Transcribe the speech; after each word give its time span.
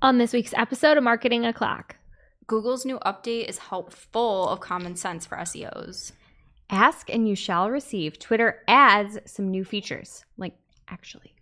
On 0.00 0.18
this 0.18 0.32
week's 0.32 0.54
episode 0.54 0.96
of 0.96 1.02
Marketing 1.02 1.44
O'Clock, 1.44 1.96
Google's 2.46 2.84
new 2.84 3.00
update 3.00 3.48
is 3.48 3.58
helpful 3.58 4.48
of 4.48 4.60
common 4.60 4.94
sense 4.94 5.26
for 5.26 5.36
SEOs. 5.38 6.12
Ask 6.70 7.10
and 7.10 7.28
you 7.28 7.34
shall 7.34 7.68
receive. 7.68 8.16
Twitter 8.20 8.62
adds 8.68 9.18
some 9.24 9.50
new 9.50 9.64
features. 9.64 10.24
Like, 10.36 10.54
actually. 10.86 11.34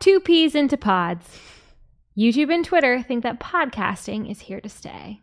two 0.00 0.20
peas 0.20 0.54
into 0.54 0.76
pods. 0.76 1.26
YouTube 2.16 2.54
and 2.54 2.64
Twitter 2.64 3.02
think 3.02 3.24
that 3.24 3.40
podcasting 3.40 4.30
is 4.30 4.42
here 4.42 4.60
to 4.60 4.68
stay. 4.68 5.20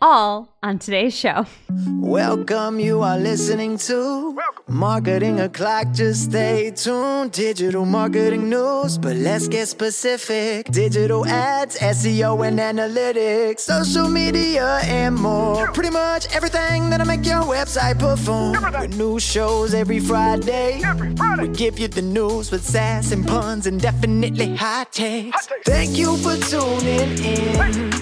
All 0.00 0.48
on 0.62 0.78
today's 0.78 1.16
show. 1.16 1.46
Welcome, 1.88 2.78
you 2.78 3.02
are 3.02 3.18
listening 3.18 3.78
to 3.78 4.38
Marketing 4.68 5.40
O'Clock. 5.40 5.92
Just 5.92 6.30
stay 6.30 6.70
tuned. 6.70 7.32
Digital 7.32 7.84
marketing 7.84 8.48
news, 8.48 8.96
but 8.96 9.16
let's 9.16 9.48
get 9.48 9.66
specific. 9.66 10.66
Digital 10.70 11.26
ads, 11.26 11.78
SEO, 11.78 12.46
and 12.46 12.58
analytics, 12.60 13.60
social 13.60 14.08
media, 14.08 14.78
and 14.84 15.16
more. 15.16 15.66
Pretty 15.72 15.90
much 15.90 16.32
everything 16.32 16.90
that'll 16.90 17.06
make 17.06 17.26
your 17.26 17.42
website 17.42 17.98
perform. 17.98 18.52
With 18.80 18.96
new 18.96 19.18
shows 19.18 19.74
every 19.74 19.98
Friday. 19.98 20.80
every 20.84 21.14
Friday. 21.16 21.48
We 21.48 21.54
give 21.56 21.78
you 21.78 21.88
the 21.88 22.02
news 22.02 22.52
with 22.52 22.64
sass 22.64 23.10
and 23.10 23.26
puns 23.26 23.66
and 23.66 23.80
definitely 23.80 24.54
hot 24.54 24.92
takes. 24.92 25.46
Thank 25.64 25.98
you 25.98 26.16
for 26.18 26.36
tuning 26.36 27.18
in. 27.24 27.92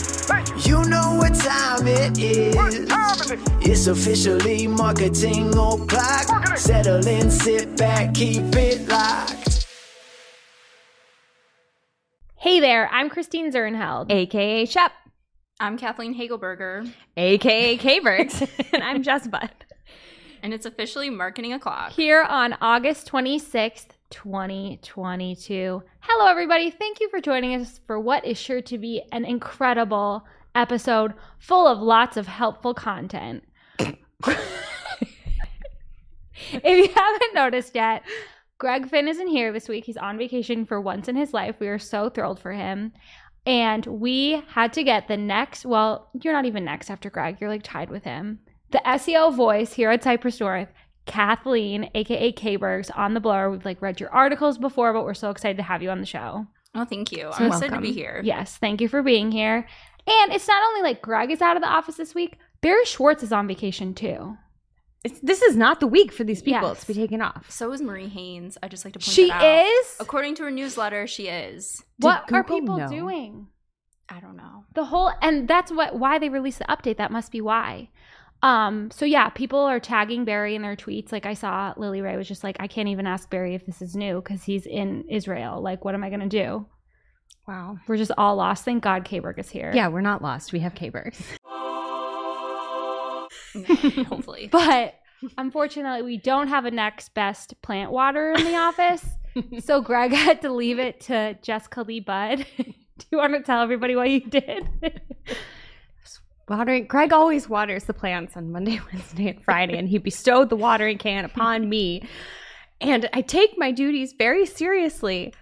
You 0.64 0.84
know 0.84 1.16
what 1.16 1.34
time 1.34 1.65
it 1.74 2.18
is. 2.18 2.56
It's 3.62 3.86
officially 3.86 4.66
marketing 4.66 5.48
o'clock. 5.48 6.56
Settle 6.56 7.06
in, 7.06 7.30
sit 7.30 7.76
back, 7.76 8.14
keep 8.14 8.44
it 8.54 8.88
locked. 8.88 9.66
Hey 12.36 12.60
there, 12.60 12.88
I'm 12.92 13.10
Christine 13.10 13.50
Zirnheld. 13.52 14.10
AKA 14.10 14.66
Shep. 14.66 14.92
I'm 15.58 15.76
Kathleen 15.76 16.14
Hagelberger, 16.14 16.92
AKA 17.16 17.78
K-Bergs. 17.78 18.42
and 18.72 18.82
I'm 18.84 19.02
Jess 19.02 19.26
Budd. 19.26 19.50
and 20.42 20.52
it's 20.54 20.66
officially 20.66 21.10
Marketing 21.10 21.52
O'Clock. 21.54 21.92
Here 21.92 22.22
on 22.22 22.56
August 22.60 23.10
26th, 23.10 23.88
2022. 24.10 25.82
Hello, 26.00 26.30
everybody. 26.30 26.70
Thank 26.70 27.00
you 27.00 27.08
for 27.08 27.20
joining 27.20 27.60
us 27.60 27.80
for 27.86 27.98
what 27.98 28.24
is 28.24 28.38
sure 28.38 28.60
to 28.62 28.78
be 28.78 29.02
an 29.12 29.24
incredible 29.24 30.24
episode 30.56 31.14
full 31.38 31.66
of 31.66 31.80
lots 31.80 32.16
of 32.16 32.26
helpful 32.26 32.74
content. 32.74 33.44
if 33.78 33.98
you 36.64 36.88
haven't 36.94 37.34
noticed 37.34 37.74
yet, 37.74 38.02
Greg 38.58 38.88
Finn 38.88 39.08
isn't 39.08 39.28
here 39.28 39.52
this 39.52 39.68
week. 39.68 39.84
He's 39.84 39.96
on 39.96 40.16
vacation 40.18 40.64
for 40.64 40.80
once 40.80 41.08
in 41.08 41.16
his 41.16 41.34
life. 41.34 41.56
We 41.60 41.68
are 41.68 41.78
so 41.78 42.08
thrilled 42.08 42.40
for 42.40 42.52
him. 42.52 42.92
And 43.44 43.86
we 43.86 44.42
had 44.48 44.72
to 44.72 44.82
get 44.82 45.06
the 45.06 45.16
next, 45.16 45.64
well, 45.64 46.08
you're 46.20 46.32
not 46.32 46.46
even 46.46 46.64
next 46.64 46.90
after 46.90 47.10
Greg, 47.10 47.36
you're 47.40 47.50
like 47.50 47.62
tied 47.62 47.90
with 47.90 48.02
him. 48.04 48.40
The 48.72 48.82
SEO 48.84 49.34
voice 49.34 49.74
here 49.74 49.90
at 49.90 50.02
Cypress 50.02 50.40
North, 50.40 50.68
Kathleen, 51.04 51.88
aka 51.94 52.32
K-Bergs, 52.32 52.90
on 52.90 53.14
the 53.14 53.20
blower. 53.20 53.48
We've 53.48 53.64
like 53.64 53.80
read 53.80 54.00
your 54.00 54.10
articles 54.10 54.58
before, 54.58 54.92
but 54.92 55.04
we're 55.04 55.14
so 55.14 55.30
excited 55.30 55.56
to 55.58 55.62
have 55.62 55.82
you 55.82 55.90
on 55.90 56.00
the 56.00 56.06
show. 56.06 56.46
Oh, 56.74 56.84
thank 56.84 57.12
you. 57.12 57.30
So 57.32 57.44
I'm 57.44 57.46
excited 57.46 57.74
to 57.74 57.80
be 57.80 57.92
here. 57.92 58.20
Yes, 58.24 58.56
thank 58.58 58.80
you 58.80 58.88
for 58.88 59.02
being 59.02 59.30
here. 59.30 59.66
And 60.06 60.32
it's 60.32 60.46
not 60.48 60.62
only 60.68 60.82
like 60.82 61.02
Greg 61.02 61.30
is 61.30 61.42
out 61.42 61.56
of 61.56 61.62
the 61.62 61.68
office 61.68 61.96
this 61.96 62.14
week, 62.14 62.38
Barry 62.60 62.84
Schwartz 62.84 63.22
is 63.22 63.32
on 63.32 63.46
vacation 63.48 63.94
too. 63.94 64.36
It's, 65.04 65.20
this 65.20 65.42
is 65.42 65.56
not 65.56 65.78
the 65.80 65.86
week 65.86 66.10
for 66.12 66.24
these 66.24 66.42
people 66.42 66.68
Yes. 66.68 66.80
to 66.80 66.86
be 66.88 66.94
taken 66.94 67.22
off. 67.22 67.50
So 67.50 67.70
is 67.72 67.80
Marie 67.80 68.08
Haynes. 68.08 68.58
I 68.62 68.68
just 68.68 68.84
like 68.84 68.94
to 68.94 68.98
point 68.98 69.08
out. 69.08 69.14
She 69.14 69.28
that 69.28 69.42
out. 69.42 69.66
is? 69.66 69.96
According 70.00 70.34
to 70.36 70.44
her 70.44 70.50
newsletter, 70.50 71.06
she 71.06 71.28
is. 71.28 71.82
What 71.98 72.30
are 72.32 72.42
Google 72.42 72.60
people 72.60 72.76
know? 72.78 72.88
doing? 72.88 73.46
I 74.08 74.20
don't 74.20 74.36
know. 74.36 74.64
The 74.74 74.84
whole 74.84 75.12
and 75.22 75.46
that's 75.48 75.70
what 75.72 75.96
why 75.98 76.18
they 76.18 76.28
released 76.28 76.58
the 76.58 76.64
update. 76.66 76.96
That 76.96 77.10
must 77.12 77.30
be 77.32 77.40
why. 77.40 77.90
Um, 78.42 78.90
so 78.90 79.04
yeah, 79.04 79.28
people 79.30 79.60
are 79.60 79.80
tagging 79.80 80.24
Barry 80.24 80.54
in 80.54 80.62
their 80.62 80.76
tweets. 80.76 81.10
Like 81.10 81.26
I 81.26 81.34
saw 81.34 81.72
Lily 81.76 82.00
Ray 82.02 82.16
was 82.16 82.28
just 82.28 82.44
like, 82.44 82.56
I 82.60 82.66
can't 82.68 82.88
even 82.88 83.06
ask 83.06 83.28
Barry 83.30 83.54
if 83.54 83.64
this 83.66 83.80
is 83.82 83.96
new 83.96 84.16
because 84.20 84.42
he's 84.44 84.66
in 84.66 85.04
Israel. 85.08 85.60
Like, 85.60 85.84
what 85.84 85.94
am 85.94 86.04
I 86.04 86.10
gonna 86.10 86.28
do? 86.28 86.66
Wow. 87.46 87.78
We're 87.86 87.96
just 87.96 88.12
all 88.18 88.36
lost. 88.36 88.64
Thank 88.64 88.82
God 88.82 89.04
K-Berg 89.04 89.38
is 89.38 89.48
here. 89.48 89.70
Yeah, 89.74 89.88
we're 89.88 90.00
not 90.00 90.20
lost. 90.22 90.52
We 90.52 90.60
have 90.60 90.74
K-Bergs. 90.74 91.22
Hopefully. 94.08 94.48
But 94.50 94.94
unfortunately, 95.38 96.02
we 96.02 96.16
don't 96.18 96.48
have 96.48 96.64
a 96.64 96.70
next 96.70 97.14
best 97.14 97.60
plant 97.62 97.90
water 97.90 98.32
in 98.32 98.44
the 98.44 98.56
office. 98.56 99.04
so 99.64 99.80
Greg 99.80 100.12
had 100.12 100.42
to 100.42 100.52
leave 100.52 100.78
it 100.78 101.00
to 101.02 101.38
Jessica 101.42 101.82
Lee 101.82 102.00
Budd. 102.00 102.46
Do 102.56 103.06
you 103.10 103.18
want 103.18 103.34
to 103.34 103.42
tell 103.42 103.62
everybody 103.62 103.94
what 103.94 104.10
you 104.10 104.20
did? 104.20 104.68
Watering. 106.48 106.86
Greg 106.86 107.12
always 107.12 107.48
waters 107.48 107.84
the 107.84 107.94
plants 107.94 108.36
on 108.36 108.52
Monday, 108.52 108.80
Wednesday, 108.92 109.28
and 109.30 109.44
Friday, 109.44 109.76
and 109.76 109.88
he 109.88 109.98
bestowed 109.98 110.48
the 110.48 110.56
watering 110.56 110.96
can 110.96 111.24
upon 111.24 111.68
me. 111.68 112.08
And 112.80 113.08
I 113.12 113.22
take 113.22 113.54
my 113.56 113.72
duties 113.72 114.14
very 114.16 114.46
seriously, 114.46 115.34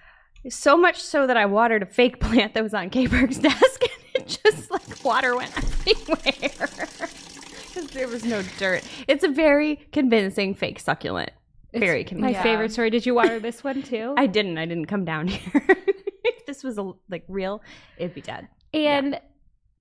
so 0.49 0.77
much 0.77 1.00
so 1.00 1.27
that 1.27 1.37
I 1.37 1.47
watered 1.47 1.82
a 1.82 1.87
fake 1.87 2.21
plant 2.21 2.55
that 2.55 2.62
was 2.62 2.75
on 2.75 2.91
K-Berg's 2.91 3.38
desk, 3.38 3.82
and 3.82 4.22
it 4.22 4.38
just 4.44 4.71
like 4.71 5.05
water 5.05 5.37
went 5.37 5.56
everywhere 5.87 6.50
because 7.69 7.87
there 7.93 8.09
was 8.09 8.25
no 8.25 8.43
dirt. 8.59 8.82
It's 9.09 9.25
a 9.25 9.28
very 9.28 9.77
convincing 9.93 10.55
fake 10.55 10.78
succulent. 10.81 11.31
Very 11.72 12.00
My 12.00 12.09
convincing. 12.09 12.34
Yeah. 12.34 12.43
favorite 12.43 12.72
story. 12.72 12.91
Did 12.91 13.05
you 13.05 13.15
water 13.15 13.41
this 13.41 13.65
one 13.65 13.82
too? 13.82 14.15
I 14.16 14.27
didn't. 14.27 14.59
I 14.59 14.65
didn't 14.66 14.87
come 14.87 15.05
down 15.05 15.27
here. 15.27 15.66
if 16.25 16.47
this 16.47 16.62
was 16.62 16.78
a, 16.78 16.93
like 17.11 17.25
real, 17.26 17.62
it'd 17.97 18.15
be 18.15 18.21
dead. 18.21 18.47
And 18.72 19.21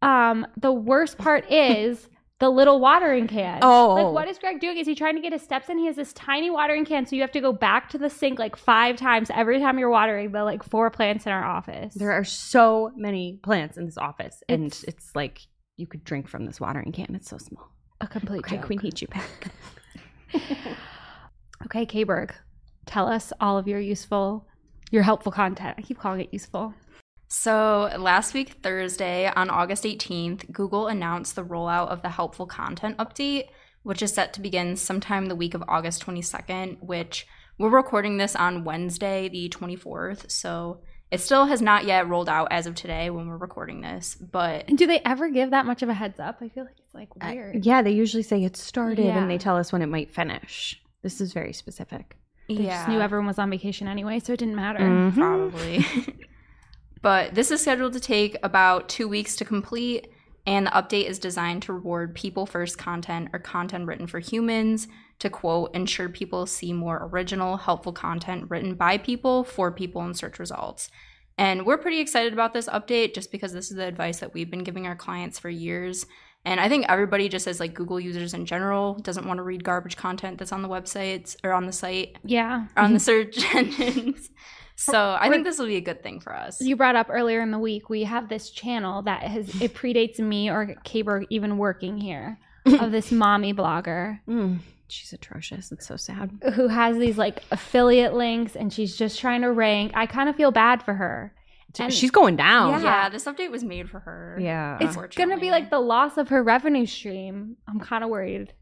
um, 0.01 0.47
the 0.57 0.71
worst 0.71 1.19
part 1.19 1.49
is 1.51 2.09
the 2.39 2.49
little 2.49 2.79
watering 2.79 3.27
can. 3.27 3.59
Oh. 3.61 3.93
like 3.95 4.13
what 4.13 4.27
is 4.27 4.37
Greg 4.37 4.59
doing? 4.59 4.77
Is 4.77 4.87
he 4.87 4.95
trying 4.95 5.15
to 5.15 5.21
get 5.21 5.31
his 5.33 5.41
steps 5.41 5.69
in? 5.69 5.77
He 5.77 5.85
has 5.85 5.95
this 5.95 6.11
tiny 6.13 6.49
watering 6.49 6.83
can, 6.85 7.05
so 7.05 7.15
you 7.15 7.21
have 7.21 7.31
to 7.33 7.41
go 7.41 7.53
back 7.53 7.89
to 7.89 7.97
the 7.97 8.09
sink 8.09 8.39
like 8.39 8.55
five 8.55 8.97
times 8.97 9.29
every 9.33 9.59
time 9.59 9.77
you're 9.79 9.89
watering 9.89 10.31
the 10.31 10.43
like 10.43 10.63
four 10.63 10.89
plants 10.89 11.25
in 11.25 11.31
our 11.31 11.43
office. 11.45 11.93
There 11.93 12.11
are 12.11 12.23
so 12.23 12.91
many 12.95 13.39
plants 13.43 13.77
in 13.77 13.85
this 13.85 13.97
office, 13.97 14.41
and 14.49 14.65
It's- 14.65 14.83
it's, 14.85 15.15
like 15.15 15.41
you 15.77 15.87
could 15.87 16.03
drink 16.03 16.27
from 16.27 16.45
this 16.45 16.59
watering 16.59 16.91
can. 16.91 17.15
It's 17.15 17.29
so 17.29 17.37
small. 17.37 17.69
a 18.01 18.07
complete 18.07 18.41
Greg, 18.43 18.61
joke. 18.61 18.69
we 18.69 18.75
need 18.77 18.99
you 19.01 19.07
back. 19.07 19.51
Okay, 21.65 21.85
K-Berg, 21.85 22.33
tell 22.85 23.07
us 23.07 23.31
all 23.39 23.57
of 23.57 23.67
your 23.69 23.79
useful, 23.79 24.45
your 24.91 25.03
helpful 25.03 25.31
content. 25.31 25.75
I 25.77 25.81
keep 25.81 25.97
calling 25.97 26.19
it 26.19 26.29
useful. 26.33 26.73
So, 27.43 27.89
last 27.97 28.35
week, 28.35 28.57
Thursday, 28.61 29.25
on 29.25 29.49
August 29.49 29.85
18th, 29.85 30.51
Google 30.51 30.85
announced 30.87 31.35
the 31.35 31.43
rollout 31.43 31.87
of 31.87 32.03
the 32.03 32.09
Helpful 32.09 32.45
Content 32.45 32.95
Update, 32.97 33.45
which 33.81 34.03
is 34.03 34.13
set 34.13 34.33
to 34.33 34.39
begin 34.41 34.75
sometime 34.75 35.25
the 35.25 35.35
week 35.35 35.55
of 35.55 35.63
August 35.67 36.05
22nd, 36.05 36.77
which 36.83 37.25
we're 37.57 37.71
recording 37.71 38.17
this 38.17 38.35
on 38.35 38.63
Wednesday, 38.63 39.29
the 39.29 39.49
24th. 39.49 40.29
So, 40.29 40.81
it 41.09 41.21
still 41.21 41.45
has 41.47 41.59
not 41.59 41.85
yet 41.85 42.07
rolled 42.07 42.29
out 42.29 42.49
as 42.51 42.67
of 42.67 42.75
today 42.75 43.09
when 43.09 43.27
we're 43.27 43.37
recording 43.37 43.81
this, 43.81 44.13
but 44.13 44.67
do 44.67 44.85
they 44.85 44.99
ever 45.03 45.27
give 45.31 45.49
that 45.49 45.65
much 45.65 45.81
of 45.81 45.89
a 45.89 45.93
heads 45.95 46.19
up? 46.19 46.37
I 46.39 46.49
feel 46.49 46.65
like 46.65 46.75
it's 46.77 46.93
like 46.93 47.09
Uh, 47.19 47.29
weird. 47.33 47.65
yeah, 47.65 47.81
they 47.81 47.91
usually 47.93 48.21
say 48.23 48.43
it 48.43 48.55
started, 48.55 49.05
Yeah. 49.05 49.17
and 49.17 49.27
they 49.29 49.39
tell 49.39 49.57
us 49.57 49.73
when 49.73 49.81
it 49.81 49.87
might 49.89 50.11
finish. 50.11 50.79
This 51.01 51.19
is 51.19 51.33
very 51.33 51.53
specific. 51.53 52.15
They 52.47 52.55
yeah. 52.55 52.77
just 52.77 52.89
knew 52.89 53.01
everyone 53.01 53.25
was 53.25 53.39
on 53.39 53.49
vacation 53.49 53.87
anyway, 53.87 54.19
so 54.19 54.33
it 54.33 54.39
didn't 54.39 54.55
matter. 54.55 54.81
Mhm. 54.81 55.15
probably. 55.15 55.83
but 57.03 57.35
this 57.35 57.51
is 57.51 57.61
scheduled 57.61 57.93
to 57.93 57.99
take 57.99 58.35
about 58.41 58.89
two 58.89 59.07
weeks 59.07 59.35
to 59.35 59.45
complete, 59.45 60.07
and 60.47 60.65
the 60.65 60.71
update 60.71 61.05
is 61.05 61.19
designed 61.19 61.61
to 61.63 61.73
reward 61.73 62.15
people 62.15 62.45
first 62.47 62.77
content 62.79 63.29
or 63.31 63.39
content 63.39 63.85
written 63.85 64.07
for 64.07 64.19
humans. 64.19 64.87
To 65.19 65.29
quote, 65.29 65.73
ensure 65.75 66.09
people 66.09 66.45
see 66.47 66.73
more 66.73 67.07
original, 67.11 67.55
helpful 67.57 67.93
content 67.93 68.49
written 68.49 68.73
by 68.75 68.97
people 68.97 69.43
for 69.43 69.71
people 69.71 70.01
in 70.03 70.15
search 70.15 70.39
results. 70.39 70.89
And 71.37 71.65
we're 71.65 71.77
pretty 71.77 71.99
excited 71.99 72.33
about 72.33 72.53
this 72.53 72.67
update 72.67 73.13
just 73.13 73.31
because 73.31 73.53
this 73.53 73.69
is 73.71 73.77
the 73.77 73.85
advice 73.85 74.19
that 74.19 74.33
we've 74.33 74.51
been 74.51 74.63
giving 74.63 74.85
our 74.85 74.95
clients 74.95 75.39
for 75.39 75.49
years. 75.49 76.05
And 76.45 76.59
I 76.59 76.67
think 76.67 76.85
everybody, 76.89 77.29
just 77.29 77.47
as 77.47 77.59
like 77.61 77.73
Google 77.73 77.99
users 77.99 78.33
in 78.33 78.45
general, 78.45 78.95
doesn't 78.95 79.25
want 79.25 79.37
to 79.37 79.43
read 79.43 79.63
garbage 79.63 79.95
content 79.95 80.37
that's 80.39 80.51
on 80.51 80.61
the 80.61 80.67
websites 80.69 81.37
or 81.43 81.53
on 81.53 81.65
the 81.65 81.71
site 81.71 82.17
Yeah. 82.25 82.67
on 82.75 82.93
the 82.93 82.99
search 83.09 83.37
engines. 83.55 84.29
So 84.85 85.17
I 85.19 85.29
think 85.29 85.43
this 85.45 85.57
will 85.59 85.67
be 85.67 85.77
a 85.77 85.81
good 85.81 86.03
thing 86.03 86.19
for 86.19 86.35
us. 86.35 86.61
You 86.61 86.75
brought 86.75 86.95
up 86.95 87.07
earlier 87.09 87.41
in 87.41 87.51
the 87.51 87.59
week, 87.59 87.89
we 87.89 88.03
have 88.03 88.29
this 88.29 88.49
channel 88.49 89.01
that 89.03 89.23
has 89.23 89.61
it 89.61 89.73
predates 89.81 90.19
me 90.19 90.49
or 90.49 90.75
K-Berg 90.83 91.27
even 91.29 91.57
working 91.57 91.97
here 91.97 92.37
of 92.65 92.91
this 92.91 93.11
mommy 93.11 93.53
blogger 93.53 94.19
Mm, 94.27 94.59
she's 94.87 95.13
atrocious. 95.13 95.71
It's 95.71 95.87
so 95.87 95.95
sad. 95.97 96.31
who 96.55 96.67
has 96.67 96.97
these 96.97 97.17
like 97.17 97.43
affiliate 97.51 98.13
links 98.13 98.55
and 98.55 98.71
she's 98.71 98.95
just 98.95 99.19
trying 99.19 99.41
to 99.41 99.51
rank. 99.51 99.91
I 99.95 100.05
kind 100.05 100.29
of 100.29 100.35
feel 100.35 100.51
bad 100.51 100.83
for 100.83 100.93
her. 100.93 101.33
And 101.79 101.91
she's 101.91 102.11
going 102.11 102.35
down. 102.35 102.83
yeah, 102.83 103.09
this 103.09 103.25
update 103.25 103.49
was 103.49 103.63
made 103.63 103.89
for 103.89 103.99
her. 103.99 104.37
Yeah. 104.39 104.77
it's 104.79 104.95
gonna 105.15 105.39
be 105.39 105.49
like 105.49 105.71
the 105.71 105.79
loss 105.79 106.17
of 106.17 106.29
her 106.29 106.43
revenue 106.43 106.85
stream. 106.85 107.57
I'm 107.67 107.79
kind 107.79 108.03
of 108.03 108.11
worried. 108.11 108.53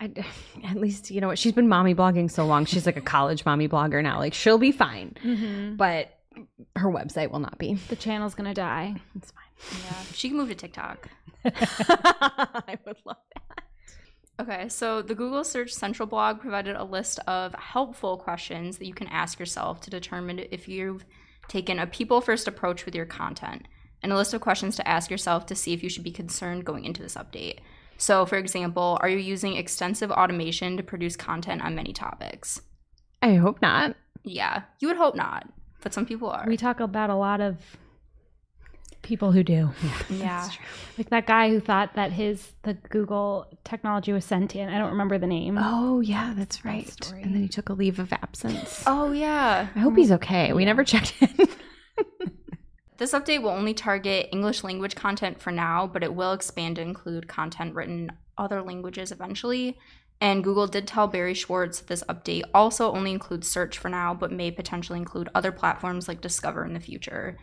I, 0.00 0.12
at 0.64 0.76
least 0.76 1.10
you 1.10 1.20
know 1.20 1.28
what 1.28 1.38
she's 1.38 1.52
been 1.52 1.68
mommy 1.68 1.94
blogging 1.94 2.30
so 2.30 2.46
long. 2.46 2.64
She's 2.64 2.86
like 2.86 2.96
a 2.96 3.02
college 3.02 3.44
mommy 3.44 3.68
blogger 3.68 4.02
now. 4.02 4.18
Like 4.18 4.34
she'll 4.34 4.58
be 4.58 4.72
fine. 4.72 5.16
Mm-hmm. 5.22 5.76
But 5.76 6.14
her 6.76 6.88
website 6.88 7.30
will 7.30 7.40
not 7.40 7.58
be. 7.58 7.74
The 7.88 7.96
channel's 7.96 8.34
gonna 8.34 8.54
die. 8.54 8.96
It's 9.16 9.32
fine. 9.32 9.82
Yeah. 9.84 10.02
She 10.12 10.28
can 10.28 10.36
move 10.36 10.48
to 10.48 10.54
TikTok. 10.54 11.08
I 11.44 12.78
would 12.86 12.96
love 13.04 13.16
that. 13.34 13.64
Okay, 14.40 14.68
so 14.68 15.02
the 15.02 15.16
Google 15.16 15.42
Search 15.42 15.72
Central 15.72 16.06
blog 16.06 16.40
provided 16.40 16.76
a 16.76 16.84
list 16.84 17.18
of 17.26 17.54
helpful 17.54 18.16
questions 18.16 18.78
that 18.78 18.86
you 18.86 18.94
can 18.94 19.08
ask 19.08 19.40
yourself 19.40 19.80
to 19.80 19.90
determine 19.90 20.38
if 20.38 20.68
you've 20.68 21.04
taken 21.48 21.80
a 21.80 21.88
people 21.88 22.20
first 22.20 22.46
approach 22.46 22.84
with 22.84 22.94
your 22.94 23.06
content, 23.06 23.66
and 24.00 24.12
a 24.12 24.16
list 24.16 24.34
of 24.34 24.40
questions 24.40 24.76
to 24.76 24.86
ask 24.86 25.10
yourself 25.10 25.46
to 25.46 25.56
see 25.56 25.72
if 25.72 25.82
you 25.82 25.88
should 25.88 26.04
be 26.04 26.12
concerned 26.12 26.64
going 26.64 26.84
into 26.84 27.02
this 27.02 27.16
update. 27.16 27.58
So, 27.98 28.24
for 28.24 28.36
example, 28.36 28.96
are 29.02 29.08
you 29.08 29.18
using 29.18 29.56
extensive 29.56 30.10
automation 30.10 30.76
to 30.76 30.82
produce 30.82 31.16
content 31.16 31.62
on 31.62 31.74
many 31.74 31.92
topics? 31.92 32.62
I 33.20 33.34
hope 33.34 33.60
not. 33.60 33.96
Yeah, 34.22 34.62
you 34.78 34.88
would 34.88 34.96
hope 34.96 35.16
not, 35.16 35.48
but 35.82 35.92
some 35.92 36.06
people 36.06 36.30
are. 36.30 36.44
We 36.46 36.56
talk 36.56 36.78
about 36.78 37.10
a 37.10 37.16
lot 37.16 37.40
of 37.40 37.56
people 39.02 39.32
who 39.32 39.42
do. 39.42 39.70
yeah. 40.08 40.48
Like 40.98 41.10
that 41.10 41.26
guy 41.28 41.50
who 41.50 41.60
thought 41.60 41.94
that 41.94 42.10
his 42.10 42.54
the 42.64 42.74
Google 42.74 43.46
technology 43.62 44.12
was 44.12 44.24
sentient. 44.24 44.74
I 44.74 44.78
don't 44.78 44.90
remember 44.90 45.16
the 45.16 45.28
name. 45.28 45.56
Oh 45.60 46.00
yeah, 46.00 46.34
that's 46.36 46.64
right. 46.64 46.88
story. 46.88 47.22
And 47.22 47.32
then 47.32 47.42
he 47.42 47.48
took 47.48 47.68
a 47.68 47.72
leave 47.72 48.00
of 48.00 48.12
absence. 48.12 48.82
Oh, 48.84 49.12
yeah. 49.12 49.68
I 49.76 49.78
hope 49.78 49.96
he's 49.96 50.10
mm. 50.10 50.16
okay. 50.16 50.52
We 50.52 50.64
never 50.64 50.82
checked 50.82 51.14
in. 51.20 51.48
This 52.98 53.12
update 53.12 53.42
will 53.42 53.50
only 53.50 53.74
target 53.74 54.28
English 54.32 54.64
language 54.64 54.96
content 54.96 55.40
for 55.40 55.52
now, 55.52 55.86
but 55.86 56.02
it 56.02 56.14
will 56.14 56.32
expand 56.32 56.76
to 56.76 56.82
include 56.82 57.28
content 57.28 57.74
written 57.74 58.10
in 58.10 58.12
other 58.36 58.60
languages 58.60 59.12
eventually. 59.12 59.78
And 60.20 60.42
Google 60.42 60.66
did 60.66 60.88
tell 60.88 61.06
Barry 61.06 61.34
Schwartz 61.34 61.78
that 61.78 61.86
this 61.86 62.02
update 62.08 62.42
also 62.52 62.92
only 62.92 63.12
includes 63.12 63.46
search 63.46 63.78
for 63.78 63.88
now, 63.88 64.14
but 64.14 64.32
may 64.32 64.50
potentially 64.50 64.98
include 64.98 65.28
other 65.32 65.52
platforms 65.52 66.08
like 66.08 66.20
Discover 66.20 66.64
in 66.64 66.74
the 66.74 66.80
future. 66.80 67.38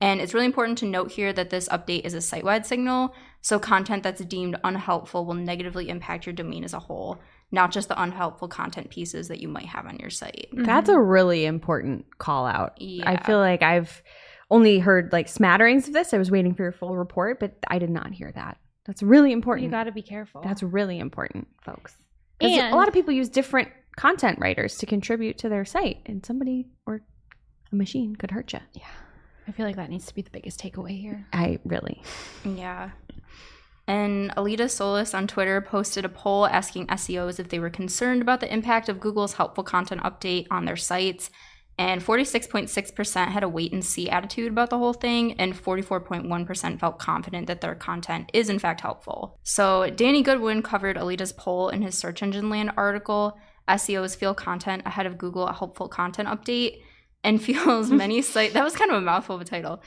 And 0.00 0.20
it's 0.20 0.32
really 0.32 0.46
important 0.46 0.78
to 0.78 0.86
note 0.86 1.10
here 1.10 1.32
that 1.32 1.50
this 1.50 1.68
update 1.68 2.06
is 2.06 2.14
a 2.14 2.20
site 2.20 2.44
wide 2.44 2.64
signal, 2.64 3.12
so 3.42 3.58
content 3.58 4.04
that's 4.04 4.24
deemed 4.24 4.58
unhelpful 4.62 5.26
will 5.26 5.34
negatively 5.34 5.88
impact 5.88 6.24
your 6.24 6.32
domain 6.32 6.62
as 6.62 6.72
a 6.72 6.78
whole, 6.78 7.20
not 7.50 7.72
just 7.72 7.88
the 7.88 8.00
unhelpful 8.00 8.48
content 8.48 8.90
pieces 8.90 9.26
that 9.26 9.40
you 9.40 9.48
might 9.48 9.66
have 9.66 9.86
on 9.86 9.98
your 9.98 10.08
site. 10.08 10.48
That's 10.52 10.88
a 10.88 10.98
really 10.98 11.44
important 11.44 12.16
call 12.18 12.46
out. 12.46 12.78
I 12.80 13.20
feel 13.26 13.40
like 13.40 13.62
I've 13.62 14.02
only 14.50 14.78
heard 14.78 15.12
like 15.12 15.28
smatterings 15.28 15.86
of 15.86 15.94
this. 15.94 16.12
I 16.12 16.18
was 16.18 16.30
waiting 16.30 16.54
for 16.54 16.62
your 16.62 16.72
full 16.72 16.96
report, 16.96 17.38
but 17.40 17.56
I 17.68 17.78
did 17.78 17.90
not 17.90 18.12
hear 18.12 18.32
that. 18.32 18.58
That's 18.86 19.02
really 19.02 19.32
important. 19.32 19.64
You 19.64 19.70
got 19.70 19.84
to 19.84 19.92
be 19.92 20.02
careful. 20.02 20.40
That's 20.42 20.62
really 20.62 20.98
important, 20.98 21.48
folks. 21.62 21.96
And- 22.40 22.72
a 22.72 22.76
lot 22.76 22.88
of 22.88 22.94
people 22.94 23.12
use 23.12 23.28
different 23.28 23.68
content 23.96 24.38
writers 24.40 24.78
to 24.78 24.86
contribute 24.86 25.36
to 25.38 25.48
their 25.48 25.64
site, 25.64 25.98
and 26.06 26.24
somebody 26.24 26.66
or 26.86 27.02
a 27.70 27.74
machine 27.76 28.16
could 28.16 28.30
hurt 28.30 28.52
you. 28.52 28.60
yeah. 28.72 28.82
I 29.48 29.52
feel 29.52 29.66
like 29.66 29.76
that 29.76 29.90
needs 29.90 30.06
to 30.06 30.14
be 30.14 30.22
the 30.22 30.30
biggest 30.30 30.60
takeaway 30.60 31.00
here. 31.00 31.26
I 31.32 31.58
really. 31.64 32.02
Yeah. 32.44 32.90
And 33.88 34.32
Aleyda 34.36 34.68
Solis 34.68 35.12
on 35.14 35.26
Twitter 35.26 35.60
posted 35.60 36.04
a 36.04 36.08
poll 36.08 36.46
asking 36.46 36.86
SEOs 36.86 37.40
if 37.40 37.48
they 37.48 37.58
were 37.58 37.70
concerned 37.70 38.22
about 38.22 38.38
the 38.38 38.52
impact 38.52 38.88
of 38.88 39.00
Google's 39.00 39.32
helpful 39.34 39.64
content 39.64 40.02
update 40.02 40.46
on 40.52 40.64
their 40.66 40.76
sites. 40.76 41.30
And 41.78 42.04
46.6% 42.04 43.28
had 43.28 43.42
a 43.42 43.48
wait 43.48 43.72
and 43.72 43.84
see 43.84 44.10
attitude 44.10 44.52
about 44.52 44.68
the 44.68 44.78
whole 44.78 44.92
thing, 44.92 45.32
and 45.40 45.54
44.1% 45.54 46.78
felt 46.78 46.98
confident 46.98 47.46
that 47.46 47.62
their 47.62 47.74
content 47.74 48.30
is 48.34 48.50
in 48.50 48.58
fact 48.58 48.82
helpful. 48.82 49.38
So, 49.42 49.88
Danny 49.88 50.22
Goodwin 50.22 50.62
covered 50.62 50.96
Aleyda's 50.96 51.32
poll 51.32 51.70
in 51.70 51.80
his 51.80 51.96
Search 51.96 52.22
Engine 52.22 52.50
Land 52.50 52.72
article 52.76 53.38
SEOs 53.66 54.16
feel 54.16 54.34
content 54.34 54.82
ahead 54.84 55.06
of 55.06 55.16
Google 55.16 55.46
a 55.46 55.54
helpful 55.54 55.88
content 55.88 56.28
update, 56.28 56.82
and 57.24 57.42
feels 57.42 57.90
many 57.90 58.20
site 58.20 58.52
that 58.52 58.64
was 58.64 58.76
kind 58.76 58.90
of 58.90 58.98
a 58.98 59.00
mouthful 59.00 59.36
of 59.36 59.40
a 59.42 59.44
title 59.46 59.80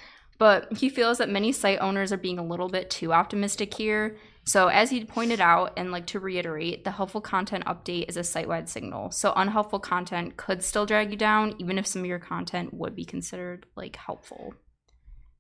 but 0.44 0.74
he 0.78 0.90
feels 0.90 1.20
that 1.20 1.30
many 1.30 1.52
site 1.52 1.80
owners 1.80 2.12
are 2.12 2.18
being 2.18 2.40
a 2.40 2.46
little 2.46 2.68
bit 2.68 2.90
too 2.90 3.14
optimistic 3.14 3.74
here. 3.74 4.18
So, 4.46 4.68
as 4.68 4.90
he 4.90 5.06
pointed 5.06 5.40
out, 5.40 5.74
and 5.78 5.92
like 5.92 6.06
to 6.08 6.20
reiterate, 6.20 6.84
the 6.84 6.92
helpful 6.92 7.22
content 7.22 7.66
update 7.66 8.10
is 8.10 8.18
a 8.18 8.24
site 8.24 8.48
wide 8.48 8.68
signal. 8.68 9.12
So, 9.12 9.32
unhelpful 9.36 9.80
content 9.80 10.36
could 10.36 10.64
still 10.64 10.86
drag 10.86 11.12
you 11.12 11.18
down, 11.18 11.56
even 11.60 11.78
if 11.78 11.88
some 11.88 12.02
of 12.02 12.08
your 12.08 12.20
content 12.20 12.74
would 12.74 12.96
be 12.96 13.06
considered 13.06 13.66
like 13.76 13.96
helpful. 13.96 14.54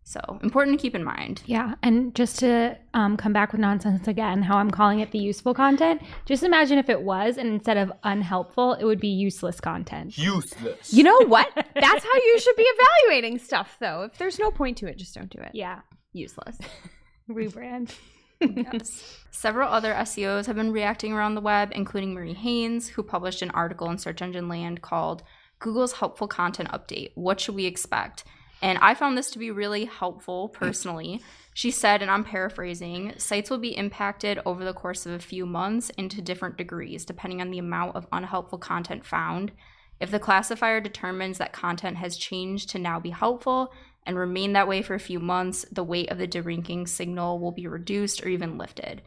So, 0.06 0.20
important 0.42 0.78
to 0.78 0.82
keep 0.82 0.96
in 0.96 1.04
mind. 1.04 1.42
Yeah, 1.46 1.76
and 1.82 2.14
just 2.14 2.40
to 2.40 2.78
um, 2.94 3.16
come 3.16 3.34
back 3.34 3.52
with 3.52 3.62
nonsense 3.62 4.08
again, 4.08 4.42
how 4.42 4.58
I'm 4.58 4.72
calling 4.72 5.00
it 5.00 5.12
the 5.12 5.20
useful 5.20 5.54
content. 5.54 6.02
Just 6.26 6.44
imagine 6.44 6.78
if 6.78 6.90
it 6.90 7.02
was, 7.02 7.38
and 7.38 7.48
instead 7.48 7.78
of 7.78 7.92
unhelpful, 8.04 8.74
it 8.74 8.86
would 8.86 9.00
be 9.00 9.10
useless 9.10 9.60
content. 9.60 10.18
Useless. 10.18 10.94
You 10.94 11.04
know 11.04 11.26
what? 11.26 11.50
That's 11.56 12.04
how 12.04 12.16
you 12.16 12.40
should 12.40 12.56
be 12.56 12.66
evaluating 12.66 13.40
stuff, 13.40 13.78
though. 13.80 14.04
If 14.04 14.18
there's 14.18 14.40
no 14.40 14.52
point 14.52 14.78
to 14.80 14.88
it, 14.88 14.98
just 14.98 15.16
don't 15.16 15.30
do 15.30 15.40
it. 15.42 15.52
Yeah, 15.54 15.80
Useless. 16.14 16.58
rebrand. 17.30 17.94
Yes. 18.44 19.19
Several 19.31 19.69
other 19.69 19.94
SEOs 19.94 20.45
have 20.45 20.56
been 20.56 20.72
reacting 20.72 21.13
around 21.13 21.36
the 21.36 21.42
web, 21.42 21.72
including 21.74 22.13
Marie 22.13 22.34
Haynes, 22.34 22.90
who 22.90 23.04
published 23.04 23.42
an 23.42 23.51
article 23.51 23.90
in 23.90 23.98
Search 23.98 24.22
Engine 24.22 24.48
Land 24.48 24.81
called 24.81 25.24
Google's 25.60 25.94
Helpful 25.94 26.28
Content 26.28 26.69
Update 26.69 27.12
What 27.16 27.40
Should 27.40 27.56
We 27.56 27.66
Expect? 27.66 28.24
And 28.62 28.78
I 28.80 28.94
found 28.94 29.18
this 29.18 29.31
to 29.31 29.40
be 29.40 29.51
really 29.51 29.86
helpful 29.86 30.50
personally. 30.50 31.22
She 31.54 31.69
said, 31.69 32.01
and 32.01 32.10
I'm 32.10 32.24
paraphrasing, 32.24 33.13
sites 33.18 33.50
will 33.50 33.57
be 33.57 33.78
impacted 33.78 34.40
over 34.46 34.63
the 34.63 34.74
course 34.74 35.06
of 35.06 35.12
a 35.12 35.19
few 35.19 35.46
months 35.46 35.89
into 35.98 36.22
different 36.22 36.57
degrees, 36.57 37.06
depending 37.06 37.42
on 37.42 37.51
the 37.51 37.60
amount 37.60 37.96
of 37.96 38.07
unhelpful 38.12 38.60
content 38.60 39.06
found. 39.06 39.51
If 40.00 40.12
the 40.12 40.19
classifier 40.19 40.80
determines 40.81 41.38
that 41.38 41.54
content 41.54 41.98
has 41.98 42.18
changed 42.18 42.69
to 42.69 42.80
now 42.80 43.00
be 43.00 43.12
helpful 43.12 43.72
and 44.06 44.18
remain 44.18 44.54
that 44.54 44.68
way 44.68 44.82
for 44.82 44.94
a 44.94 45.00
few 45.00 45.20
months, 45.20 45.66
the 45.72 45.84
weight 45.84 46.12
of 46.12 46.18
the 46.18 46.28
deranking 46.28 46.88
signal 46.88 47.40
will 47.40 47.52
be 47.52 47.68
reduced 47.68 48.24
or 48.24 48.30
even 48.30 48.58
lifted. 48.58 49.02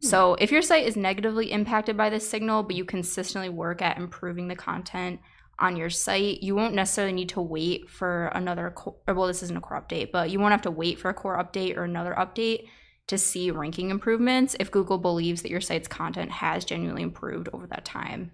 Hmm. 0.00 0.06
So, 0.06 0.34
if 0.34 0.50
your 0.50 0.62
site 0.62 0.86
is 0.86 0.96
negatively 0.96 1.52
impacted 1.52 1.96
by 1.96 2.10
this 2.10 2.28
signal, 2.28 2.62
but 2.62 2.76
you 2.76 2.84
consistently 2.84 3.48
work 3.48 3.82
at 3.82 3.98
improving 3.98 4.48
the 4.48 4.56
content 4.56 5.20
on 5.58 5.76
your 5.76 5.90
site, 5.90 6.42
you 6.42 6.54
won't 6.54 6.74
necessarily 6.74 7.12
need 7.12 7.28
to 7.30 7.40
wait 7.42 7.88
for 7.90 8.26
another, 8.28 8.72
co- 8.74 8.96
or 9.06 9.14
well, 9.14 9.26
this 9.26 9.42
isn't 9.42 9.56
a 9.56 9.60
core 9.60 9.80
update, 9.80 10.10
but 10.10 10.30
you 10.30 10.40
won't 10.40 10.52
have 10.52 10.62
to 10.62 10.70
wait 10.70 10.98
for 10.98 11.10
a 11.10 11.14
core 11.14 11.36
update 11.36 11.76
or 11.76 11.84
another 11.84 12.14
update 12.16 12.68
to 13.08 13.18
see 13.18 13.50
ranking 13.50 13.90
improvements 13.90 14.56
if 14.60 14.70
Google 14.70 14.96
believes 14.96 15.42
that 15.42 15.50
your 15.50 15.60
site's 15.60 15.88
content 15.88 16.30
has 16.30 16.64
genuinely 16.64 17.02
improved 17.02 17.48
over 17.52 17.66
that 17.66 17.84
time. 17.84 18.30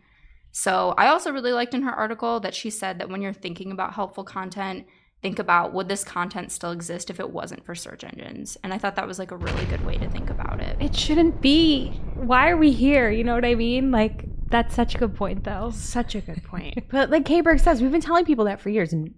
So 0.52 0.94
I 0.96 1.08
also 1.08 1.32
really 1.32 1.52
liked 1.52 1.74
in 1.74 1.82
her 1.82 1.92
article 1.92 2.40
that 2.40 2.54
she 2.54 2.70
said 2.70 2.98
that 2.98 3.08
when 3.08 3.20
you're 3.20 3.32
thinking 3.32 3.72
about 3.72 3.94
helpful 3.94 4.24
content, 4.24 4.86
think 5.22 5.38
about 5.38 5.72
would 5.72 5.88
this 5.88 6.04
content 6.04 6.52
still 6.52 6.70
exist 6.72 7.10
if 7.10 7.18
it 7.20 7.30
wasn't 7.30 7.64
for 7.64 7.74
search 7.74 8.04
engines? 8.04 8.56
And 8.62 8.72
I 8.72 8.78
thought 8.78 8.96
that 8.96 9.06
was 9.06 9.18
like 9.18 9.30
a 9.30 9.36
really 9.36 9.64
good 9.66 9.84
way 9.84 9.96
to 9.98 10.08
think 10.10 10.30
about 10.30 10.60
it. 10.60 10.76
It 10.80 10.94
shouldn't 10.94 11.40
be. 11.40 11.88
Why 12.14 12.50
are 12.50 12.56
we 12.56 12.70
here? 12.72 13.10
You 13.10 13.24
know 13.24 13.34
what 13.34 13.44
I 13.44 13.54
mean? 13.54 13.90
Like 13.90 14.24
that's 14.48 14.74
such 14.74 14.94
a 14.94 14.98
good 14.98 15.14
point, 15.16 15.44
though. 15.44 15.70
Such 15.74 16.14
a 16.14 16.20
good 16.20 16.42
point. 16.44 16.88
but 16.90 17.10
like 17.10 17.24
K-Berg 17.24 17.58
says, 17.60 17.82
we've 17.82 17.90
been 17.92 18.00
telling 18.00 18.24
people 18.24 18.44
that 18.44 18.60
for 18.60 18.68
years, 18.68 18.92
and 18.92 19.14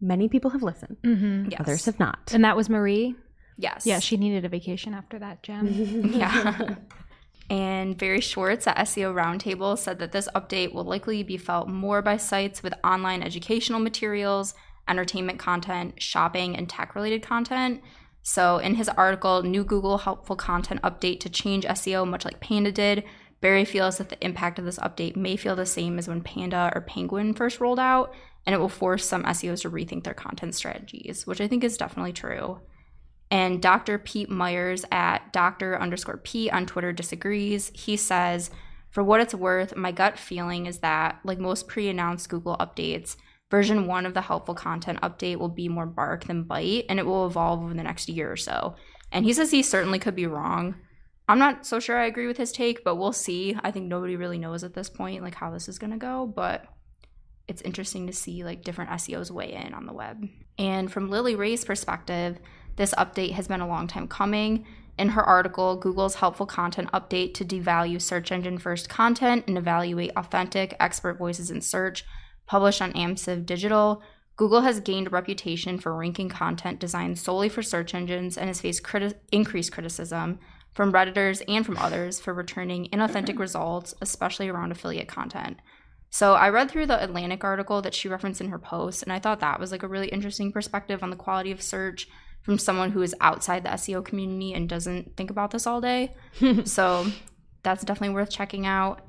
many 0.00 0.28
people 0.28 0.50
have 0.50 0.62
listened. 0.62 0.96
Mm-hmm. 1.04 1.50
Yes. 1.50 1.60
Others 1.60 1.84
have 1.86 1.98
not. 2.00 2.32
And 2.32 2.44
that 2.44 2.56
was 2.56 2.68
Marie. 2.70 3.14
Yes. 3.58 3.84
Yeah, 3.86 3.98
she 3.98 4.16
needed 4.16 4.44
a 4.44 4.48
vacation 4.48 4.94
after 4.94 5.18
that, 5.18 5.42
Jen. 5.42 6.10
Yeah. 6.14 6.76
and 7.50 7.98
Barry 7.98 8.20
Schwartz 8.20 8.66
at 8.66 8.78
SEO 8.78 9.12
Roundtable 9.14 9.76
said 9.76 9.98
that 9.98 10.12
this 10.12 10.28
update 10.34 10.72
will 10.72 10.84
likely 10.84 11.22
be 11.22 11.36
felt 11.36 11.68
more 11.68 12.00
by 12.00 12.16
sites 12.16 12.62
with 12.62 12.72
online 12.82 13.22
educational 13.22 13.78
materials, 13.78 14.54
entertainment 14.88 15.38
content, 15.38 16.00
shopping, 16.02 16.56
and 16.56 16.68
tech 16.68 16.94
related 16.94 17.22
content. 17.22 17.80
So, 18.22 18.58
in 18.58 18.76
his 18.76 18.88
article, 18.88 19.42
New 19.42 19.64
Google 19.64 19.98
Helpful 19.98 20.36
Content 20.36 20.80
Update 20.82 21.20
to 21.20 21.28
Change 21.28 21.64
SEO, 21.64 22.06
much 22.06 22.24
like 22.24 22.40
Panda 22.40 22.70
did, 22.70 23.04
Barry 23.40 23.64
feels 23.64 23.98
that 23.98 24.08
the 24.08 24.24
impact 24.24 24.60
of 24.60 24.64
this 24.64 24.78
update 24.78 25.16
may 25.16 25.36
feel 25.36 25.56
the 25.56 25.66
same 25.66 25.98
as 25.98 26.06
when 26.06 26.22
Panda 26.22 26.70
or 26.74 26.80
Penguin 26.80 27.34
first 27.34 27.60
rolled 27.60 27.80
out, 27.80 28.14
and 28.46 28.54
it 28.54 28.58
will 28.58 28.68
force 28.68 29.04
some 29.04 29.24
SEOs 29.24 29.62
to 29.62 29.70
rethink 29.70 30.04
their 30.04 30.14
content 30.14 30.54
strategies, 30.54 31.26
which 31.26 31.40
I 31.40 31.48
think 31.48 31.64
is 31.64 31.76
definitely 31.76 32.12
true. 32.12 32.60
And 33.32 33.60
Dr. 33.60 33.98
Pete 33.98 34.30
Meyers 34.30 34.84
at 34.92 35.32
Dr. 35.32 35.80
underscore 35.80 36.18
P 36.18 36.50
on 36.50 36.66
Twitter 36.66 36.92
disagrees. 36.92 37.72
He 37.74 37.96
says, 37.96 38.50
for 38.92 39.02
what 39.02 39.20
it's 39.20 39.34
worth, 39.34 39.74
my 39.74 39.90
gut 39.90 40.18
feeling 40.18 40.66
is 40.66 40.80
that, 40.80 41.18
like 41.24 41.38
most 41.38 41.66
pre 41.66 41.88
announced 41.88 42.28
Google 42.28 42.56
updates, 42.58 43.16
version 43.52 43.86
one 43.86 44.06
of 44.06 44.14
the 44.14 44.22
helpful 44.22 44.54
content 44.54 44.98
update 45.02 45.36
will 45.36 45.50
be 45.50 45.68
more 45.68 45.84
bark 45.84 46.24
than 46.24 46.42
bite, 46.42 46.86
and 46.88 46.98
it 46.98 47.04
will 47.04 47.26
evolve 47.26 47.62
over 47.62 47.74
the 47.74 47.82
next 47.82 48.08
year 48.08 48.32
or 48.32 48.36
so. 48.36 48.74
And 49.12 49.26
he 49.26 49.34
says 49.34 49.50
he 49.50 49.62
certainly 49.62 49.98
could 49.98 50.16
be 50.16 50.26
wrong. 50.26 50.76
I'm 51.28 51.38
not 51.38 51.66
so 51.66 51.78
sure 51.78 51.98
I 51.98 52.06
agree 52.06 52.26
with 52.26 52.38
his 52.38 52.50
take, 52.50 52.82
but 52.82 52.96
we'll 52.96 53.12
see. 53.12 53.54
I 53.62 53.70
think 53.70 53.88
nobody 53.88 54.16
really 54.16 54.38
knows 54.38 54.64
at 54.64 54.72
this 54.72 54.88
point 54.88 55.22
like 55.22 55.34
how 55.34 55.50
this 55.50 55.68
is 55.68 55.78
going 55.78 55.90
to 55.90 55.98
go, 55.98 56.26
but 56.26 56.64
it's 57.46 57.60
interesting 57.60 58.06
to 58.06 58.12
see 58.14 58.42
like 58.42 58.64
different 58.64 58.90
SEOs 58.92 59.30
weigh 59.30 59.52
in 59.52 59.74
on 59.74 59.84
the 59.84 59.92
web. 59.92 60.26
And 60.58 60.90
from 60.90 61.10
Lily 61.10 61.34
Ray's 61.34 61.62
perspective, 61.62 62.38
this 62.76 62.94
update 62.94 63.32
has 63.32 63.48
been 63.48 63.60
a 63.60 63.68
long 63.68 63.86
time 63.86 64.08
coming. 64.08 64.64
In 64.96 65.10
her 65.10 65.22
article, 65.22 65.76
Google's 65.76 66.14
helpful 66.14 66.46
content 66.46 66.90
update 66.92 67.34
to 67.34 67.44
devalue 67.44 68.00
search 68.00 68.32
engine 68.32 68.56
first 68.56 68.88
content 68.88 69.44
and 69.46 69.58
evaluate 69.58 70.12
authentic 70.16 70.74
expert 70.80 71.18
voices 71.18 71.50
in 71.50 71.60
search, 71.60 72.06
published 72.52 72.82
on 72.82 72.92
Amsive 72.94 73.46
Digital, 73.46 74.02
Google 74.36 74.60
has 74.60 74.78
gained 74.78 75.06
a 75.06 75.10
reputation 75.10 75.78
for 75.78 75.96
ranking 75.96 76.28
content 76.28 76.78
designed 76.78 77.18
solely 77.18 77.48
for 77.48 77.62
search 77.62 77.94
engines 77.94 78.36
and 78.36 78.46
has 78.46 78.60
faced 78.60 78.82
criti- 78.82 79.14
increased 79.30 79.72
criticism 79.72 80.38
from 80.74 80.92
Redditors 80.92 81.42
and 81.48 81.64
from 81.64 81.78
others 81.78 82.20
for 82.20 82.34
returning 82.34 82.90
inauthentic 82.92 83.38
results, 83.46 83.94
especially 84.02 84.50
around 84.50 84.70
affiliate 84.70 85.08
content. 85.08 85.60
So 86.10 86.34
I 86.34 86.50
read 86.50 86.70
through 86.70 86.88
the 86.88 87.02
Atlantic 87.02 87.42
article 87.42 87.80
that 87.80 87.94
she 87.94 88.06
referenced 88.06 88.42
in 88.42 88.50
her 88.50 88.58
post, 88.58 89.02
and 89.02 89.10
I 89.10 89.18
thought 89.18 89.40
that 89.40 89.58
was 89.58 89.72
like 89.72 89.82
a 89.82 89.88
really 89.88 90.08
interesting 90.08 90.52
perspective 90.52 91.02
on 91.02 91.08
the 91.08 91.16
quality 91.16 91.52
of 91.52 91.62
search 91.62 92.06
from 92.42 92.58
someone 92.58 92.90
who 92.90 93.00
is 93.00 93.14
outside 93.22 93.62
the 93.62 93.70
SEO 93.70 94.04
community 94.04 94.52
and 94.52 94.68
doesn't 94.68 95.16
think 95.16 95.30
about 95.30 95.52
this 95.52 95.66
all 95.66 95.80
day. 95.80 96.12
so 96.66 97.06
that's 97.62 97.82
definitely 97.82 98.14
worth 98.14 98.28
checking 98.28 98.66
out. 98.66 99.06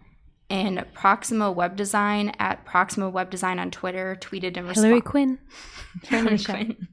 And 0.54 0.86
Proxima 0.94 1.52
Web 1.52 1.76
Design 1.76 2.32
at 2.38 2.64
Proxima 2.64 3.10
Web 3.10 3.30
Design 3.32 3.58
on 3.60 3.72
Twitter 3.72 4.16
tweeted 4.22 4.56
in 4.56 4.68
response. 4.68 4.76
Hillary 4.78 4.94
response. 4.94 5.10
Quinn. 5.12 5.40
Hillary 6.04 6.38
Quinn. 6.38 6.88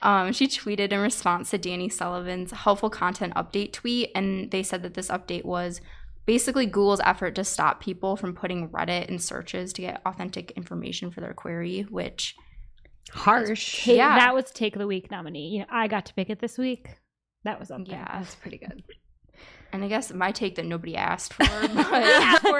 Um, 0.00 0.32
she 0.32 0.46
tweeted 0.48 0.92
in 0.92 1.00
response 1.00 1.50
to 1.50 1.58
Danny 1.58 1.88
Sullivan's 1.88 2.52
helpful 2.52 2.88
content 2.88 3.34
update 3.34 3.72
tweet, 3.72 4.10
and 4.14 4.50
they 4.50 4.62
said 4.62 4.82
that 4.84 4.94
this 4.94 5.08
update 5.08 5.44
was 5.44 5.80
basically 6.24 6.66
Google's 6.66 7.00
effort 7.04 7.34
to 7.34 7.44
stop 7.44 7.80
people 7.82 8.16
from 8.16 8.34
putting 8.34 8.68
Reddit 8.68 9.06
in 9.06 9.18
searches 9.18 9.72
to 9.74 9.82
get 9.82 10.00
authentic 10.06 10.52
information 10.52 11.10
for 11.10 11.20
their 11.20 11.34
query, 11.34 11.82
which 11.90 12.34
Harsh. 13.10 13.84
Take- 13.84 13.96
Yeah. 13.96 14.16
That 14.18 14.34
was 14.34 14.50
Take 14.50 14.76
of 14.76 14.80
the 14.80 14.86
Week 14.86 15.10
nominee. 15.10 15.48
You 15.48 15.58
know, 15.60 15.66
I 15.70 15.88
got 15.88 16.06
to 16.06 16.14
pick 16.14 16.30
it 16.30 16.38
this 16.40 16.56
week. 16.58 16.88
That 17.44 17.58
was 17.58 17.70
up 17.70 17.84
there. 17.86 17.98
yeah, 17.98 18.18
That's 18.18 18.34
pretty 18.36 18.58
good. 18.58 18.82
And 19.72 19.84
I 19.84 19.88
guess 19.88 20.12
my 20.12 20.32
take 20.32 20.54
that 20.56 20.64
nobody 20.64 20.96
asked 20.96 21.34
for. 21.34 21.44
But 21.48 22.04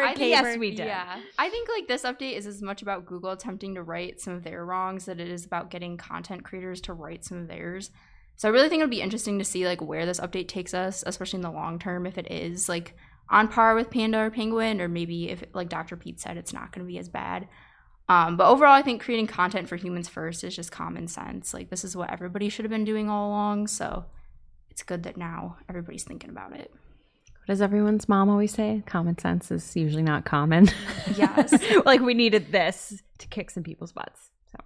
I 0.04 0.14
Yes, 0.18 0.58
we 0.58 0.70
did. 0.70 0.86
Yeah, 0.86 1.20
I 1.38 1.48
think 1.48 1.68
like 1.68 1.88
this 1.88 2.02
update 2.02 2.36
is 2.36 2.46
as 2.46 2.62
much 2.62 2.82
about 2.82 3.06
Google 3.06 3.30
attempting 3.30 3.74
to 3.74 3.82
right 3.82 4.20
some 4.20 4.34
of 4.34 4.44
their 4.44 4.64
wrongs 4.64 5.06
that 5.06 5.20
it 5.20 5.28
is 5.28 5.44
about 5.44 5.70
getting 5.70 5.96
content 5.96 6.44
creators 6.44 6.80
to 6.82 6.92
right 6.92 7.24
some 7.24 7.38
of 7.38 7.48
theirs. 7.48 7.90
So 8.36 8.48
I 8.48 8.52
really 8.52 8.68
think 8.68 8.80
it'll 8.82 8.90
be 8.90 9.00
interesting 9.00 9.38
to 9.38 9.44
see 9.44 9.66
like 9.66 9.80
where 9.80 10.06
this 10.06 10.20
update 10.20 10.48
takes 10.48 10.74
us, 10.74 11.02
especially 11.06 11.38
in 11.38 11.42
the 11.42 11.50
long 11.50 11.78
term. 11.78 12.06
If 12.06 12.18
it 12.18 12.30
is 12.30 12.68
like 12.68 12.94
on 13.30 13.48
par 13.48 13.74
with 13.74 13.90
Panda 13.90 14.18
or 14.18 14.30
Penguin, 14.30 14.80
or 14.80 14.88
maybe 14.88 15.30
if 15.30 15.42
like 15.54 15.68
Dr. 15.68 15.96
Pete 15.96 16.20
said, 16.20 16.36
it's 16.36 16.52
not 16.52 16.72
going 16.72 16.86
to 16.86 16.90
be 16.90 16.98
as 16.98 17.08
bad. 17.08 17.48
Um, 18.08 18.36
but 18.36 18.48
overall, 18.48 18.72
I 18.72 18.82
think 18.82 19.02
creating 19.02 19.26
content 19.26 19.68
for 19.68 19.76
humans 19.76 20.08
first 20.08 20.42
is 20.44 20.56
just 20.56 20.72
common 20.72 21.08
sense. 21.08 21.52
Like 21.52 21.68
this 21.68 21.84
is 21.84 21.96
what 21.96 22.10
everybody 22.10 22.48
should 22.48 22.64
have 22.64 22.70
been 22.70 22.84
doing 22.84 23.10
all 23.10 23.28
along. 23.28 23.66
So 23.66 24.06
it's 24.78 24.84
good 24.84 25.02
that 25.02 25.16
now 25.16 25.56
everybody's 25.68 26.04
thinking 26.04 26.30
about 26.30 26.54
it. 26.54 26.70
What 26.70 27.48
does 27.48 27.60
everyone's 27.60 28.08
mom 28.08 28.28
always 28.28 28.52
say? 28.52 28.84
Common 28.86 29.18
sense 29.18 29.50
is 29.50 29.74
usually 29.74 30.04
not 30.04 30.24
common. 30.24 30.70
Yes. 31.16 31.52
like 31.84 32.00
we 32.00 32.14
needed 32.14 32.52
this 32.52 33.02
to 33.18 33.26
kick 33.26 33.50
some 33.50 33.64
people's 33.64 33.90
butts. 33.90 34.30
So 34.52 34.58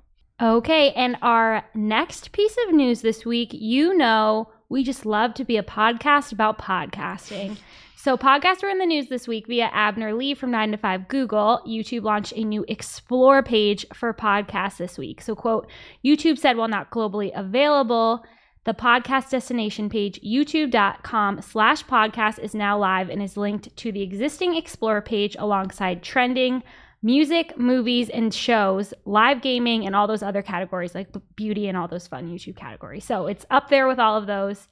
Okay, 0.59 0.93
and 0.93 1.17
our 1.23 1.65
next 1.75 2.33
piece 2.33 2.55
of 2.67 2.75
news 2.75 3.01
this 3.01 3.25
week, 3.25 3.55
you 3.55 3.97
know, 3.97 4.51
we 4.69 4.85
just 4.85 5.07
love 5.07 5.33
to 5.35 5.47
be 5.47 5.57
a 5.57 5.63
podcast 5.63 6.31
about 6.31 6.59
podcasting. 6.59 7.57
So, 7.95 8.17
podcasts 8.17 8.65
were 8.65 8.69
in 8.69 8.79
the 8.79 8.85
news 8.85 9.07
this 9.07 9.29
week 9.29 9.47
via 9.47 9.71
Abner 9.73 10.13
Li 10.13 10.35
from 10.35 10.51
9 10.51 10.73
to 10.73 10.77
5 10.77 11.07
Google. 11.07 11.63
YouTube 11.65 12.03
launched 12.03 12.33
a 12.33 12.43
new 12.43 12.65
explore 12.67 13.45
page 13.45 13.87
for 13.95 14.13
podcasts 14.13 14.79
this 14.79 14.99
week. 14.99 15.23
So, 15.23 15.37
quote, 15.37 15.69
YouTube 16.05 16.37
said 16.37 16.57
while 16.57 16.67
not 16.67 16.91
globally 16.91 17.31
available, 17.33 18.25
the 18.65 18.75
podcast 18.75 19.31
destination 19.31 19.89
page, 19.89 20.21
youtube.com 20.23 21.43
slash 21.43 21.85
podcast, 21.85 22.39
is 22.39 22.55
now 22.55 22.79
live 22.79 23.11
and 23.11 23.23
is 23.23 23.37
linked 23.37 23.75
to 23.77 23.91
the 23.91 24.03
existing 24.03 24.55
Explore 24.55 25.03
page 25.03 25.35
alongside 25.39 26.03
trending, 26.03 26.63
music, 27.03 27.59
movies, 27.59 28.09
and 28.09 28.33
shows, 28.33 28.95
live 29.05 29.43
gaming, 29.43 29.85
and 29.85 29.97
all 29.97 30.07
those 30.07 30.23
other 30.23 30.43
categories 30.43 30.95
like 30.95 31.09
beauty 31.35 31.67
and 31.67 31.77
all 31.77 31.89
those 31.89 32.07
fun 32.07 32.29
YouTube 32.29 32.57
categories. 32.57 33.05
So 33.05 33.27
it's 33.27 33.45
up 33.51 33.69
there 33.69 33.89
with 33.89 33.99
all 33.99 34.17
of 34.17 34.27
those. 34.27 34.69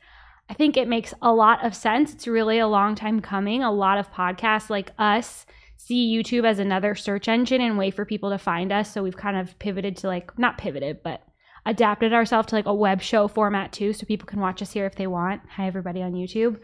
I 0.49 0.55
think 0.55 0.77
it 0.77 0.89
makes 0.89 1.13
a 1.21 1.33
lot 1.33 1.65
of 1.65 1.75
sense. 1.75 2.13
It's 2.13 2.29
really 2.29 2.59
a 2.59 2.69
long 2.69 2.95
time 2.95 3.21
coming. 3.21 3.63
A 3.63 3.73
lot 3.73 3.99
of 3.99 4.13
podcasts 4.13 4.71
like 4.71 4.93
us 4.99 5.47
see 5.77 6.15
YouTube 6.15 6.45
as 6.45 6.59
another 6.59 6.95
search 6.95 7.27
engine 7.27 7.61
and 7.61 7.79
way 7.79 7.91
for 7.91 8.05
people 8.05 8.31
to 8.31 8.39
find 8.39 8.71
us. 8.71 8.93
So 8.93 9.03
we've 9.03 9.17
kind 9.17 9.37
of 9.37 9.59
pivoted 9.59 9.97
to 9.99 10.07
like, 10.07 10.39
not 10.39 10.59
pivoted, 10.59 11.03
but 11.03 11.23
adapted 11.67 12.13
ourselves 12.13 12.49
to 12.49 12.55
like 12.55 12.67
a 12.67 12.75
web 12.75 13.01
show 13.01 13.29
format 13.29 13.73
too, 13.73 13.93
so 13.93 14.07
people 14.07 14.27
can 14.27 14.41
watch 14.41 14.63
us 14.63 14.73
here 14.73 14.87
if 14.87 14.97
they 14.97 15.07
want. 15.07 15.43
Hi, 15.57 15.67
everybody 15.67 16.03
on 16.03 16.13
YouTube. 16.13 16.59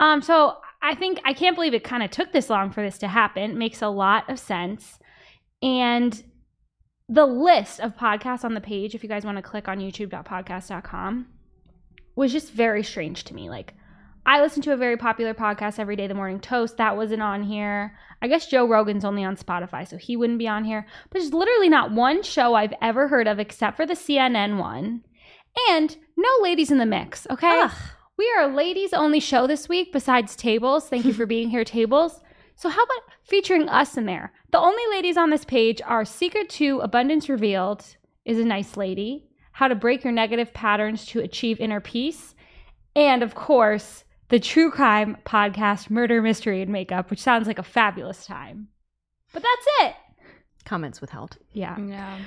Um, 0.00 0.22
so 0.22 0.56
I 0.82 0.94
think 0.94 1.20
I 1.24 1.32
can't 1.32 1.56
believe 1.56 1.74
it 1.74 1.84
kind 1.84 2.02
of 2.02 2.10
took 2.10 2.32
this 2.32 2.50
long 2.50 2.70
for 2.70 2.82
this 2.82 2.98
to 2.98 3.08
happen. 3.08 3.52
It 3.52 3.56
makes 3.56 3.82
a 3.82 3.88
lot 3.88 4.28
of 4.30 4.38
sense. 4.38 4.98
And 5.62 6.22
the 7.08 7.26
list 7.26 7.80
of 7.80 7.96
podcasts 7.96 8.44
on 8.44 8.54
the 8.54 8.60
page, 8.60 8.94
if 8.94 9.02
you 9.02 9.08
guys 9.08 9.24
want 9.24 9.38
to 9.38 9.42
click 9.42 9.68
on 9.68 9.78
youtube.podcast.com, 9.78 11.26
was 12.14 12.32
just 12.32 12.52
very 12.52 12.82
strange 12.82 13.24
to 13.24 13.34
me. 13.34 13.48
Like, 13.48 13.74
I 14.24 14.40
listen 14.40 14.62
to 14.62 14.72
a 14.72 14.76
very 14.76 14.96
popular 14.96 15.34
podcast 15.34 15.78
every 15.78 15.94
day, 15.94 16.08
The 16.08 16.14
Morning 16.14 16.40
Toast. 16.40 16.78
That 16.78 16.96
wasn't 16.96 17.22
on 17.22 17.44
here. 17.44 17.96
I 18.26 18.28
guess 18.28 18.48
Joe 18.48 18.66
Rogan's 18.66 19.04
only 19.04 19.22
on 19.22 19.36
Spotify, 19.36 19.86
so 19.86 19.96
he 19.96 20.16
wouldn't 20.16 20.40
be 20.40 20.48
on 20.48 20.64
here. 20.64 20.84
But 21.08 21.20
there's 21.20 21.32
literally 21.32 21.68
not 21.68 21.92
one 21.92 22.24
show 22.24 22.54
I've 22.54 22.74
ever 22.82 23.06
heard 23.06 23.28
of 23.28 23.38
except 23.38 23.76
for 23.76 23.86
the 23.86 23.94
CNN 23.94 24.58
one. 24.58 25.04
And 25.70 25.96
no 26.16 26.28
ladies 26.42 26.72
in 26.72 26.78
the 26.78 26.86
mix, 26.86 27.28
okay? 27.30 27.60
Ugh. 27.60 27.70
We 28.18 28.28
are 28.36 28.50
a 28.50 28.52
ladies 28.52 28.92
only 28.92 29.20
show 29.20 29.46
this 29.46 29.68
week 29.68 29.92
besides 29.92 30.34
Tables. 30.34 30.88
Thank 30.88 31.04
you 31.04 31.12
for 31.14 31.24
being 31.24 31.50
here, 31.50 31.62
Tables. 31.62 32.20
So, 32.56 32.68
how 32.68 32.82
about 32.82 33.12
featuring 33.22 33.68
us 33.68 33.96
in 33.96 34.06
there? 34.06 34.32
The 34.50 34.58
only 34.58 34.82
ladies 34.90 35.16
on 35.16 35.30
this 35.30 35.44
page 35.44 35.80
are 35.86 36.04
Secret 36.04 36.50
to 36.50 36.80
Abundance 36.80 37.28
Revealed 37.28 37.84
is 38.24 38.40
a 38.40 38.44
nice 38.44 38.76
lady, 38.76 39.28
How 39.52 39.68
to 39.68 39.76
Break 39.76 40.02
Your 40.02 40.12
Negative 40.12 40.52
Patterns 40.52 41.06
to 41.06 41.20
Achieve 41.20 41.60
Inner 41.60 41.80
Peace, 41.80 42.34
and 42.96 43.22
of 43.22 43.36
course, 43.36 44.02
the 44.28 44.40
true 44.40 44.70
crime 44.70 45.16
podcast 45.24 45.90
Murder, 45.90 46.20
Mystery, 46.22 46.62
and 46.62 46.70
Makeup, 46.72 47.10
which 47.10 47.20
sounds 47.20 47.46
like 47.46 47.58
a 47.58 47.62
fabulous 47.62 48.26
time. 48.26 48.68
But 49.32 49.42
that's 49.42 49.66
it. 49.90 49.94
comments 50.64 51.00
withheld. 51.00 51.36
Yeah. 51.52 51.78
Yeah. 51.78 52.18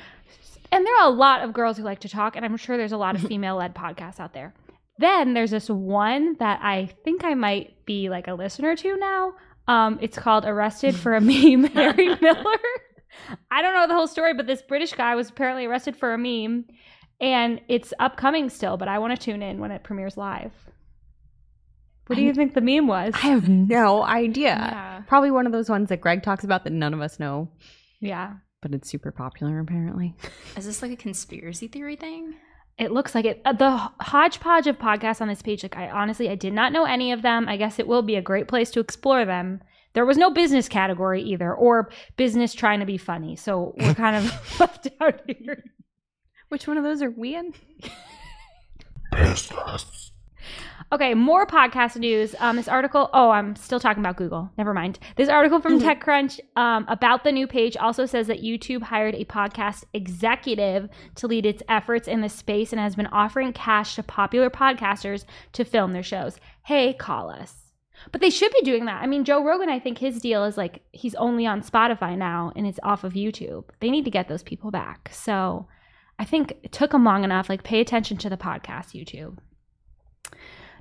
And 0.71 0.85
there 0.85 0.95
are 0.99 1.07
a 1.07 1.13
lot 1.13 1.41
of 1.43 1.53
girls 1.53 1.77
who 1.77 1.83
like 1.83 1.99
to 2.01 2.09
talk, 2.09 2.35
and 2.35 2.45
I'm 2.45 2.55
sure 2.57 2.77
there's 2.77 2.91
a 2.91 2.97
lot 2.97 3.15
of 3.15 3.21
female 3.27 3.55
led 3.55 3.73
podcasts 3.75 4.19
out 4.19 4.33
there. 4.33 4.53
Then 4.99 5.33
there's 5.33 5.51
this 5.51 5.69
one 5.69 6.35
that 6.39 6.59
I 6.61 6.89
think 7.03 7.23
I 7.23 7.33
might 7.33 7.85
be 7.85 8.09
like 8.09 8.27
a 8.27 8.33
listener 8.33 8.75
to 8.75 8.97
now. 8.97 9.33
Um, 9.67 9.97
it's 10.01 10.17
called 10.17 10.45
Arrested 10.45 10.95
for 10.95 11.15
a 11.15 11.21
Meme, 11.21 11.63
Harry 11.73 12.15
Miller. 12.21 12.59
I 13.51 13.61
don't 13.61 13.73
know 13.73 13.87
the 13.87 13.93
whole 13.93 14.07
story, 14.07 14.33
but 14.33 14.45
this 14.47 14.61
British 14.61 14.93
guy 14.93 15.15
was 15.15 15.29
apparently 15.29 15.65
arrested 15.65 15.95
for 15.95 16.13
a 16.13 16.17
meme, 16.17 16.65
and 17.21 17.61
it's 17.67 17.93
upcoming 17.99 18.49
still, 18.49 18.77
but 18.77 18.87
I 18.87 18.99
want 18.99 19.17
to 19.17 19.23
tune 19.23 19.41
in 19.41 19.59
when 19.59 19.71
it 19.71 19.83
premieres 19.83 20.17
live. 20.17 20.51
What 22.09 22.15
do 22.15 22.21
I- 22.23 22.25
you 22.25 22.33
think 22.33 22.55
the 22.55 22.61
meme 22.61 22.87
was? 22.87 23.13
I 23.13 23.27
have 23.27 23.47
no 23.47 24.01
idea. 24.03 24.49
Yeah. 24.49 25.01
Probably 25.07 25.29
one 25.31 25.45
of 25.45 25.51
those 25.51 25.69
ones 25.69 25.89
that 25.89 26.01
Greg 26.01 26.23
talks 26.23 26.43
about 26.43 26.63
that 26.63 26.73
none 26.73 26.93
of 26.93 27.01
us 27.01 27.19
know, 27.19 27.49
yeah. 27.99 28.33
but 28.61 28.73
it's 28.73 28.89
super 28.89 29.11
popular 29.11 29.59
apparently. 29.59 30.15
Is 30.57 30.65
this 30.65 30.81
like 30.81 30.91
a 30.91 30.95
conspiracy 30.95 31.67
theory 31.67 31.95
thing? 31.95 32.33
It 32.79 32.91
looks 32.91 33.13
like 33.13 33.25
it. 33.25 33.41
Uh, 33.45 33.53
the 33.53 33.71
hodgepodge 33.99 34.65
of 34.67 34.79
podcasts 34.79 35.21
on 35.21 35.27
this 35.27 35.41
page, 35.41 35.63
like 35.63 35.75
I 35.77 35.89
honestly, 35.89 36.29
I 36.29 36.35
did 36.35 36.53
not 36.53 36.71
know 36.73 36.85
any 36.85 37.11
of 37.11 37.21
them. 37.21 37.47
I 37.47 37.57
guess 37.57 37.77
it 37.77 37.87
will 37.87 38.01
be 38.01 38.15
a 38.15 38.21
great 38.21 38.47
place 38.47 38.71
to 38.71 38.79
explore 38.79 39.25
them. 39.25 39.61
There 39.93 40.05
was 40.05 40.17
no 40.17 40.31
business 40.31 40.69
category 40.69 41.21
either, 41.23 41.53
or 41.53 41.89
business 42.15 42.53
trying 42.53 42.79
to 42.79 42.85
be 42.85 42.97
funny. 42.97 43.35
So 43.35 43.73
we're 43.77 43.93
kind 43.95 44.15
of 44.15 44.31
left 44.59 44.87
out 45.01 45.21
here. 45.27 45.63
Which 46.47 46.67
one 46.67 46.77
of 46.77 46.83
those 46.83 47.01
are 47.01 47.11
we 47.11 47.35
in? 47.35 47.53
Okay, 50.91 51.13
more 51.13 51.45
podcast 51.45 51.97
news. 51.97 52.33
Um, 52.39 52.55
this 52.55 52.67
article. 52.67 53.11
Oh, 53.13 53.29
I'm 53.29 53.55
still 53.55 53.79
talking 53.79 54.01
about 54.01 54.17
Google. 54.17 54.49
Never 54.57 54.73
mind. 54.73 54.97
This 55.17 55.29
article 55.29 55.61
from 55.61 55.79
TechCrunch 55.79 56.39
um, 56.55 56.85
about 56.87 57.23
the 57.23 57.31
new 57.31 57.45
page 57.45 57.77
also 57.77 58.07
says 58.07 58.25
that 58.25 58.41
YouTube 58.41 58.81
hired 58.81 59.13
a 59.13 59.25
podcast 59.25 59.83
executive 59.93 60.89
to 61.15 61.27
lead 61.27 61.45
its 61.45 61.61
efforts 61.69 62.07
in 62.07 62.21
this 62.21 62.33
space 62.33 62.73
and 62.73 62.79
has 62.79 62.95
been 62.95 63.07
offering 63.07 63.53
cash 63.53 63.95
to 63.95 64.03
popular 64.03 64.49
podcasters 64.49 65.25
to 65.53 65.63
film 65.63 65.93
their 65.93 66.01
shows. 66.01 66.37
Hey, 66.65 66.93
call 66.93 67.29
us. 67.29 67.55
But 68.11 68.21
they 68.21 68.29
should 68.29 68.51
be 68.53 68.61
doing 68.61 68.85
that. 68.85 69.03
I 69.03 69.07
mean, 69.07 69.25
Joe 69.25 69.43
Rogan, 69.43 69.69
I 69.69 69.79
think 69.79 69.99
his 69.99 70.19
deal 70.19 70.45
is 70.45 70.57
like 70.57 70.81
he's 70.91 71.15
only 71.15 71.45
on 71.45 71.61
Spotify 71.61 72.17
now 72.17 72.51
and 72.55 72.65
it's 72.65 72.79
off 72.81 73.03
of 73.03 73.13
YouTube. 73.13 73.65
They 73.79 73.91
need 73.91 74.05
to 74.05 74.11
get 74.11 74.27
those 74.27 74.43
people 74.43 74.71
back. 74.71 75.11
So 75.13 75.67
I 76.17 76.25
think 76.25 76.53
it 76.63 76.71
took 76.71 76.91
them 76.91 77.05
long 77.05 77.23
enough. 77.23 77.47
Like, 77.47 77.63
pay 77.63 77.79
attention 77.79 78.17
to 78.17 78.29
the 78.29 78.37
podcast, 78.37 78.93
YouTube. 78.93 79.37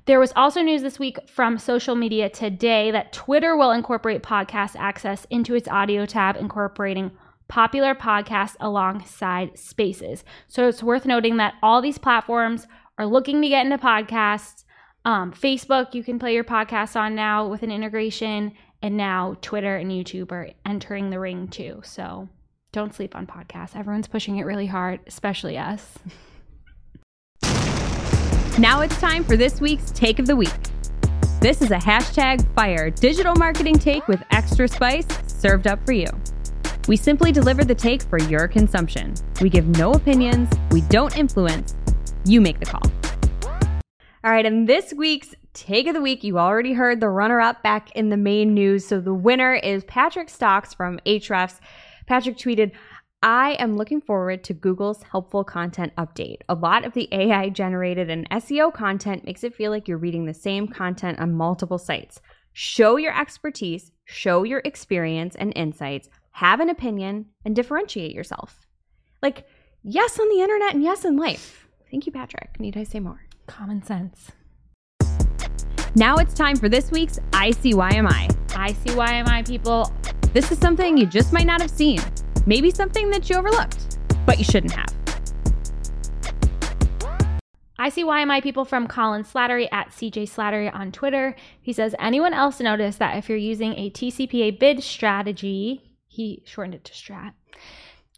There 0.06 0.18
was 0.18 0.32
also 0.34 0.62
news 0.62 0.80
this 0.80 0.98
week 0.98 1.18
from 1.28 1.58
social 1.58 1.94
media 1.94 2.30
today 2.30 2.90
that 2.90 3.12
Twitter 3.12 3.56
will 3.56 3.72
incorporate 3.72 4.22
podcast 4.22 4.74
access 4.76 5.26
into 5.28 5.54
its 5.54 5.68
audio 5.68 6.06
tab, 6.06 6.36
incorporating 6.36 7.10
popular 7.48 7.94
podcasts 7.94 8.56
alongside 8.60 9.58
spaces. 9.58 10.24
So 10.46 10.68
it's 10.68 10.82
worth 10.82 11.04
noting 11.04 11.36
that 11.38 11.54
all 11.62 11.82
these 11.82 11.98
platforms 11.98 12.66
are 12.96 13.06
looking 13.06 13.42
to 13.42 13.48
get 13.48 13.66
into 13.66 13.78
podcasts. 13.78 14.64
Um, 15.04 15.32
Facebook, 15.32 15.94
you 15.94 16.02
can 16.02 16.18
play 16.18 16.34
your 16.34 16.44
podcasts 16.44 16.96
on 16.96 17.14
now 17.14 17.46
with 17.46 17.62
an 17.62 17.70
integration, 17.70 18.52
and 18.82 18.96
now 18.96 19.36
Twitter 19.42 19.76
and 19.76 19.90
YouTube 19.90 20.32
are 20.32 20.50
entering 20.64 21.10
the 21.10 21.20
ring 21.20 21.48
too. 21.48 21.80
So 21.84 22.28
don't 22.72 22.94
sleep 22.94 23.14
on 23.14 23.26
podcasts. 23.26 23.76
Everyone's 23.76 24.08
pushing 24.08 24.38
it 24.38 24.44
really 24.44 24.66
hard, 24.66 25.00
especially 25.06 25.58
us. 25.58 25.98
Now 28.58 28.80
it's 28.80 28.98
time 28.98 29.22
for 29.22 29.36
this 29.36 29.60
week's 29.60 29.92
Take 29.92 30.18
of 30.18 30.26
the 30.26 30.34
Week. 30.34 30.50
This 31.40 31.62
is 31.62 31.70
a 31.70 31.76
hashtag 31.76 32.44
fire 32.56 32.90
digital 32.90 33.36
marketing 33.36 33.78
take 33.78 34.08
with 34.08 34.20
extra 34.32 34.66
spice 34.66 35.06
served 35.28 35.68
up 35.68 35.78
for 35.86 35.92
you. 35.92 36.08
We 36.88 36.96
simply 36.96 37.30
deliver 37.30 37.62
the 37.62 37.76
take 37.76 38.02
for 38.02 38.18
your 38.18 38.48
consumption. 38.48 39.14
We 39.40 39.48
give 39.48 39.68
no 39.78 39.92
opinions, 39.92 40.52
we 40.72 40.80
don't 40.80 41.16
influence, 41.16 41.76
you 42.24 42.40
make 42.40 42.58
the 42.58 42.66
call. 42.66 42.82
All 44.24 44.32
right, 44.32 44.44
and 44.44 44.68
this 44.68 44.92
week's 44.92 45.36
take 45.52 45.86
of 45.86 45.94
the 45.94 46.00
week, 46.00 46.24
you 46.24 46.40
already 46.40 46.72
heard 46.72 46.98
the 46.98 47.10
runner 47.10 47.40
up 47.40 47.62
back 47.62 47.92
in 47.92 48.08
the 48.08 48.16
main 48.16 48.54
news. 48.54 48.84
So 48.84 49.00
the 49.00 49.14
winner 49.14 49.54
is 49.54 49.84
Patrick 49.84 50.26
Stox 50.26 50.76
from 50.76 50.98
Ahrefs. 51.06 51.60
Patrick 52.08 52.36
tweeted, 52.36 52.72
I 53.22 53.56
am 53.58 53.76
looking 53.76 54.00
forward 54.00 54.44
to 54.44 54.54
Google's 54.54 55.02
helpful 55.02 55.42
content 55.42 55.92
update. 55.96 56.36
A 56.48 56.54
lot 56.54 56.84
of 56.84 56.92
the 56.92 57.08
AI 57.10 57.48
generated 57.48 58.10
and 58.10 58.30
SEO 58.30 58.72
content 58.72 59.24
makes 59.24 59.42
it 59.42 59.56
feel 59.56 59.72
like 59.72 59.88
you're 59.88 59.98
reading 59.98 60.24
the 60.24 60.34
same 60.34 60.68
content 60.68 61.18
on 61.18 61.34
multiple 61.34 61.78
sites. 61.78 62.20
Show 62.52 62.96
your 62.96 63.18
expertise, 63.18 63.90
show 64.04 64.44
your 64.44 64.62
experience 64.64 65.34
and 65.34 65.52
insights, 65.56 66.08
have 66.30 66.60
an 66.60 66.70
opinion, 66.70 67.26
and 67.44 67.56
differentiate 67.56 68.14
yourself. 68.14 68.60
Like, 69.20 69.48
yes 69.82 70.20
on 70.20 70.28
the 70.28 70.40
internet 70.40 70.74
and 70.74 70.84
yes 70.84 71.04
in 71.04 71.16
life. 71.16 71.66
Thank 71.90 72.06
you, 72.06 72.12
Patrick. 72.12 72.60
Need 72.60 72.76
I 72.76 72.84
say 72.84 73.00
more? 73.00 73.26
Common 73.48 73.82
sense. 73.82 74.30
Now 75.96 76.18
it's 76.18 76.34
time 76.34 76.54
for 76.54 76.68
this 76.68 76.92
week's 76.92 77.18
ICYMI. 77.32 78.28
ICYMI 78.46 79.48
people. 79.48 79.92
This 80.32 80.52
is 80.52 80.58
something 80.58 80.96
you 80.96 81.06
just 81.06 81.32
might 81.32 81.46
not 81.46 81.60
have 81.60 81.70
seen. 81.70 82.00
Maybe 82.48 82.70
something 82.70 83.10
that 83.10 83.28
you 83.28 83.36
overlooked, 83.36 83.98
but 84.24 84.38
you 84.38 84.44
shouldn't 84.44 84.72
have. 84.72 84.88
ICYMI 87.78 88.42
people 88.42 88.64
from 88.64 88.88
Colin 88.88 89.22
Slattery 89.22 89.68
at 89.70 89.88
CJ 89.90 90.22
Slattery 90.30 90.74
on 90.74 90.90
Twitter. 90.90 91.36
He 91.60 91.74
says, 91.74 91.94
anyone 91.98 92.32
else 92.32 92.58
notice 92.58 92.96
that 92.96 93.18
if 93.18 93.28
you're 93.28 93.36
using 93.36 93.74
a 93.74 93.90
TCPA 93.90 94.58
bid 94.58 94.82
strategy, 94.82 95.94
he 96.06 96.42
shortened 96.46 96.76
it 96.76 96.84
to 96.84 96.92
strat. 96.94 97.34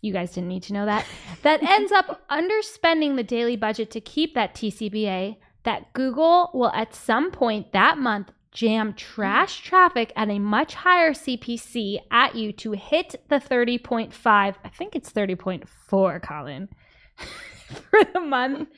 You 0.00 0.12
guys 0.12 0.32
didn't 0.32 0.48
need 0.48 0.62
to 0.62 0.74
know 0.74 0.86
that. 0.86 1.04
That 1.42 1.64
ends 1.64 1.90
up 1.90 2.22
underspending 2.30 3.16
the 3.16 3.24
daily 3.24 3.56
budget 3.56 3.90
to 3.90 4.00
keep 4.00 4.34
that 4.36 4.54
TCPA, 4.54 5.38
that 5.64 5.92
Google 5.92 6.52
will 6.54 6.70
at 6.70 6.94
some 6.94 7.32
point 7.32 7.72
that 7.72 7.98
month 7.98 8.30
jam 8.52 8.92
trash 8.94 9.60
traffic 9.60 10.12
at 10.16 10.28
a 10.28 10.38
much 10.38 10.74
higher 10.74 11.12
CPC 11.12 12.00
at 12.10 12.34
you 12.34 12.52
to 12.52 12.72
hit 12.72 13.22
the 13.28 13.36
30.5. 13.36 14.12
I 14.26 14.68
think 14.68 14.96
it's 14.96 15.12
30.4, 15.12 16.22
Colin, 16.22 16.68
for 17.16 18.04
the 18.12 18.20
month 18.20 18.68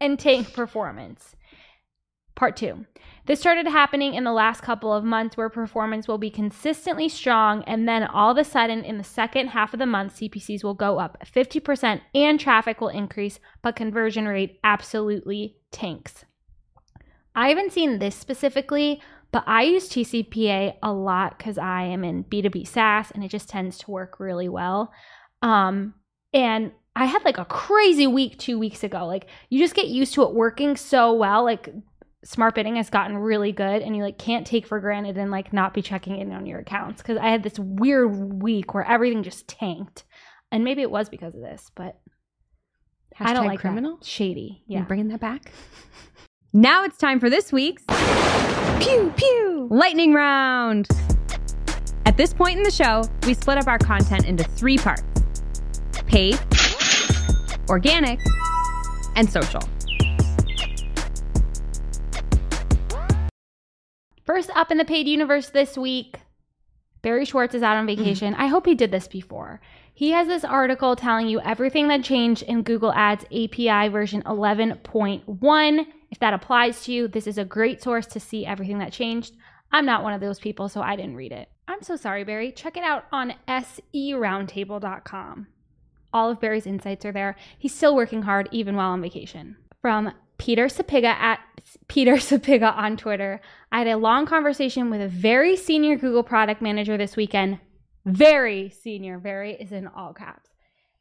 and 0.00 0.18
tank 0.18 0.52
performance. 0.52 1.34
Part 2.34 2.56
two. 2.56 2.84
This 3.26 3.40
started 3.40 3.66
happening 3.66 4.14
in 4.14 4.24
the 4.24 4.32
last 4.32 4.60
couple 4.60 4.92
of 4.92 5.04
months 5.04 5.36
where 5.36 5.48
performance 5.48 6.06
will 6.06 6.18
be 6.18 6.30
consistently 6.30 7.08
strong, 7.08 7.62
and 7.64 7.88
then 7.88 8.02
all 8.02 8.32
of 8.32 8.36
a 8.36 8.44
sudden, 8.44 8.84
in 8.84 8.98
the 8.98 9.04
second 9.04 9.48
half 9.48 9.72
of 9.72 9.78
the 9.78 9.86
month, 9.86 10.16
CPCs 10.16 10.62
will 10.62 10.74
go 10.74 10.98
up 10.98 11.16
50% 11.24 12.00
and 12.14 12.38
traffic 12.38 12.80
will 12.80 12.88
increase, 12.88 13.38
but 13.62 13.76
conversion 13.76 14.26
rate 14.26 14.58
absolutely 14.62 15.56
tanks. 15.70 16.26
I 17.34 17.48
haven't 17.48 17.72
seen 17.72 17.98
this 17.98 18.14
specifically, 18.14 19.00
but 19.32 19.44
I 19.46 19.62
use 19.64 19.88
TCPA 19.88 20.76
a 20.82 20.92
lot 20.92 21.36
because 21.36 21.58
I 21.58 21.82
am 21.82 22.04
in 22.04 22.24
B2B 22.24 22.66
SaaS 22.66 23.10
and 23.10 23.24
it 23.24 23.28
just 23.28 23.48
tends 23.48 23.78
to 23.78 23.90
work 23.90 24.20
really 24.20 24.48
well. 24.48 24.92
Um, 25.42 25.94
and 26.32 26.72
I 26.96 27.06
had 27.06 27.24
like 27.24 27.38
a 27.38 27.44
crazy 27.44 28.06
week 28.06 28.38
two 28.38 28.58
weeks 28.58 28.84
ago. 28.84 29.06
Like 29.06 29.26
you 29.50 29.58
just 29.58 29.74
get 29.74 29.88
used 29.88 30.14
to 30.14 30.22
it 30.22 30.34
working 30.34 30.76
so 30.76 31.12
well. 31.12 31.42
Like 31.42 31.68
smart 32.24 32.54
bidding 32.54 32.76
has 32.76 32.88
gotten 32.88 33.18
really 33.18 33.50
good 33.52 33.82
and 33.82 33.96
you 33.96 34.02
like 34.02 34.16
can't 34.18 34.46
take 34.46 34.66
for 34.66 34.78
granted 34.80 35.18
and 35.18 35.30
like 35.30 35.52
not 35.52 35.74
be 35.74 35.82
checking 35.82 36.16
in 36.20 36.32
on 36.32 36.46
your 36.46 36.60
accounts 36.60 37.02
because 37.02 37.18
I 37.18 37.28
had 37.30 37.42
this 37.42 37.58
weird 37.58 38.42
week 38.42 38.72
where 38.72 38.84
everything 38.86 39.22
just 39.24 39.48
tanked. 39.48 40.04
And 40.52 40.62
maybe 40.62 40.82
it 40.82 40.90
was 40.90 41.08
because 41.08 41.34
of 41.34 41.40
this, 41.40 41.70
but 41.74 41.98
I 43.18 43.32
don't 43.34 43.42
Hashtag 43.44 43.48
like 43.48 43.60
criminal. 43.60 43.96
that. 43.96 44.04
Shady. 44.06 44.62
You 44.68 44.78
Yeah. 44.78 44.84
bringing 44.84 45.08
that 45.08 45.20
back? 45.20 45.50
Now 46.56 46.84
it's 46.84 46.98
time 46.98 47.18
for 47.18 47.28
this 47.28 47.50
week's 47.52 47.82
Pew 48.78 49.12
Pew 49.16 49.66
Lightning 49.72 50.14
Round. 50.14 50.86
At 52.06 52.16
this 52.16 52.32
point 52.32 52.58
in 52.58 52.62
the 52.62 52.70
show, 52.70 53.02
we 53.26 53.34
split 53.34 53.58
up 53.58 53.66
our 53.66 53.76
content 53.76 54.24
into 54.24 54.44
three 54.44 54.78
parts 54.78 55.02
paid, 56.06 56.38
organic, 57.68 58.20
and 59.16 59.28
social. 59.28 59.62
First 64.22 64.50
up 64.54 64.70
in 64.70 64.78
the 64.78 64.84
paid 64.84 65.08
universe 65.08 65.48
this 65.48 65.76
week, 65.76 66.20
Barry 67.02 67.24
Schwartz 67.24 67.56
is 67.56 67.64
out 67.64 67.76
on 67.76 67.84
vacation. 67.84 68.32
I 68.34 68.46
hope 68.46 68.64
he 68.64 68.76
did 68.76 68.92
this 68.92 69.08
before. 69.08 69.60
He 69.92 70.12
has 70.12 70.28
this 70.28 70.44
article 70.44 70.94
telling 70.94 71.26
you 71.26 71.40
everything 71.40 71.88
that 71.88 72.04
changed 72.04 72.44
in 72.44 72.62
Google 72.62 72.92
Ads 72.92 73.24
API 73.24 73.88
version 73.88 74.22
11.1. 74.22 75.86
If 76.14 76.20
that 76.20 76.32
applies 76.32 76.84
to 76.84 76.92
you, 76.92 77.08
this 77.08 77.26
is 77.26 77.38
a 77.38 77.44
great 77.44 77.82
source 77.82 78.06
to 78.06 78.20
see 78.20 78.46
everything 78.46 78.78
that 78.78 78.92
changed. 78.92 79.34
I'm 79.72 79.84
not 79.84 80.04
one 80.04 80.12
of 80.12 80.20
those 80.20 80.38
people, 80.38 80.68
so 80.68 80.80
I 80.80 80.94
didn't 80.94 81.16
read 81.16 81.32
it. 81.32 81.48
I'm 81.66 81.82
so 81.82 81.96
sorry, 81.96 82.22
Barry. 82.22 82.52
Check 82.52 82.76
it 82.76 82.84
out 82.84 83.06
on 83.10 83.34
seroundtable.com. 83.48 85.48
All 86.12 86.30
of 86.30 86.38
Barry's 86.38 86.68
insights 86.68 87.04
are 87.04 87.10
there. 87.10 87.34
He's 87.58 87.74
still 87.74 87.96
working 87.96 88.22
hard 88.22 88.48
even 88.52 88.76
while 88.76 88.92
on 88.92 89.02
vacation. 89.02 89.56
From 89.82 90.12
Peter 90.38 90.66
Sapiga 90.66 91.06
at 91.06 91.40
Peter 91.88 92.14
Sapiga 92.14 92.72
on 92.76 92.96
Twitter. 92.96 93.40
I 93.72 93.78
had 93.78 93.88
a 93.88 93.96
long 93.96 94.24
conversation 94.24 94.90
with 94.90 95.00
a 95.00 95.08
very 95.08 95.56
senior 95.56 95.96
Google 95.96 96.22
product 96.22 96.62
manager 96.62 96.96
this 96.96 97.16
weekend. 97.16 97.58
Very 98.04 98.70
senior. 98.70 99.18
Very 99.18 99.54
is 99.54 99.72
in 99.72 99.88
all 99.88 100.14
caps. 100.14 100.50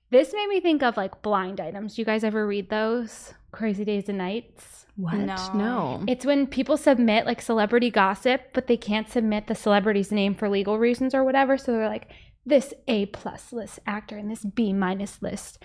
This 0.10 0.34
made 0.34 0.48
me 0.48 0.60
think 0.60 0.82
of 0.82 0.98
like 0.98 1.22
blind 1.22 1.60
items. 1.60 1.94
Do 1.94 2.02
you 2.02 2.06
guys 2.08 2.24
ever 2.24 2.48
read 2.48 2.72
those? 2.72 3.36
Crazy 3.52 3.86
Days 3.86 4.10
and 4.10 4.18
Nights. 4.18 4.83
What? 4.96 5.16
No. 5.16 5.54
no. 5.56 6.04
It's 6.08 6.26
when 6.26 6.46
people 6.46 6.78
submit 6.78 7.26
like 7.26 7.42
celebrity 7.42 7.90
gossip, 7.90 8.42
but 8.54 8.68
they 8.68 8.78
can't 8.78 9.10
submit 9.10 9.48
the 9.48 9.56
celebrity's 9.56 10.12
name 10.12 10.36
for 10.36 10.50
legal 10.50 10.78
reasons 10.78 11.16
or 11.16 11.24
whatever. 11.24 11.58
So 11.58 11.72
they're 11.72 11.90
like, 11.90 12.10
this 12.46 12.74
A 12.88 13.06
plus 13.08 13.54
list 13.54 13.80
actor 13.88 14.18
and 14.18 14.30
this 14.30 14.44
B 14.44 14.74
minus 14.74 15.22
list 15.22 15.60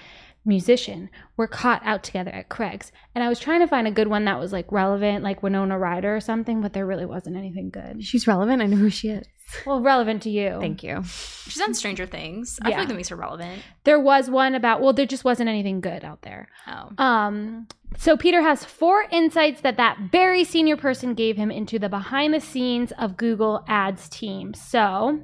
musician 0.49 1.11
were 1.37 1.47
caught 1.47 1.83
out 1.85 2.03
together 2.03 2.31
at 2.33 2.49
Craig's. 2.49 2.91
And 3.15 3.23
I 3.23 3.29
was 3.29 3.39
trying 3.39 3.61
to 3.61 3.69
find 3.69 3.87
a 3.87 3.93
good 3.93 4.09
one 4.09 4.25
that 4.25 4.41
was 4.41 4.53
like 4.53 4.73
relevant, 4.73 5.23
like 5.23 5.43
Winona 5.43 5.79
Ryder 5.79 6.17
or 6.17 6.21
something, 6.21 6.61
but 6.61 6.73
there 6.73 6.87
really 6.87 7.07
wasn't 7.07 7.37
anything 7.37 7.71
good. 7.71 8.03
She's 8.03 8.27
relevant. 8.27 8.63
I 8.63 8.67
know 8.67 8.77
who 8.77 8.91
she 8.91 9.11
is. 9.11 9.27
Well, 9.65 9.81
relevant 9.81 10.23
to 10.25 10.31
you. 10.31 10.59
Thank 10.61 10.83
you. 10.83 11.03
She's 11.05 11.61
on 11.61 11.73
Stranger 11.75 12.05
Things. 12.07 12.59
I 12.63 12.69
Yeah. 12.69 12.75
feel 12.75 12.81
like 12.83 12.89
that 12.89 12.95
makes 12.97 13.09
her 13.09 13.17
relevant. 13.17 13.63
There 13.85 13.99
was 14.01 14.29
one 14.29 14.55
about, 14.55 14.81
well, 14.83 14.93
there 14.93 15.07
just 15.07 15.25
wasn't 15.25 15.49
anything 15.49 15.81
good 15.81 16.05
out 16.05 16.21
there. 16.23 16.49
Oh. 16.67 16.91
Um, 17.03 17.67
so 17.97 18.17
Peter 18.17 18.43
has 18.43 18.65
four 18.67 19.05
insights 19.11 19.63
that 19.63 19.79
that 19.79 19.99
very 20.13 20.45
senior 20.45 20.77
person 20.77 21.15
gave 21.15 21.37
him 21.39 21.51
into 21.51 21.79
the 21.79 21.89
behind 21.89 22.35
the 22.35 22.41
scenes 22.41 22.93
of 22.99 23.17
Google 23.17 23.65
Ads 23.67 24.11
team. 24.11 24.53
So, 24.53 25.21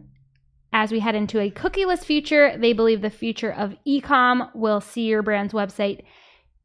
as 0.74 0.90
we 0.90 0.98
head 0.98 1.14
into 1.14 1.38
a 1.38 1.50
cookieless 1.50 2.04
future, 2.04 2.58
they 2.58 2.72
believe 2.72 3.00
the 3.00 3.08
future 3.08 3.52
of 3.52 3.76
ecom 3.86 4.52
will 4.54 4.80
see 4.80 5.02
your 5.02 5.22
brand's 5.22 5.54
website 5.54 6.02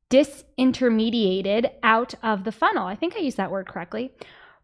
disintermediated 0.10 1.70
out 1.84 2.16
of 2.24 2.44
the 2.44 2.52
funnel. 2.52 2.88
I 2.88 2.96
think 2.96 3.16
I 3.16 3.20
used 3.20 3.38
that 3.38 3.52
word 3.52 3.68
correctly. 3.68 4.12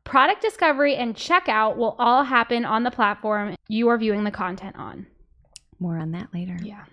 Product 0.03 0.41
discovery 0.41 0.95
and 0.95 1.15
checkout 1.15 1.77
will 1.77 1.95
all 1.99 2.23
happen 2.23 2.65
on 2.65 2.83
the 2.83 2.91
platform 2.91 3.55
you 3.67 3.87
are 3.87 3.97
viewing 3.99 4.23
the 4.23 4.31
content 4.31 4.75
on. 4.77 5.05
More 5.79 5.99
on 5.99 6.11
that 6.11 6.33
later. 6.33 6.57
Yeah. 6.63 6.85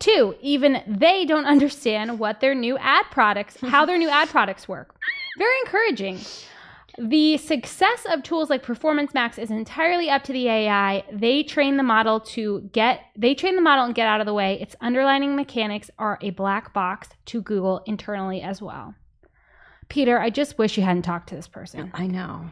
Two, 0.00 0.34
even 0.40 0.82
they 0.88 1.24
don't 1.24 1.46
understand 1.46 2.18
what 2.18 2.40
their 2.40 2.56
new 2.56 2.76
ad 2.78 3.06
products, 3.12 3.56
how 3.60 3.86
their 3.86 3.98
new 3.98 4.08
ad 4.08 4.28
products 4.28 4.66
work. 4.66 4.96
Very 5.38 5.58
encouraging. 5.60 6.18
The 6.98 7.38
success 7.38 8.06
of 8.08 8.22
tools 8.22 8.50
like 8.50 8.62
Performance 8.62 9.14
Max 9.14 9.36
is 9.36 9.50
entirely 9.50 10.08
up 10.10 10.22
to 10.24 10.32
the 10.32 10.48
AI. 10.48 11.04
They 11.12 11.42
train 11.42 11.76
the 11.76 11.82
model 11.82 12.20
to 12.20 12.68
get 12.72 13.00
they 13.16 13.34
train 13.34 13.56
the 13.56 13.62
model 13.62 13.84
and 13.84 13.94
get 13.94 14.06
out 14.06 14.20
of 14.20 14.26
the 14.26 14.34
way. 14.34 14.60
Its 14.60 14.76
underlining 14.80 15.34
mechanics 15.34 15.90
are 15.98 16.18
a 16.20 16.30
black 16.30 16.72
box 16.72 17.08
to 17.26 17.42
Google 17.42 17.82
internally 17.86 18.42
as 18.42 18.62
well. 18.62 18.94
Peter, 19.88 20.18
I 20.20 20.30
just 20.30 20.56
wish 20.56 20.76
you 20.76 20.84
hadn't 20.84 21.02
talked 21.02 21.28
to 21.30 21.34
this 21.34 21.48
person. 21.48 21.90
I 21.94 22.06
know. 22.06 22.46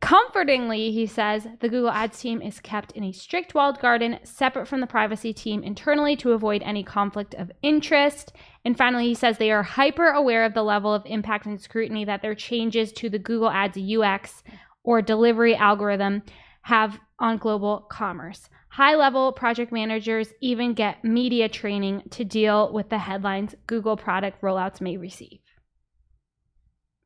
Comfortingly, 0.00 0.92
he 0.92 1.06
says, 1.06 1.48
the 1.58 1.68
Google 1.68 1.90
Ads 1.90 2.20
team 2.20 2.40
is 2.40 2.60
kept 2.60 2.92
in 2.92 3.02
a 3.02 3.12
strict 3.12 3.54
walled 3.54 3.80
garden 3.80 4.18
separate 4.22 4.66
from 4.66 4.80
the 4.80 4.86
privacy 4.86 5.32
team 5.32 5.64
internally 5.64 6.14
to 6.16 6.32
avoid 6.32 6.62
any 6.62 6.84
conflict 6.84 7.34
of 7.34 7.50
interest. 7.62 8.32
And 8.64 8.78
finally, 8.78 9.06
he 9.08 9.14
says 9.14 9.38
they 9.38 9.50
are 9.50 9.64
hyper 9.64 10.06
aware 10.06 10.44
of 10.44 10.54
the 10.54 10.62
level 10.62 10.94
of 10.94 11.02
impact 11.04 11.46
and 11.46 11.60
scrutiny 11.60 12.04
that 12.04 12.22
their 12.22 12.36
changes 12.36 12.92
to 12.92 13.10
the 13.10 13.18
Google 13.18 13.50
Ads 13.50 13.78
UX 13.78 14.44
or 14.84 15.02
delivery 15.02 15.56
algorithm 15.56 16.22
have 16.62 17.00
on 17.18 17.36
global 17.36 17.86
commerce. 17.90 18.48
High 18.68 18.94
level 18.94 19.32
project 19.32 19.72
managers 19.72 20.32
even 20.40 20.74
get 20.74 21.02
media 21.02 21.48
training 21.48 22.04
to 22.10 22.24
deal 22.24 22.72
with 22.72 22.88
the 22.88 22.98
headlines 22.98 23.56
Google 23.66 23.96
product 23.96 24.40
rollouts 24.42 24.80
may 24.80 24.96
receive. 24.96 25.40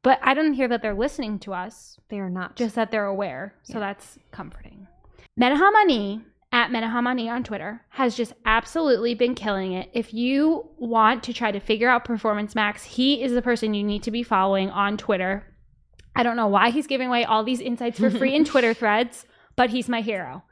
But 0.03 0.19
I 0.23 0.35
don't 0.35 0.55
hear 0.55 0.69
that 0.69 0.83
they're 0.83 0.95
listening 0.95 1.39
to 1.41 1.53
us, 1.55 1.99
They 2.09 2.19
are 2.19 2.31
not. 2.31 2.57
just 2.57 2.75
that 2.75 2.91
they're 2.91 3.07
aware. 3.07 3.55
So 3.63 3.75
Yeah. 3.75 3.81
that's 3.81 4.19
comforting. 4.33 4.87
Menachem 5.41 5.73
Ani 5.81 6.21
at 6.53 6.71
Menachem 6.71 7.07
Ani 7.09 7.29
on 7.31 7.45
Twitter 7.45 7.83
has 7.91 8.17
just 8.17 8.33
absolutely 8.45 9.15
been 9.15 9.35
killing 9.35 9.73
it. 9.73 9.91
If 9.95 10.13
you 10.13 10.69
want 10.77 11.23
to 11.25 11.33
try 11.33 11.53
to 11.53 11.61
figure 11.61 11.89
out 11.89 12.05
Performance 12.05 12.55
Max, 12.55 12.83
he 12.85 13.23
is 13.23 13.33
the 13.33 13.43
person 13.43 13.75
you 13.75 13.85
need 13.85 14.03
to 14.03 14.11
be 14.11 14.23
following 14.23 14.71
on 14.71 14.97
Twitter. 14.97 15.47
I 16.15 16.23
don't 16.23 16.37
know 16.37 16.49
why 16.49 16.71
he's 16.71 16.87
giving 16.87 17.09
away 17.09 17.25
all 17.25 17.43
these 17.45 17.61
insights 17.61 17.99
for 17.99 18.11
free 18.11 18.35
in 18.35 18.45
Twitter 18.53 18.75
threads, 18.75 19.25
but 19.57 19.71
he's 19.71 19.89
my 19.89 20.01
hero. 20.03 20.43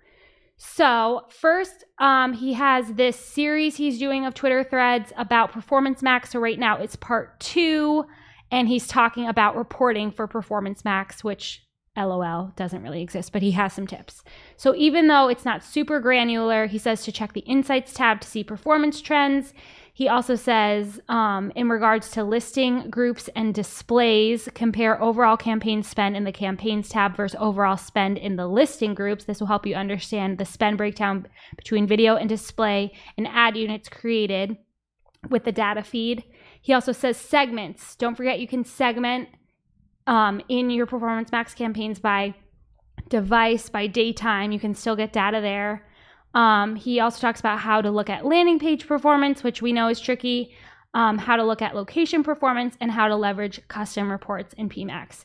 So, 0.57 1.23
first, 1.31 1.85
um, 1.99 2.35
he 2.35 2.53
has 2.53 2.93
this 2.95 3.17
series 3.17 3.77
he's 3.77 3.99
doing 3.99 4.27
of 4.27 4.35
Twitter 4.35 4.63
threads 4.63 5.11
about 5.17 5.53
Performance 5.53 6.03
Max. 6.03 6.31
So, 6.31 6.39
right 6.41 6.59
now 6.59 6.77
it's 6.77 6.97
part 6.97 7.41
two, 7.41 8.05
and 8.51 8.69
he's 8.69 8.87
talking 8.87 9.27
about 9.27 9.57
reporting 9.57 10.11
for 10.11 10.27
Performance 10.27 10.85
Max, 10.85 11.23
which 11.23 11.63
LOL 11.97 12.53
doesn't 12.57 12.83
really 12.83 13.03
exist, 13.03 13.33
but 13.33 13.43
he 13.43 13.51
has 13.53 13.73
some 13.73 13.87
tips. 13.87 14.23
So, 14.57 14.75
even 14.77 15.09
though 15.09 15.29
it's 15.29 15.45
not 15.45 15.65
super 15.65 16.01
granular, 16.01 16.67
he 16.67 16.79
says 16.79 17.05
to 17.05 17.13
check 17.13 17.33
the 17.33 17.41
Insights 17.41 17.93
tab 17.93 18.21
to 18.21 18.29
see 18.29 18.45
performance 18.45 19.01
trends. 19.01 19.53
He 19.93 20.09
also 20.09 20.35
says, 20.35 21.01
um, 21.09 21.53
in 21.55 21.69
regards 21.69 22.11
to 22.13 22.25
listing 22.25 22.89
groups 22.89 23.29
and 23.35 23.53
displays, 23.53 24.49
compare 24.55 25.03
overall 25.03 25.37
campaign 25.37 25.83
spend 25.83 26.17
in 26.17 26.25
the 26.25 26.33
campaigns 26.33 26.89
tab 26.89 27.17
versus 27.17 27.37
overall 27.39 27.77
spend 27.77 28.17
in 28.17 28.37
the 28.37 28.47
listing 28.47 28.95
groups. 28.95 29.25
This 29.25 29.41
will 29.41 29.49
help 29.49 29.67
you 29.67 29.75
understand 29.75 30.39
the 30.39 30.45
spend 30.45 30.79
breakdown 30.79 31.27
between 31.57 31.87
video 31.87 32.17
and 32.17 32.29
display 32.29 32.93
and 33.19 33.27
ad 33.29 33.57
units 33.57 33.89
created 33.89 34.57
with 35.29 35.45
the 35.45 35.53
data 35.53 35.83
feed. 35.83 36.25
He 36.61 36.73
also 36.73 36.93
says 36.93 37.17
segments. 37.17 37.97
Don't 37.97 38.15
forget 38.15 38.41
you 38.41 38.49
can 38.49 38.65
segment 38.65 39.29
um, 40.07 40.41
in 40.49 40.71
your 40.71 40.87
Performance 40.87 41.33
Max 41.33 41.55
campaigns 41.55 41.99
by 41.99 42.35
device, 43.09 43.69
by 43.69 43.87
daytime. 43.87 44.53
You 44.53 44.61
can 44.61 44.75
still 44.75 44.97
get 44.97 45.13
data 45.13 45.41
there. 45.41 45.87
Um, 46.35 46.77
he 46.77 47.01
also 47.01 47.21
talks 47.21 47.41
about 47.41 47.59
how 47.59 47.81
to 47.81 47.91
look 47.91 48.09
at 48.09 48.25
landing 48.25 48.59
page 48.59 48.87
performance, 48.87 49.43
which 49.43 49.63
we 49.63 49.73
know 49.73 49.89
is 49.89 50.01
tricky, 50.01 50.55
um, 50.95 51.19
how 51.19 51.37
to 51.37 51.45
look 51.45 51.63
at 51.63 51.75
location 51.75 52.23
performance, 52.23 52.77
and 52.81 52.91
how 52.91 53.09
to 53.09 53.17
leverage 53.17 53.67
custom 53.69 54.11
reports 54.11 54.55
in 54.57 54.69
PMAX. 54.69 55.25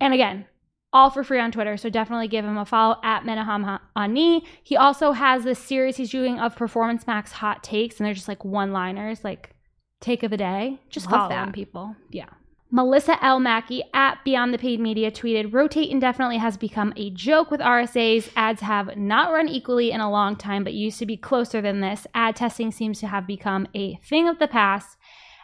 And 0.00 0.14
again, 0.14 0.46
all 0.92 1.10
for 1.10 1.22
free 1.22 1.40
on 1.40 1.52
Twitter, 1.52 1.76
so 1.76 1.90
definitely 1.90 2.28
give 2.28 2.46
him 2.46 2.56
a 2.56 2.64
follow 2.64 2.96
at 3.04 3.24
Menachem 3.24 3.78
Ani. 3.94 4.46
He 4.62 4.76
also 4.76 5.12
has 5.12 5.44
this 5.44 5.58
series 5.58 5.98
he's 5.98 6.10
doing 6.10 6.38
of 6.40 6.56
Performance 6.56 7.06
Max 7.06 7.30
hot 7.30 7.62
takes, 7.62 7.98
and 7.98 8.06
they're 8.06 8.14
just 8.14 8.28
like 8.28 8.44
one 8.44 8.72
liners, 8.72 9.22
like 9.22 9.54
take 10.00 10.22
of 10.22 10.30
the 10.30 10.36
day. 10.36 10.80
Just 10.88 11.06
Love 11.06 11.30
follow 11.30 11.46
that. 11.46 11.52
people. 11.52 11.96
Yeah. 12.10 12.28
Melissa 12.70 13.22
L. 13.24 13.40
Mackey 13.40 13.82
at 13.94 14.22
Beyond 14.24 14.52
the 14.52 14.58
Paid 14.58 14.78
Media 14.78 15.10
tweeted 15.10 15.54
Rotate 15.54 15.88
indefinitely 15.88 16.36
has 16.36 16.58
become 16.58 16.92
a 16.96 17.08
joke 17.10 17.50
with 17.50 17.60
RSAs. 17.60 18.30
Ads 18.36 18.60
have 18.60 18.94
not 18.94 19.32
run 19.32 19.48
equally 19.48 19.90
in 19.90 20.02
a 20.02 20.10
long 20.10 20.36
time, 20.36 20.64
but 20.64 20.74
used 20.74 20.98
to 20.98 21.06
be 21.06 21.16
closer 21.16 21.62
than 21.62 21.80
this. 21.80 22.06
Ad 22.14 22.36
testing 22.36 22.70
seems 22.70 23.00
to 23.00 23.06
have 23.06 23.26
become 23.26 23.66
a 23.74 23.96
thing 24.04 24.28
of 24.28 24.38
the 24.38 24.48
past, 24.48 24.98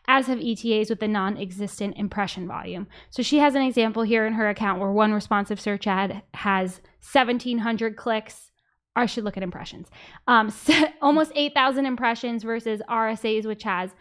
as 0.07 0.27
have 0.27 0.38
ETAs 0.38 0.90
with 0.90 1.01
the 1.01 1.09
non 1.09 1.38
existent 1.38 1.97
impression 1.97 2.47
volume. 2.47 2.87
So 3.09 3.23
she 3.23 3.38
has 3.38 3.55
an 3.55 3.62
example 3.62 4.03
here 4.03 4.27
in 4.27 4.35
her 4.35 4.51
account 4.51 4.79
where 4.79 4.93
one 4.93 5.14
responsive 5.14 5.59
search 5.59 5.87
ad 5.87 6.23
has 6.35 6.83
1,700 7.11 7.97
clicks. 7.97 8.51
I 8.97 9.07
should 9.07 9.25
look 9.25 9.38
at 9.38 9.43
impressions. 9.43 9.88
Um, 10.29 10.53
almost 11.01 11.33
8,000 11.35 11.87
impressions 11.87 12.43
versus 12.43 12.83
RSAs, 12.87 13.47
which 13.47 13.62
has 13.62 13.93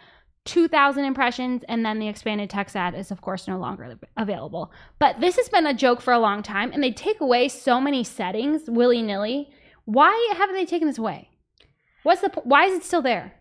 2,000 0.45 1.05
impressions, 1.05 1.63
and 1.69 1.85
then 1.85 1.99
the 1.99 2.07
expanded 2.07 2.49
text 2.49 2.75
ad 2.75 2.95
is, 2.95 3.11
of 3.11 3.21
course, 3.21 3.47
no 3.47 3.57
longer 3.57 3.97
available. 4.17 4.71
But 4.99 5.21
this 5.21 5.37
has 5.37 5.47
been 5.49 5.65
a 5.65 5.73
joke 5.73 6.01
for 6.01 6.11
a 6.13 6.19
long 6.19 6.43
time, 6.43 6.71
and 6.73 6.83
they 6.83 6.91
take 6.91 7.21
away 7.21 7.47
so 7.47 7.79
many 7.79 8.03
settings 8.03 8.63
willy 8.69 9.01
nilly. 9.01 9.49
Why 9.85 10.33
haven't 10.37 10.55
they 10.55 10.65
taken 10.65 10.87
this 10.87 10.97
away? 10.97 11.29
What's 12.03 12.21
the 12.21 12.29
why 12.43 12.65
is 12.65 12.75
it 12.77 12.83
still 12.83 13.01
there? 13.01 13.33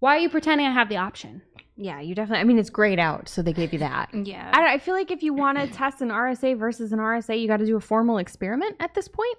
Why 0.00 0.16
are 0.16 0.20
you 0.20 0.28
pretending 0.28 0.66
I 0.66 0.72
have 0.72 0.88
the 0.88 0.96
option? 0.96 1.42
yeah, 1.76 2.00
you 2.00 2.14
definitely. 2.14 2.40
I 2.40 2.44
mean, 2.44 2.58
it's 2.58 2.70
grayed 2.70 2.98
out, 3.00 3.28
so 3.28 3.42
they 3.42 3.52
gave 3.52 3.72
you 3.72 3.80
that. 3.80 4.10
Yeah. 4.24 4.50
I, 4.52 4.74
I 4.74 4.78
feel 4.78 4.94
like 4.94 5.10
if 5.10 5.22
you 5.22 5.34
want 5.34 5.58
to 5.58 5.66
test 5.66 6.00
an 6.02 6.08
RSA 6.10 6.58
versus 6.58 6.92
an 6.92 6.98
RSA, 7.00 7.40
you 7.40 7.48
got 7.48 7.56
to 7.58 7.66
do 7.66 7.76
a 7.76 7.80
formal 7.80 8.18
experiment 8.18 8.76
at 8.80 8.94
this 8.94 9.08
point 9.08 9.36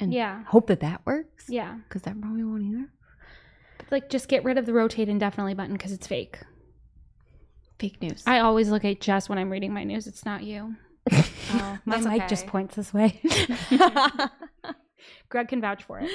and 0.00 0.12
Yeah, 0.12 0.42
hope 0.44 0.66
that 0.68 0.80
that 0.80 1.00
works. 1.06 1.46
yeah. 1.48 1.76
because 1.88 2.02
that 2.02 2.18
probably 2.20 2.44
won't 2.44 2.62
either. 2.62 2.90
Like, 3.90 4.08
just 4.10 4.28
get 4.28 4.44
rid 4.44 4.58
of 4.58 4.66
the 4.66 4.72
rotate 4.72 5.08
indefinitely 5.08 5.54
button 5.54 5.74
because 5.74 5.92
it's 5.92 6.06
fake. 6.06 6.38
Fake 7.78 8.00
news. 8.00 8.22
I 8.26 8.40
always 8.40 8.70
look 8.70 8.84
at 8.84 9.00
Jess 9.00 9.28
when 9.28 9.38
I'm 9.38 9.50
reading 9.50 9.72
my 9.72 9.84
news. 9.84 10.06
It's 10.06 10.24
not 10.24 10.42
you. 10.42 10.76
oh, 11.12 11.78
My 11.84 11.98
mic 12.00 12.26
just 12.28 12.46
points 12.46 12.74
this 12.74 12.92
way. 12.92 13.20
Greg 15.28 15.48
can 15.48 15.60
vouch 15.60 15.84
for 15.84 16.00
it. 16.00 16.10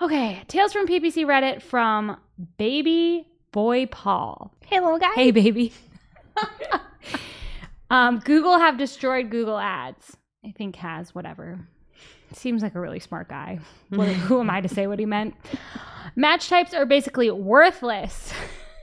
Okay, 0.00 0.42
tales 0.48 0.72
from 0.72 0.86
PPC 0.86 1.26
Reddit 1.26 1.60
from 1.60 2.16
Baby 2.56 3.28
Boy 3.52 3.86
Paul. 3.86 4.54
hey, 4.66 4.80
little 4.80 4.98
guy. 4.98 5.12
Hey, 5.14 5.30
baby. 5.32 5.72
um, 7.90 8.20
Google 8.20 8.58
have 8.58 8.78
destroyed 8.78 9.30
Google 9.30 9.58
Ads. 9.58 10.16
I 10.44 10.52
think 10.52 10.76
has 10.76 11.14
whatever. 11.14 11.58
Seems 12.32 12.62
like 12.62 12.74
a 12.74 12.80
really 12.80 13.00
smart 13.00 13.28
guy. 13.28 13.58
What, 13.90 14.08
who 14.08 14.40
am 14.40 14.50
I 14.50 14.60
to 14.60 14.68
say 14.68 14.86
what 14.86 14.98
he 14.98 15.06
meant? 15.06 15.34
Match 16.14 16.48
types 16.48 16.74
are 16.74 16.84
basically 16.84 17.30
worthless 17.30 18.32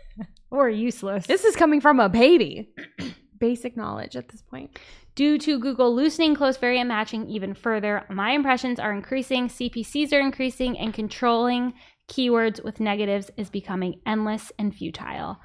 or 0.50 0.68
useless. 0.68 1.28
This 1.28 1.46
is 1.46 1.56
coming 1.56 1.80
from 1.80 2.00
a 2.00 2.10
baby. 2.10 2.74
Basic 3.40 3.78
knowledge 3.78 4.16
at 4.16 4.30
this 4.30 4.42
point. 4.42 4.80
Due 5.14 5.38
to 5.38 5.60
Google 5.60 5.94
loosening 5.96 6.36
close 6.36 6.58
variant 6.58 6.88
matching 6.88 7.30
even 7.30 7.54
further, 7.54 8.06
my 8.10 8.32
impressions 8.32 8.80
are 8.80 8.94
increasing, 8.94 9.48
CPCs 9.48 10.12
are 10.12 10.20
increasing, 10.20 10.78
and 10.78 10.94
controlling 10.94 11.74
keywords 12.08 12.64
with 12.64 12.80
negatives 12.80 13.32
is 13.38 13.50
becoming 13.50 14.02
endless 14.06 14.52
and 14.58 14.74
futile. 14.76 15.40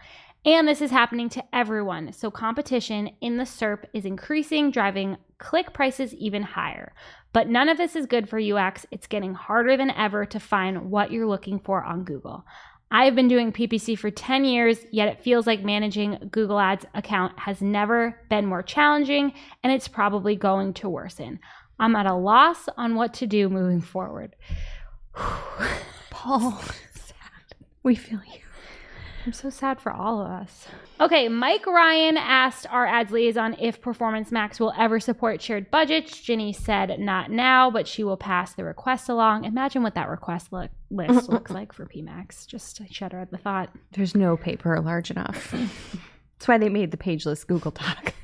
And 0.44 0.66
this 0.66 0.80
is 0.80 0.90
happening 0.90 1.28
to 1.30 1.44
everyone. 1.52 2.12
So 2.12 2.30
competition 2.30 3.10
in 3.20 3.36
the 3.36 3.44
SERP 3.44 3.84
is 3.92 4.06
increasing, 4.06 4.70
driving 4.70 5.18
click 5.38 5.74
prices 5.74 6.14
even 6.14 6.42
higher. 6.42 6.94
But 7.32 7.48
none 7.48 7.68
of 7.68 7.76
this 7.76 7.94
is 7.94 8.06
good 8.06 8.28
for 8.28 8.38
UX. 8.38 8.86
It's 8.90 9.06
getting 9.06 9.34
harder 9.34 9.76
than 9.76 9.90
ever 9.90 10.24
to 10.26 10.40
find 10.40 10.90
what 10.90 11.12
you're 11.12 11.26
looking 11.26 11.58
for 11.58 11.84
on 11.84 12.04
Google. 12.04 12.44
I've 12.90 13.14
been 13.14 13.28
doing 13.28 13.52
PPC 13.52 13.98
for 13.98 14.10
10 14.10 14.44
years, 14.44 14.78
yet 14.90 15.08
it 15.08 15.22
feels 15.22 15.46
like 15.46 15.62
managing 15.62 16.28
Google 16.30 16.58
Ads 16.58 16.86
account 16.94 17.38
has 17.38 17.60
never 17.60 18.18
been 18.28 18.46
more 18.46 18.62
challenging 18.62 19.32
and 19.62 19.72
it's 19.72 19.86
probably 19.86 20.34
going 20.36 20.74
to 20.74 20.88
worsen. 20.88 21.38
I'm 21.78 21.94
at 21.94 22.06
a 22.06 22.14
loss 22.14 22.68
on 22.76 22.96
what 22.96 23.14
to 23.14 23.26
do 23.26 23.48
moving 23.48 23.80
forward. 23.80 24.34
Paul, 26.10 26.52
sad. 26.94 27.56
We 27.82 27.94
feel 27.94 28.20
you. 28.26 28.49
I'm 29.26 29.32
so 29.34 29.50
sad 29.50 29.80
for 29.80 29.92
all 29.92 30.22
of 30.22 30.30
us. 30.30 30.66
Okay, 30.98 31.28
Mike 31.28 31.66
Ryan 31.66 32.16
asked 32.16 32.66
our 32.70 32.86
ads 32.86 33.10
liaison 33.10 33.54
if 33.58 33.82
Performance 33.82 34.32
Max 34.32 34.58
will 34.58 34.72
ever 34.78 34.98
support 34.98 35.42
shared 35.42 35.70
budgets. 35.70 36.18
Ginny 36.20 36.52
said 36.54 36.98
not 36.98 37.30
now, 37.30 37.70
but 37.70 37.86
she 37.86 38.02
will 38.02 38.16
pass 38.16 38.54
the 38.54 38.64
request 38.64 39.10
along. 39.10 39.44
Imagine 39.44 39.82
what 39.82 39.94
that 39.94 40.08
request 40.08 40.52
look, 40.52 40.70
list 40.90 41.28
looks 41.30 41.50
like 41.50 41.72
for 41.72 41.84
PMax. 41.84 42.46
Just 42.46 42.80
I 42.80 42.86
shudder 42.90 43.18
at 43.20 43.30
the 43.30 43.36
thought. 43.38 43.70
There's 43.92 44.14
no 44.14 44.36
paper 44.38 44.80
large 44.80 45.10
enough. 45.10 45.50
That's 46.38 46.48
why 46.48 46.56
they 46.56 46.70
made 46.70 46.90
the 46.90 46.96
pageless 46.96 47.44
Google 47.44 47.72
Doc. 47.72 48.14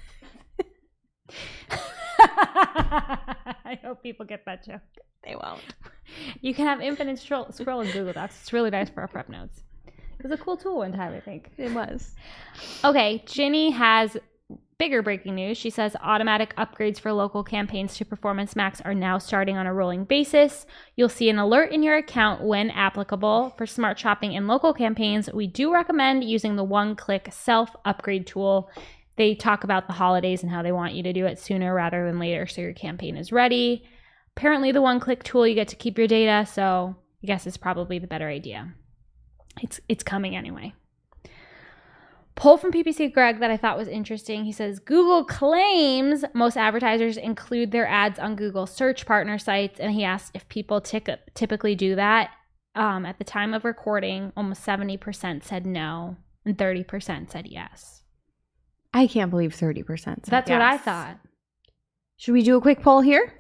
I 2.19 3.79
hope 3.85 4.03
people 4.03 4.25
get 4.25 4.47
that 4.47 4.65
joke. 4.65 4.81
They 5.25 5.37
won't. 5.37 5.61
You 6.41 6.55
can 6.55 6.67
have 6.67 6.81
infinite 6.81 7.19
scroll, 7.19 7.53
scroll 7.53 7.81
in 7.81 7.91
Google 7.91 8.15
Docs. 8.15 8.39
It's 8.41 8.53
really 8.55 8.71
nice 8.71 8.89
for 8.89 9.03
our 9.03 9.09
prep 9.09 9.29
notes. 9.29 9.63
It 10.19 10.23
was 10.23 10.33
a 10.33 10.43
cool 10.43 10.57
tool 10.57 10.79
one 10.79 10.93
time, 10.93 11.15
I 11.15 11.21
think. 11.21 11.51
It 11.57 11.73
was. 11.73 12.15
Okay, 12.85 13.23
Ginny 13.27 13.71
has 13.71 14.17
bigger 14.79 15.03
breaking 15.03 15.35
news. 15.35 15.57
She 15.57 15.71
says 15.71 15.97
automatic 16.03 16.55
upgrades 16.57 16.99
for 17.01 17.13
local 17.13 17.43
campaigns 17.43 17.97
to 17.97 18.05
Performance 18.05 18.55
Max 18.55 18.81
are 18.83 18.95
now 18.95 19.19
starting 19.19 19.57
on 19.57 19.67
a 19.67 19.75
rolling 19.75 20.05
basis. 20.05 20.67
You'll 20.97 21.09
see 21.09 21.31
an 21.31 21.39
alert 21.39 21.73
in 21.73 21.83
your 21.83 21.97
account 21.97 22.43
when 22.43 22.71
applicable. 22.71 23.55
For 23.57 23.67
smart 23.67 23.99
shopping 23.99 24.37
and 24.37 24.47
local 24.47 24.75
campaigns, 24.75 25.33
we 25.33 25.47
do 25.47 25.73
recommend 25.73 26.25
using 26.25 26.57
the 26.57 26.65
one 26.65 26.95
click 26.95 27.29
self 27.33 27.75
upgrade 27.85 28.27
tool. 28.27 28.71
They 29.17 29.35
talk 29.35 29.65
about 29.65 29.87
the 29.87 29.95
holidays 29.95 30.43
and 30.43 30.53
how 30.53 30.63
they 30.63 30.73
want 30.73 30.95
you 30.95 31.03
to 31.05 31.13
do 31.13 31.25
it 31.25 31.39
sooner 31.39 31.75
rather 31.75 32.07
than 32.07 32.19
later 32.19 32.47
so 32.47 32.61
your 32.61 32.75
campaign 32.75 33.17
is 33.17 33.33
ready. 33.33 33.85
Apparently, 34.37 34.73
the 34.73 34.83
one 34.83 35.01
click 35.01 35.25
tool, 35.25 35.47
you 35.47 35.55
get 35.55 35.69
to 35.69 35.77
keep 35.77 35.97
your 35.97 36.07
data, 36.07 36.45
so 36.51 36.95
I 37.23 37.27
guess 37.27 37.47
it's 37.47 37.57
probably 37.57 37.99
the 37.99 38.07
better 38.07 38.29
idea. 38.29 38.75
It's, 39.63 39.81
it's 39.89 40.03
coming 40.03 40.37
anyway. 40.37 40.75
Poll 42.35 42.59
from 42.59 42.71
PPC 42.71 43.15
Greg 43.15 43.41
that 43.41 43.51
I 43.51 43.57
thought 43.57 43.79
was 43.79 43.89
interesting. 43.89 44.45
He 44.45 44.53
says 44.53 44.79
Google 44.79 45.25
claims 45.25 46.23
most 46.35 46.59
advertisers 46.59 47.17
include 47.17 47.73
their 47.73 47.87
ads 47.87 48.19
on 48.19 48.37
Google 48.37 48.67
search 48.67 49.07
partner 49.07 49.39
sites, 49.39 49.81
and 49.81 49.93
he 49.93 50.05
asked 50.05 50.33
if 50.35 50.47
people 50.51 50.83
tic- 50.83 51.35
typically 51.35 51.75
do 51.75 51.95
that. 51.97 52.31
Um, 52.75 53.07
at 53.07 53.17
the 53.17 53.25
time 53.25 53.55
of 53.55 53.65
recording, 53.65 54.35
almost 54.37 54.63
70% 54.67 55.43
said 55.45 55.65
no, 55.65 56.19
and 56.45 56.59
30% 56.59 57.31
said 57.31 57.47
yes. 57.47 58.03
I 58.93 59.07
can't 59.07 59.31
believe 59.31 59.53
30%. 59.53 59.99
said 59.99 60.19
That's 60.27 60.51
what 60.51 60.61
I 60.61 60.77
thought. 60.77 61.19
Should 62.19 62.33
we 62.33 62.43
do 62.43 62.57
a 62.59 62.61
quick 62.61 62.83
poll 62.83 63.01
here? 63.01 63.33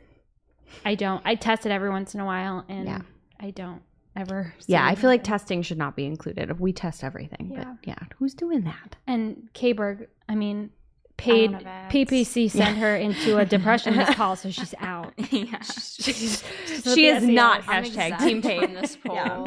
I 0.87 0.95
don't. 0.95 1.21
I 1.27 1.35
test 1.35 1.67
it 1.67 1.71
every 1.71 1.91
once 1.91 2.15
in 2.15 2.21
a 2.21 2.25
while, 2.25 2.65
and 2.67 2.87
Yeah. 2.87 3.03
I 3.39 3.51
don't 3.51 3.83
ever. 4.17 4.55
Yeah, 4.67 4.85
I 4.87 4.95
feel 4.95 5.11
like 5.11 5.23
testing 5.25 5.63
should 5.63 5.79
not 5.79 5.97
be 5.97 6.05
included. 6.07 6.59
We 6.59 6.73
test 6.73 7.05
everything. 7.05 7.51
Yeah. 7.53 7.65
But 7.65 7.77
yeah, 7.89 7.99
who's 8.19 8.35
doing 8.35 8.63
that? 8.65 8.97
And 9.07 9.49
Kberg, 9.55 10.07
I 10.29 10.35
mean, 10.35 10.71
paid. 11.17 11.53
PPC 11.53 12.51
sent 12.51 12.79
her 12.79 12.97
into 12.97 13.39
a 13.39 13.45
depression 13.45 13.97
this 13.97 14.15
call, 14.15 14.37
so 14.37 14.51
she's 14.51 14.75
out. 14.81 15.13
yeah. 15.31 15.61
She's 15.63 16.43
she 16.95 17.07
is 17.09 17.25
not 17.27 17.63
I'm 17.69 17.85
hashtag 17.85 18.13
exempt 18.15 18.23
team 18.23 18.43
from 18.43 18.51
paid. 18.51 18.77
this 18.83 18.97
poll. 18.97 19.15
Yeah. 19.17 19.45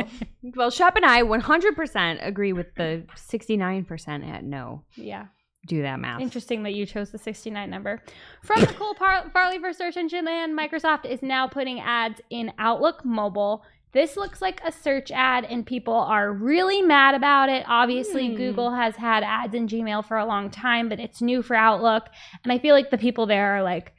Well, 0.56 0.70
Shep 0.72 0.96
and 0.96 1.06
I 1.06 1.22
100% 1.24 2.26
agree 2.28 2.54
with 2.54 2.74
the 2.76 3.04
69% 3.16 4.28
at 4.28 4.44
no. 4.44 4.84
Yeah. 4.96 5.26
Do 5.68 5.82
that 5.82 6.00
math. 6.00 6.22
Interesting 6.22 6.64
that 6.64 6.74
you 6.74 6.86
chose 6.86 7.12
the 7.12 7.18
69 7.18 7.70
number. 7.70 8.02
From 8.44 8.62
Nicole 8.62 8.94
Par- 8.96 9.30
Farley 9.34 9.60
for 9.60 9.74
Search 9.74 9.98
Engine 9.98 10.24
Land, 10.26 10.58
Microsoft 10.58 11.06
is 11.06 11.22
now 11.22 11.48
putting 11.48 11.82
ads 11.82 12.22
in 12.30 12.54
Outlook 12.58 13.04
Mobile. 13.04 13.64
This 13.92 14.16
looks 14.16 14.42
like 14.42 14.62
a 14.64 14.72
search 14.72 15.12
ad, 15.12 15.46
and 15.46 15.66
people 15.66 15.96
are 15.96 16.32
really 16.32 16.82
mad 16.82 17.16
about 17.16 17.50
it. 17.50 17.66
Obviously, 17.68 18.30
Hmm. 18.30 18.36
Google 18.36 18.72
has 18.76 18.96
had 18.96 19.24
ads 19.24 19.56
in 19.56 19.68
Gmail 19.68 20.06
for 20.06 20.18
a 20.18 20.26
long 20.26 20.52
time, 20.52 20.90
but 20.90 21.00
it's 21.00 21.22
new 21.22 21.42
for 21.42 21.56
Outlook. 21.56 22.08
And 22.44 22.54
I 22.54 22.60
feel 22.60 22.76
like 22.76 22.92
the 22.92 22.98
people 23.00 23.26
there 23.26 23.56
are 23.58 23.64
like, 23.64 23.94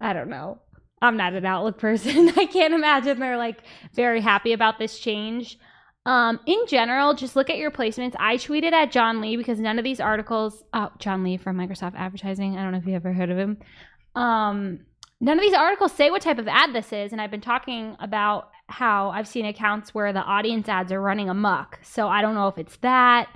I 0.00 0.12
don't 0.12 0.28
know. 0.30 0.60
I'm 1.02 1.16
not 1.16 1.34
an 1.34 1.46
Outlook 1.46 1.78
person. 1.86 2.30
I 2.36 2.46
can't 2.46 2.74
imagine 2.74 3.20
they're 3.20 3.36
like 3.36 3.62
very 3.94 4.20
happy 4.20 4.52
about 4.52 4.78
this 4.78 4.98
change. 4.98 5.58
Um, 6.06 6.40
in 6.46 6.66
general, 6.66 7.14
just 7.14 7.36
look 7.36 7.50
at 7.50 7.58
your 7.58 7.70
placements. 7.70 8.16
I 8.18 8.36
tweeted 8.36 8.72
at 8.72 8.90
John 8.90 9.20
Lee 9.20 9.36
because 9.36 9.60
none 9.60 9.78
of 9.78 9.84
these 9.84 10.00
articles, 10.00 10.64
oh, 10.72 10.90
John 10.98 11.22
Lee 11.22 11.36
from 11.36 11.56
Microsoft 11.56 11.94
Advertising. 11.94 12.56
I 12.56 12.62
don't 12.62 12.72
know 12.72 12.78
if 12.78 12.86
you 12.86 12.94
ever 12.94 13.12
heard 13.12 13.30
of 13.30 13.38
him. 13.38 13.58
Um, 14.16 14.80
none 15.20 15.38
of 15.38 15.42
these 15.42 15.54
articles 15.54 15.92
say 15.92 16.10
what 16.10 16.22
type 16.22 16.38
of 16.38 16.48
ad 16.48 16.74
this 16.74 16.92
is, 16.92 17.12
and 17.12 17.20
I've 17.20 17.30
been 17.30 17.42
talking 17.42 17.96
about 18.00 18.50
how 18.70 19.10
I've 19.10 19.28
seen 19.28 19.46
accounts 19.46 19.94
where 19.94 20.12
the 20.12 20.20
audience 20.20 20.68
ads 20.68 20.92
are 20.92 21.00
running 21.00 21.28
amok. 21.28 21.78
So 21.82 22.08
I 22.08 22.22
don't 22.22 22.34
know 22.34 22.48
if 22.48 22.58
it's 22.58 22.76
that. 22.78 23.28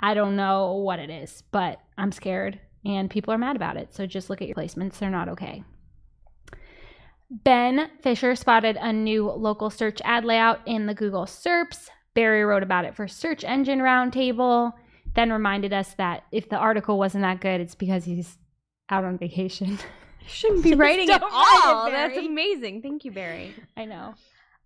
I 0.00 0.14
don't 0.14 0.36
know 0.36 0.72
what 0.72 0.98
it 0.98 1.10
is, 1.10 1.42
but 1.52 1.78
I'm 1.96 2.10
scared, 2.10 2.58
and 2.84 3.08
people 3.08 3.32
are 3.32 3.38
mad 3.38 3.54
about 3.54 3.76
it. 3.76 3.94
So 3.94 4.06
just 4.06 4.28
look 4.28 4.42
at 4.42 4.48
your 4.48 4.56
placements; 4.56 4.98
they're 4.98 5.10
not 5.10 5.28
okay. 5.28 5.62
Ben 7.30 7.88
Fisher 8.02 8.34
spotted 8.34 8.76
a 8.80 8.92
new 8.92 9.30
local 9.30 9.70
search 9.70 10.00
ad 10.04 10.24
layout 10.24 10.60
in 10.66 10.86
the 10.86 10.94
Google 10.94 11.24
SERPs. 11.24 11.88
Barry 12.14 12.44
wrote 12.44 12.62
about 12.62 12.84
it 12.84 12.94
for 12.94 13.08
Search 13.08 13.42
Engine 13.42 13.78
Roundtable, 13.78 14.72
then 15.14 15.32
reminded 15.32 15.72
us 15.72 15.94
that 15.94 16.24
if 16.30 16.48
the 16.50 16.56
article 16.56 16.98
wasn't 16.98 17.22
that 17.22 17.40
good, 17.40 17.60
it's 17.60 17.74
because 17.74 18.04
he's 18.04 18.36
out 18.90 19.04
on 19.04 19.16
vacation. 19.16 19.78
shouldn't 20.26 20.62
be 20.62 20.74
writing 20.76 21.10
at 21.10 21.22
write 21.22 21.30
it, 21.30 21.34
all. 21.34 21.90
That's 21.90 22.18
amazing. 22.18 22.82
Thank 22.82 23.04
you, 23.04 23.12
Barry. 23.12 23.54
I 23.76 23.86
know. 23.86 24.14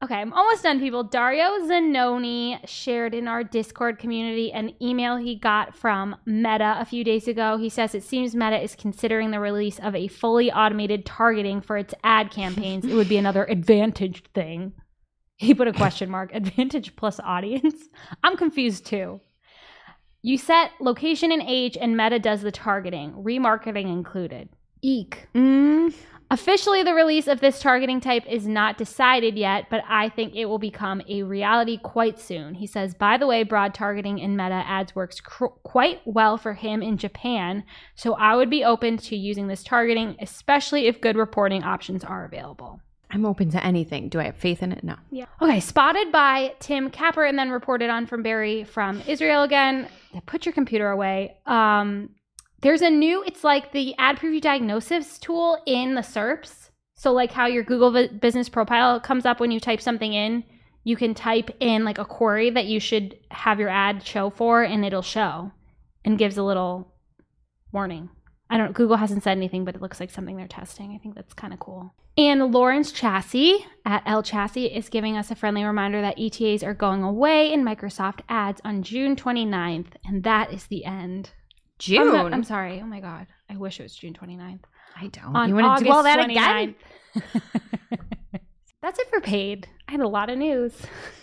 Okay, 0.02 0.16
I'm 0.16 0.32
almost 0.34 0.62
done, 0.62 0.78
people. 0.78 1.04
Dario 1.04 1.48
Zanoni 1.66 2.60
shared 2.66 3.14
in 3.14 3.26
our 3.26 3.42
Discord 3.42 3.98
community 3.98 4.52
an 4.52 4.74
email 4.80 5.16
he 5.16 5.36
got 5.36 5.74
from 5.74 6.16
Meta 6.26 6.76
a 6.78 6.84
few 6.84 7.02
days 7.02 7.26
ago. 7.26 7.56
He 7.56 7.70
says 7.70 7.94
it 7.94 8.02
seems 8.02 8.34
Meta 8.34 8.62
is 8.62 8.74
considering 8.74 9.30
the 9.30 9.40
release 9.40 9.78
of 9.78 9.94
a 9.94 10.08
fully 10.08 10.52
automated 10.52 11.06
targeting 11.06 11.62
for 11.62 11.78
its 11.78 11.94
ad 12.04 12.30
campaigns. 12.30 12.84
it 12.84 12.92
would 12.92 13.08
be 13.08 13.16
another 13.16 13.46
advantaged 13.46 14.28
thing. 14.34 14.74
He 15.36 15.54
put 15.54 15.68
a 15.68 15.72
question 15.72 16.10
mark. 16.10 16.30
Advantage 16.34 16.94
plus 16.96 17.18
audience? 17.20 17.74
I'm 18.22 18.36
confused 18.36 18.84
too. 18.84 19.20
You 20.20 20.36
set 20.36 20.72
location 20.80 21.32
and 21.32 21.42
age, 21.46 21.78
and 21.80 21.96
Meta 21.96 22.18
does 22.18 22.42
the 22.42 22.52
targeting, 22.52 23.12
remarketing 23.12 23.86
included. 23.86 24.50
Eek. 24.82 25.28
Mm, 25.34 25.94
Officially, 26.30 26.82
the 26.82 26.94
release 26.94 27.28
of 27.28 27.40
this 27.40 27.60
targeting 27.60 28.00
type 28.00 28.26
is 28.26 28.48
not 28.48 28.76
decided 28.76 29.36
yet, 29.36 29.66
but 29.70 29.84
I 29.88 30.08
think 30.08 30.34
it 30.34 30.46
will 30.46 30.58
become 30.58 31.00
a 31.08 31.22
reality 31.22 31.78
quite 31.78 32.18
soon. 32.18 32.54
He 32.54 32.66
says, 32.66 32.94
by 32.94 33.16
the 33.16 33.28
way, 33.28 33.44
broad 33.44 33.74
targeting 33.74 34.18
in 34.18 34.36
Meta 34.36 34.64
ads 34.66 34.94
works 34.94 35.20
cr- 35.20 35.46
quite 35.62 36.00
well 36.04 36.36
for 36.36 36.54
him 36.54 36.82
in 36.82 36.96
Japan, 36.98 37.64
so 37.94 38.14
I 38.14 38.34
would 38.34 38.50
be 38.50 38.64
open 38.64 38.96
to 38.98 39.16
using 39.16 39.46
this 39.46 39.62
targeting, 39.62 40.16
especially 40.20 40.86
if 40.86 41.00
good 41.00 41.16
reporting 41.16 41.62
options 41.62 42.02
are 42.02 42.24
available. 42.24 42.80
I'm 43.10 43.24
open 43.24 43.50
to 43.50 43.64
anything. 43.64 44.08
Do 44.08 44.18
I 44.18 44.24
have 44.24 44.36
faith 44.36 44.64
in 44.64 44.72
it? 44.72 44.82
No. 44.82 44.96
Yeah. 45.12 45.26
Okay, 45.40 45.60
spotted 45.60 46.10
by 46.10 46.54
Tim 46.58 46.90
Capper 46.90 47.24
and 47.24 47.38
then 47.38 47.50
reported 47.50 47.88
on 47.88 48.06
from 48.06 48.24
Barry 48.24 48.64
from 48.64 49.00
Israel 49.06 49.44
again. 49.44 49.88
Put 50.26 50.44
your 50.44 50.52
computer 50.52 50.90
away. 50.90 51.36
Um, 51.46 52.10
there's 52.66 52.82
a 52.82 52.90
new, 52.90 53.22
it's 53.24 53.44
like 53.44 53.70
the 53.70 53.94
ad 53.96 54.16
preview 54.16 54.40
diagnosis 54.40 55.18
tool 55.18 55.62
in 55.66 55.94
the 55.94 56.00
SERPs. 56.00 56.70
So, 56.94 57.12
like 57.12 57.30
how 57.30 57.46
your 57.46 57.62
Google 57.62 57.92
Bu- 57.92 58.18
business 58.18 58.48
profile 58.48 58.98
comes 58.98 59.24
up 59.24 59.38
when 59.38 59.52
you 59.52 59.60
type 59.60 59.80
something 59.80 60.12
in, 60.12 60.42
you 60.82 60.96
can 60.96 61.14
type 61.14 61.50
in 61.60 61.84
like 61.84 61.98
a 61.98 62.04
query 62.04 62.50
that 62.50 62.64
you 62.64 62.80
should 62.80 63.16
have 63.30 63.60
your 63.60 63.68
ad 63.68 64.04
show 64.04 64.30
for, 64.30 64.64
and 64.64 64.84
it'll 64.84 65.00
show 65.00 65.52
and 66.04 66.18
gives 66.18 66.38
a 66.38 66.42
little 66.42 66.92
warning. 67.70 68.08
I 68.50 68.58
don't 68.58 68.72
Google 68.72 68.96
hasn't 68.96 69.22
said 69.22 69.36
anything, 69.36 69.64
but 69.64 69.76
it 69.76 69.80
looks 69.80 70.00
like 70.00 70.10
something 70.10 70.36
they're 70.36 70.48
testing. 70.48 70.92
I 70.92 70.98
think 70.98 71.14
that's 71.14 71.34
kind 71.34 71.52
of 71.52 71.60
cool. 71.60 71.94
And 72.18 72.52
Lawrence 72.52 72.90
Chassis 72.90 73.64
at 73.84 74.02
L 74.06 74.24
Chassis 74.24 74.66
is 74.66 74.88
giving 74.88 75.16
us 75.16 75.30
a 75.30 75.36
friendly 75.36 75.62
reminder 75.62 76.00
that 76.00 76.18
ETAs 76.18 76.64
are 76.64 76.74
going 76.74 77.04
away 77.04 77.52
in 77.52 77.64
Microsoft 77.64 78.22
ads 78.28 78.60
on 78.64 78.82
June 78.82 79.14
29th, 79.14 79.92
and 80.04 80.24
that 80.24 80.52
is 80.52 80.66
the 80.66 80.84
end. 80.84 81.30
I'm, 81.78 81.82
June. 81.82 82.12
not- 82.12 82.32
I'm 82.32 82.44
sorry. 82.44 82.80
Oh 82.80 82.86
my 82.86 83.00
God. 83.00 83.26
I 83.50 83.56
wish 83.56 83.78
it 83.80 83.84
was 83.84 83.94
June 83.94 84.14
29th. 84.14 84.60
I 84.98 85.08
don't. 85.08 85.36
On 85.36 85.48
you 85.48 85.54
want 85.54 85.78
to 85.78 85.84
do 85.84 85.90
all 85.92 86.02
that 86.04 86.18
August 86.18 86.30
again? 86.38 86.74
That's 88.82 88.98
it 88.98 89.08
for 89.10 89.20
paid. 89.20 89.68
I 89.88 89.92
had 89.92 90.00
a 90.00 90.08
lot 90.08 90.30
of 90.30 90.38
news. 90.38 90.74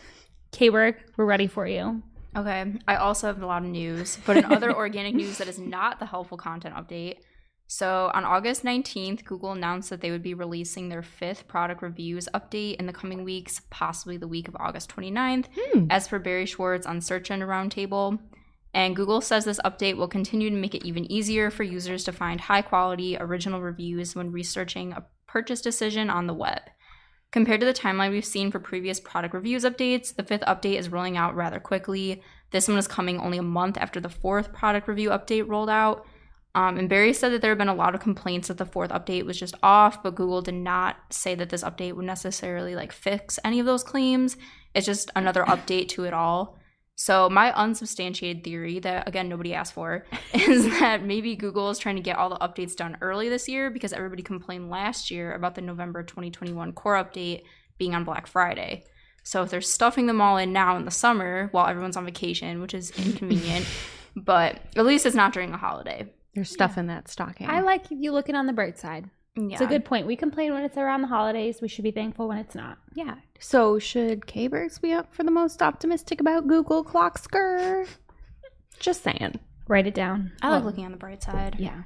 K-Work, 0.51 0.97
we're 1.17 1.25
ready 1.25 1.47
for 1.47 1.65
you. 1.65 2.03
Okay, 2.35 2.73
I 2.87 2.95
also 2.95 3.27
have 3.27 3.41
a 3.41 3.45
lot 3.45 3.63
of 3.63 3.69
news, 3.69 4.17
but 4.25 4.37
in 4.37 4.45
other 4.45 4.75
organic 4.75 5.13
news 5.15 5.37
that 5.37 5.47
is 5.47 5.59
not 5.59 5.99
the 5.99 6.05
helpful 6.05 6.37
content 6.37 6.75
update. 6.75 7.17
So, 7.67 8.11
on 8.13 8.25
August 8.25 8.63
19th, 8.63 9.23
Google 9.23 9.51
announced 9.53 9.89
that 9.89 10.01
they 10.01 10.11
would 10.11 10.21
be 10.21 10.33
releasing 10.33 10.89
their 10.89 11.01
fifth 11.01 11.47
product 11.47 11.81
reviews 11.81 12.27
update 12.33 12.75
in 12.75 12.85
the 12.85 12.93
coming 12.93 13.23
weeks, 13.23 13.61
possibly 13.69 14.17
the 14.17 14.27
week 14.27 14.47
of 14.47 14.55
August 14.59 14.93
29th, 14.95 15.45
Hmm. 15.55 15.85
as 15.89 16.07
per 16.07 16.19
Barry 16.19 16.45
Schwartz 16.45 16.85
on 16.85 17.01
Search 17.01 17.31
Engine 17.31 17.47
Roundtable. 17.47 18.19
And 18.73 18.95
Google 18.95 19.21
says 19.21 19.45
this 19.45 19.59
update 19.63 19.97
will 19.97 20.07
continue 20.07 20.49
to 20.49 20.55
make 20.55 20.73
it 20.73 20.85
even 20.85 21.11
easier 21.11 21.51
for 21.51 21.63
users 21.63 22.03
to 22.05 22.11
find 22.11 22.41
high 22.41 22.63
quality, 22.63 23.15
original 23.17 23.61
reviews 23.61 24.15
when 24.15 24.31
researching 24.31 24.93
a 24.93 25.05
purchase 25.27 25.61
decision 25.61 26.09
on 26.09 26.27
the 26.27 26.33
web. 26.33 26.61
Compared 27.31 27.59
to 27.59 27.65
the 27.65 27.73
timeline 27.73 28.11
we've 28.11 28.25
seen 28.25 28.51
for 28.51 28.59
previous 28.59 28.99
product 28.99 29.33
reviews 29.33 29.63
updates, 29.63 30.15
the 30.15 30.23
fifth 30.23 30.41
update 30.41 30.77
is 30.77 30.89
rolling 30.89 31.17
out 31.17 31.35
rather 31.35 31.59
quickly. 31.59 32.21
This 32.51 32.67
one 32.67 32.77
is 32.77 32.87
coming 32.87 33.19
only 33.19 33.39
a 33.39 33.43
month 33.43 33.77
after 33.77 33.99
the 33.99 34.09
fourth 34.09 34.53
product 34.53 34.87
review 34.87 35.09
update 35.09 35.47
rolled 35.47 35.69
out. 35.69 36.05
Um, 36.55 36.77
and 36.77 36.87
Barry 36.87 37.13
said 37.13 37.29
that 37.29 37.41
there 37.41 37.49
have 37.49 37.57
been 37.57 37.67
a 37.67 37.73
lot 37.73 37.95
of 37.95 38.01
complaints 38.01 38.47
that 38.47 38.59
the 38.59 38.65
fourth 38.65 38.91
update 38.91 39.25
was 39.25 39.39
just 39.39 39.55
off, 39.63 40.03
but 40.03 40.13
Google 40.13 40.43
did 40.43 40.53
not 40.53 40.97
say 41.09 41.33
that 41.33 41.49
this 41.49 41.63
update 41.63 41.95
would 41.95 42.05
necessarily 42.05 42.75
like 42.75 42.91
fix 42.91 43.39
any 43.43 43.59
of 43.59 43.65
those 43.65 43.83
claims. 43.83 44.37
It's 44.75 44.85
just 44.85 45.09
another 45.15 45.43
update 45.45 45.89
to 45.89 46.03
it 46.03 46.13
all. 46.13 46.59
So 46.95 47.29
my 47.29 47.51
unsubstantiated 47.53 48.43
theory 48.43 48.79
that 48.79 49.07
again 49.07 49.27
nobody 49.27 49.53
asked 49.53 49.73
for 49.73 50.05
is 50.33 50.65
that 50.79 51.03
maybe 51.03 51.35
Google 51.35 51.69
is 51.69 51.79
trying 51.79 51.95
to 51.95 52.01
get 52.01 52.17
all 52.17 52.29
the 52.29 52.37
updates 52.37 52.75
done 52.75 52.97
early 53.01 53.29
this 53.29 53.47
year 53.47 53.69
because 53.69 53.93
everybody 53.93 54.23
complained 54.23 54.69
last 54.69 55.09
year 55.09 55.33
about 55.33 55.55
the 55.55 55.61
November 55.61 56.03
2021 56.03 56.73
core 56.73 57.03
update 57.03 57.43
being 57.77 57.95
on 57.95 58.03
Black 58.03 58.27
Friday. 58.27 58.83
So 59.23 59.41
if 59.41 59.49
they're 59.49 59.61
stuffing 59.61 60.05
them 60.05 60.21
all 60.21 60.37
in 60.37 60.51
now 60.51 60.75
in 60.75 60.85
the 60.85 60.91
summer 60.91 61.47
while 61.51 61.67
everyone's 61.67 61.97
on 61.97 62.05
vacation, 62.05 62.61
which 62.61 62.73
is 62.73 62.91
inconvenient, 62.91 63.65
but 64.15 64.59
at 64.75 64.85
least 64.85 65.05
it's 65.05 65.15
not 65.15 65.33
during 65.33 65.53
a 65.53 65.57
holiday. 65.57 66.11
There's 66.35 66.51
stuff 66.51 66.77
in 66.77 66.87
that 66.87 67.07
stocking. 67.07 67.47
I 67.47 67.61
like 67.61 67.85
you 67.89 68.11
looking 68.11 68.35
on 68.35 68.47
the 68.47 68.53
bright 68.53 68.77
side. 68.77 69.09
Yeah. 69.35 69.53
It's 69.53 69.61
a 69.61 69.65
good 69.65 69.83
point. 69.83 70.05
We 70.05 70.15
complain 70.15 70.53
when 70.53 70.63
it's 70.63 70.77
around 70.77 71.01
the 71.01 71.07
holidays. 71.07 71.59
We 71.61 71.67
should 71.67 71.83
be 71.83 71.91
thankful 71.91 72.27
when 72.27 72.37
it's 72.37 72.55
not. 72.55 72.77
yeah. 72.93 73.15
So 73.39 73.77
should 73.77 74.25
K-Bergs 74.25 74.79
be 74.79 74.93
up 74.93 75.13
for 75.13 75.23
the 75.23 75.31
most 75.31 75.61
optimistic 75.61 76.21
about 76.21 76.47
Google 76.47 76.83
Clock 76.83 77.19
Skur? 77.19 77.85
Just 78.79 79.03
saying. 79.03 79.39
Write 79.67 79.87
it 79.87 79.93
down. 79.93 80.31
I 80.41 80.49
like 80.49 80.59
Well, 80.61 80.69
looking 80.69 80.85
on 80.85 80.91
the 80.91 80.97
bright 80.97 81.21
side. 81.23 81.57
Yeah. 81.59 81.83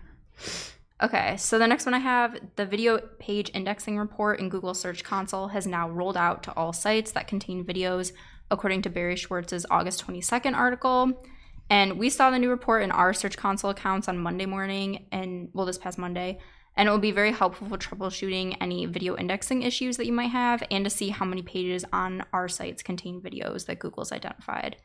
Okay, 1.01 1.37
so 1.37 1.57
the 1.57 1.67
next 1.67 1.85
one 1.85 1.93
I 1.93 1.99
have 1.99 2.37
the 2.57 2.65
video 2.65 2.97
page 3.19 3.49
indexing 3.53 3.97
report 3.97 4.39
in 4.39 4.49
Google 4.49 4.73
Search 4.73 5.03
Console 5.03 5.47
has 5.47 5.65
now 5.67 5.89
rolled 5.89 6.17
out 6.17 6.43
to 6.43 6.53
all 6.55 6.73
sites 6.73 7.11
that 7.11 7.27
contain 7.27 7.63
videos, 7.63 8.11
according 8.51 8.81
to 8.83 8.89
Barry 8.89 9.15
Schwartz's 9.15 9.65
August 9.71 10.05
22nd 10.05 10.55
article. 10.55 11.11
And 11.69 11.97
we 11.99 12.09
saw 12.09 12.29
the 12.31 12.39
new 12.39 12.49
report 12.49 12.83
in 12.83 12.91
our 12.91 13.13
Search 13.13 13.37
Console 13.37 13.71
accounts 13.71 14.07
on 14.07 14.17
Monday 14.17 14.45
morning, 14.45 15.05
and 15.11 15.49
well, 15.53 15.65
this 15.65 15.77
past 15.77 15.97
Monday. 15.97 16.39
And 16.77 16.87
it 16.87 16.91
will 16.91 16.99
be 16.99 17.11
very 17.11 17.31
helpful 17.31 17.67
for 17.67 17.77
troubleshooting 17.77 18.55
any 18.61 18.85
video 18.85 19.17
indexing 19.17 19.63
issues 19.63 19.97
that 19.97 20.05
you 20.05 20.13
might 20.13 20.27
have 20.29 20.63
and 20.69 20.85
to 20.85 20.91
see 20.91 21.09
how 21.09 21.25
many 21.25 21.41
pages 21.41 21.83
on 21.91 22.23
our 22.31 22.47
sites 22.47 22.83
contain 22.83 23.19
videos 23.19 23.65
that 23.65 23.79
Google's 23.79 24.11
identified. 24.11 24.77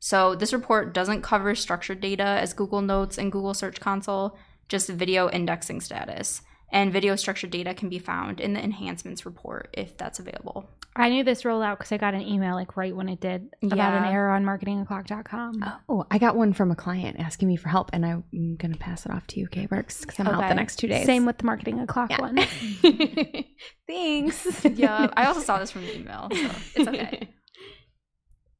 So, 0.00 0.34
this 0.34 0.52
report 0.52 0.92
doesn't 0.92 1.22
cover 1.22 1.54
structured 1.54 2.00
data 2.00 2.24
as 2.24 2.52
Google 2.52 2.82
notes 2.82 3.16
in 3.16 3.30
Google 3.30 3.54
Search 3.54 3.80
Console, 3.80 4.36
just 4.68 4.88
video 4.88 5.30
indexing 5.30 5.80
status. 5.80 6.42
And 6.70 6.92
video 6.92 7.14
structured 7.16 7.50
data 7.52 7.74
can 7.74 7.88
be 7.88 7.98
found 7.98 8.40
in 8.40 8.52
the 8.52 8.62
enhancements 8.62 9.24
report 9.24 9.68
if 9.72 9.96
that's 9.96 10.18
available. 10.18 10.68
I 10.96 11.10
knew 11.10 11.22
this 11.24 11.44
rolled 11.44 11.62
out 11.62 11.78
because 11.78 11.92
I 11.92 11.98
got 11.98 12.14
an 12.14 12.22
email 12.22 12.54
like 12.54 12.76
right 12.76 12.94
when 12.96 13.08
it 13.08 13.20
did 13.20 13.50
about 13.62 13.94
an 13.94 14.04
error 14.04 14.30
on 14.30 14.44
marketingoclock.com. 14.44 15.64
Oh, 15.88 16.06
I 16.10 16.18
got 16.18 16.36
one 16.36 16.52
from 16.54 16.70
a 16.70 16.74
client 16.76 17.18
asking 17.20 17.48
me 17.48 17.56
for 17.56 17.68
help, 17.68 17.90
and 17.92 18.04
I'm 18.04 18.24
going 18.32 18.72
to 18.72 18.78
pass 18.78 19.04
it 19.06 19.12
off 19.12 19.26
to 19.28 19.40
you, 19.40 19.46
K 19.46 19.68
Works, 19.70 20.00
because 20.00 20.18
I'm 20.18 20.26
out 20.28 20.48
the 20.48 20.54
next 20.54 20.76
two 20.76 20.88
days. 20.88 21.04
Same 21.06 21.26
with 21.26 21.38
the 21.38 21.44
marketing 21.44 21.80
o'clock 21.80 22.10
Yeah. 22.10 22.20
one. 22.20 22.38
Thanks. 23.86 24.64
Yeah, 24.76 25.10
I 25.16 25.26
also 25.26 25.40
saw 25.40 25.58
this 25.58 25.70
from 25.70 25.82
the 25.82 25.96
email, 25.98 26.28
so 26.32 26.50
it's 26.74 26.88
okay. 26.88 27.28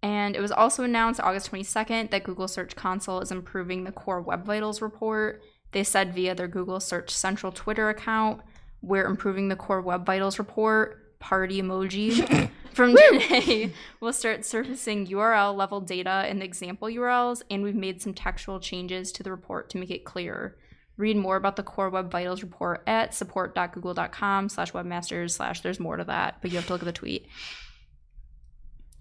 And 0.02 0.36
it 0.36 0.40
was 0.40 0.52
also 0.52 0.84
announced 0.84 1.20
August 1.20 1.50
22nd 1.50 2.10
that 2.10 2.22
Google 2.22 2.46
Search 2.46 2.76
Console 2.76 3.20
is 3.20 3.32
improving 3.32 3.82
the 3.82 3.90
Core 3.90 4.20
Web 4.20 4.44
Vitals 4.46 4.80
report. 4.80 5.42
They 5.72 5.84
said 5.84 6.14
via 6.14 6.34
their 6.34 6.48
Google 6.48 6.80
Search 6.80 7.10
Central 7.10 7.52
Twitter 7.52 7.88
account, 7.88 8.40
we're 8.82 9.06
improving 9.06 9.48
the 9.48 9.56
Core 9.56 9.80
Web 9.80 10.06
Vitals 10.06 10.38
report, 10.38 11.18
party 11.18 11.60
emoji. 11.60 12.50
From 12.72 12.94
today, 12.94 13.72
we'll 14.00 14.12
start 14.12 14.44
surfacing 14.44 15.06
URL 15.06 15.56
level 15.56 15.80
data 15.80 16.28
in 16.28 16.38
the 16.38 16.44
example 16.44 16.88
URLs, 16.88 17.42
and 17.50 17.62
we've 17.62 17.74
made 17.74 18.02
some 18.02 18.12
textual 18.12 18.60
changes 18.60 19.10
to 19.12 19.22
the 19.22 19.30
report 19.30 19.70
to 19.70 19.78
make 19.78 19.90
it 19.90 20.04
clearer. 20.04 20.56
Read 20.98 21.16
more 21.16 21.36
about 21.36 21.56
the 21.56 21.62
Core 21.62 21.90
Web 21.90 22.10
Vitals 22.10 22.42
report 22.42 22.82
at 22.86 23.14
support.google.com 23.14 24.48
slash 24.50 24.72
webmasters 24.72 25.32
slash 25.32 25.60
there's 25.62 25.80
more 25.80 25.96
to 25.96 26.04
that, 26.04 26.36
but 26.40 26.50
you 26.50 26.56
have 26.58 26.66
to 26.66 26.72
look 26.74 26.82
at 26.82 26.86
the 26.86 26.92
tweet. 26.92 27.26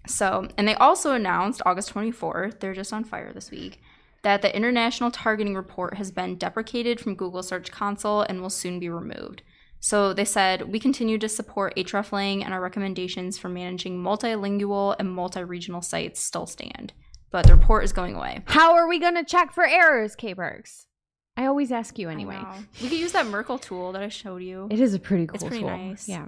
So, 0.06 0.48
and 0.56 0.66
they 0.66 0.74
also 0.74 1.12
announced 1.12 1.62
August 1.66 1.92
24th, 1.92 2.60
they're 2.60 2.74
just 2.74 2.92
on 2.92 3.04
fire 3.04 3.32
this 3.32 3.50
week, 3.50 3.80
that 4.26 4.42
the 4.42 4.56
International 4.56 5.12
Targeting 5.12 5.54
Report 5.54 5.94
has 5.98 6.10
been 6.10 6.34
deprecated 6.34 6.98
from 6.98 7.14
Google 7.14 7.44
Search 7.44 7.70
Console 7.70 8.22
and 8.22 8.42
will 8.42 8.50
soon 8.50 8.80
be 8.80 8.88
removed. 8.88 9.42
So 9.78 10.12
they 10.12 10.24
said, 10.24 10.72
we 10.72 10.80
continue 10.80 11.16
to 11.18 11.28
support 11.28 11.76
hreflang 11.76 12.42
and 12.44 12.52
our 12.52 12.60
recommendations 12.60 13.38
for 13.38 13.48
managing 13.48 14.02
multilingual 14.02 14.96
and 14.98 15.12
multi-regional 15.12 15.80
sites 15.80 16.20
still 16.20 16.44
stand. 16.44 16.92
But 17.30 17.46
the 17.46 17.54
report 17.54 17.84
is 17.84 17.92
going 17.92 18.16
away. 18.16 18.42
How 18.46 18.74
are 18.74 18.88
we 18.88 18.98
going 18.98 19.14
to 19.14 19.22
check 19.22 19.52
for 19.52 19.64
errors, 19.64 20.16
K 20.16 20.34
Works? 20.34 20.88
I 21.36 21.46
always 21.46 21.70
ask 21.70 21.96
you 21.96 22.08
anyway. 22.08 22.42
We 22.82 22.88
could 22.88 22.98
use 22.98 23.12
that 23.12 23.28
Merkle 23.28 23.58
tool 23.60 23.92
that 23.92 24.02
I 24.02 24.08
showed 24.08 24.42
you. 24.42 24.66
It 24.72 24.80
is 24.80 24.92
a 24.92 24.98
pretty 24.98 25.28
cool 25.28 25.38
tool. 25.38 25.46
It's 25.46 25.56
pretty 25.56 25.62
tool. 25.68 25.76
nice. 25.76 26.08
Yeah. 26.08 26.26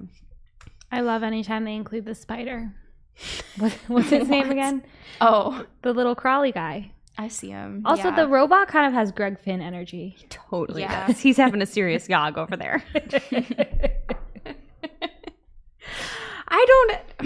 I 0.93 1.01
love 1.01 1.25
anytime 1.25 1.65
they 1.65 1.75
include 1.75 2.05
the 2.05 2.15
spider. 2.15 2.77
What, 3.59 3.73
what's 3.89 4.11
his 4.11 4.29
name 4.37 4.53
again? 4.53 4.85
Oh, 5.21 5.67
The 5.83 5.93
little 5.93 6.15
crawly 6.15 6.53
guy. 6.53 6.93
I 7.21 7.27
see 7.29 7.51
him. 7.51 7.83
Also, 7.85 8.05
Yeah. 8.11 8.15
the 8.17 8.29
robot 8.29 8.69
kind 8.69 8.87
of 8.87 8.93
has 8.93 9.11
Greg 9.11 9.39
Finn 9.41 9.61
energy. 9.61 10.17
Totally 10.31 10.83
Yeah. 10.83 11.09
does. 11.09 11.19
He's 11.21 11.37
having 11.37 11.61
a 11.61 11.67
serious 11.67 12.09
yog 12.09 12.39
over 12.39 12.57
there. 12.57 12.83
I 16.51 16.65
don't. 16.67 16.99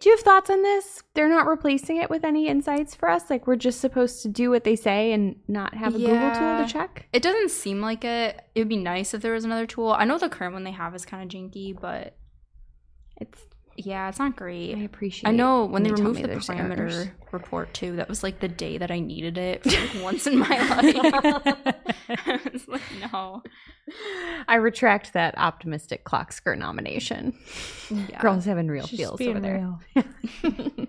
do 0.00 0.08
you 0.08 0.10
have 0.16 0.20
thoughts 0.20 0.50
on 0.50 0.62
this? 0.62 1.02
They're 1.14 1.28
not 1.28 1.46
replacing 1.46 1.96
it 1.98 2.10
with 2.10 2.24
any 2.24 2.48
insights 2.48 2.94
for 2.94 3.08
us. 3.08 3.30
Like 3.30 3.46
we're 3.46 3.56
just 3.56 3.80
supposed 3.80 4.22
to 4.22 4.28
do 4.28 4.50
what 4.50 4.64
they 4.64 4.76
say 4.76 5.12
and 5.12 5.36
not 5.48 5.74
have 5.74 5.94
a 5.94 5.98
Google 5.98 6.30
tool 6.32 6.58
to 6.58 6.66
check. 6.68 7.06
It 7.12 7.22
doesn't 7.22 7.50
seem 7.50 7.80
like 7.80 8.04
it. 8.04 8.40
It 8.54 8.60
would 8.60 8.68
be 8.68 8.76
nice 8.76 9.14
if 9.14 9.22
there 9.22 9.32
was 9.32 9.44
another 9.44 9.66
tool. 9.66 9.90
I 9.92 10.04
know 10.04 10.18
the 10.18 10.28
current 10.28 10.52
one 10.54 10.64
they 10.64 10.70
have 10.72 10.94
is 10.94 11.06
kind 11.06 11.22
of 11.22 11.28
janky, 11.40 11.78
but 11.78 12.16
It's. 13.20 13.40
Yeah, 13.76 14.08
it's 14.08 14.18
not 14.18 14.36
great. 14.36 14.76
I 14.76 14.80
appreciate. 14.80 15.28
I 15.28 15.32
know 15.32 15.64
when 15.64 15.82
they 15.82 15.90
tell 15.90 15.98
removed 15.98 16.22
the 16.22 16.28
parameter 16.28 16.78
errors. 16.78 17.08
report 17.32 17.72
too, 17.74 17.96
that 17.96 18.08
was 18.08 18.22
like 18.22 18.40
the 18.40 18.48
day 18.48 18.78
that 18.78 18.90
I 18.90 19.00
needed 19.00 19.38
it 19.38 19.62
for 19.62 19.70
like 19.70 20.02
once 20.02 20.26
in 20.26 20.38
my 20.38 20.48
life. 20.48 21.76
I 22.08 22.40
was 22.52 22.68
like, 22.68 22.82
no. 23.12 23.42
I 24.48 24.56
retract 24.56 25.12
that 25.12 25.36
optimistic 25.38 26.04
clock 26.04 26.32
skirt 26.32 26.58
nomination. 26.58 27.34
Yeah. 27.90 28.20
Girls 28.20 28.44
having 28.44 28.68
real 28.68 28.86
She's 28.86 28.98
feels 28.98 29.20
over 29.20 29.40
there. 29.40 29.78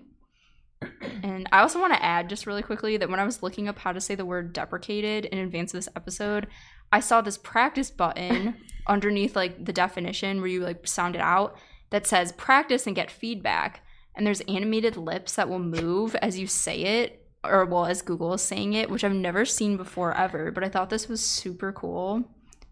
And 1.22 1.48
I 1.52 1.60
also 1.60 1.80
want 1.80 1.92
to 1.94 2.02
add 2.02 2.28
just 2.28 2.46
really 2.46 2.62
quickly 2.62 2.96
that 2.96 3.08
when 3.08 3.20
I 3.20 3.24
was 3.24 3.42
looking 3.42 3.68
up 3.68 3.78
how 3.78 3.92
to 3.92 4.00
say 4.00 4.14
the 4.14 4.24
word 4.24 4.52
deprecated 4.52 5.24
in 5.26 5.38
advance 5.38 5.72
of 5.74 5.78
this 5.78 5.88
episode, 5.96 6.46
I 6.92 7.00
saw 7.00 7.20
this 7.20 7.38
practice 7.38 7.90
button 7.90 8.56
underneath 8.86 9.36
like 9.36 9.64
the 9.64 9.72
definition 9.72 10.40
where 10.40 10.48
you 10.48 10.60
like 10.60 10.86
sound 10.86 11.14
it 11.14 11.20
out 11.20 11.56
that 11.90 12.06
says 12.06 12.32
practice 12.32 12.86
and 12.86 12.96
get 12.96 13.10
feedback. 13.10 13.82
And 14.14 14.26
there's 14.26 14.40
animated 14.42 14.96
lips 14.96 15.34
that 15.36 15.48
will 15.48 15.58
move 15.60 16.14
as 16.16 16.38
you 16.38 16.46
say 16.48 17.02
it, 17.02 17.24
or 17.44 17.64
well, 17.64 17.86
as 17.86 18.02
Google 18.02 18.34
is 18.34 18.42
saying 18.42 18.72
it, 18.72 18.90
which 18.90 19.04
I've 19.04 19.12
never 19.14 19.44
seen 19.44 19.76
before 19.76 20.16
ever. 20.16 20.50
But 20.50 20.64
I 20.64 20.68
thought 20.68 20.90
this 20.90 21.08
was 21.08 21.20
super 21.24 21.72
cool. 21.72 22.24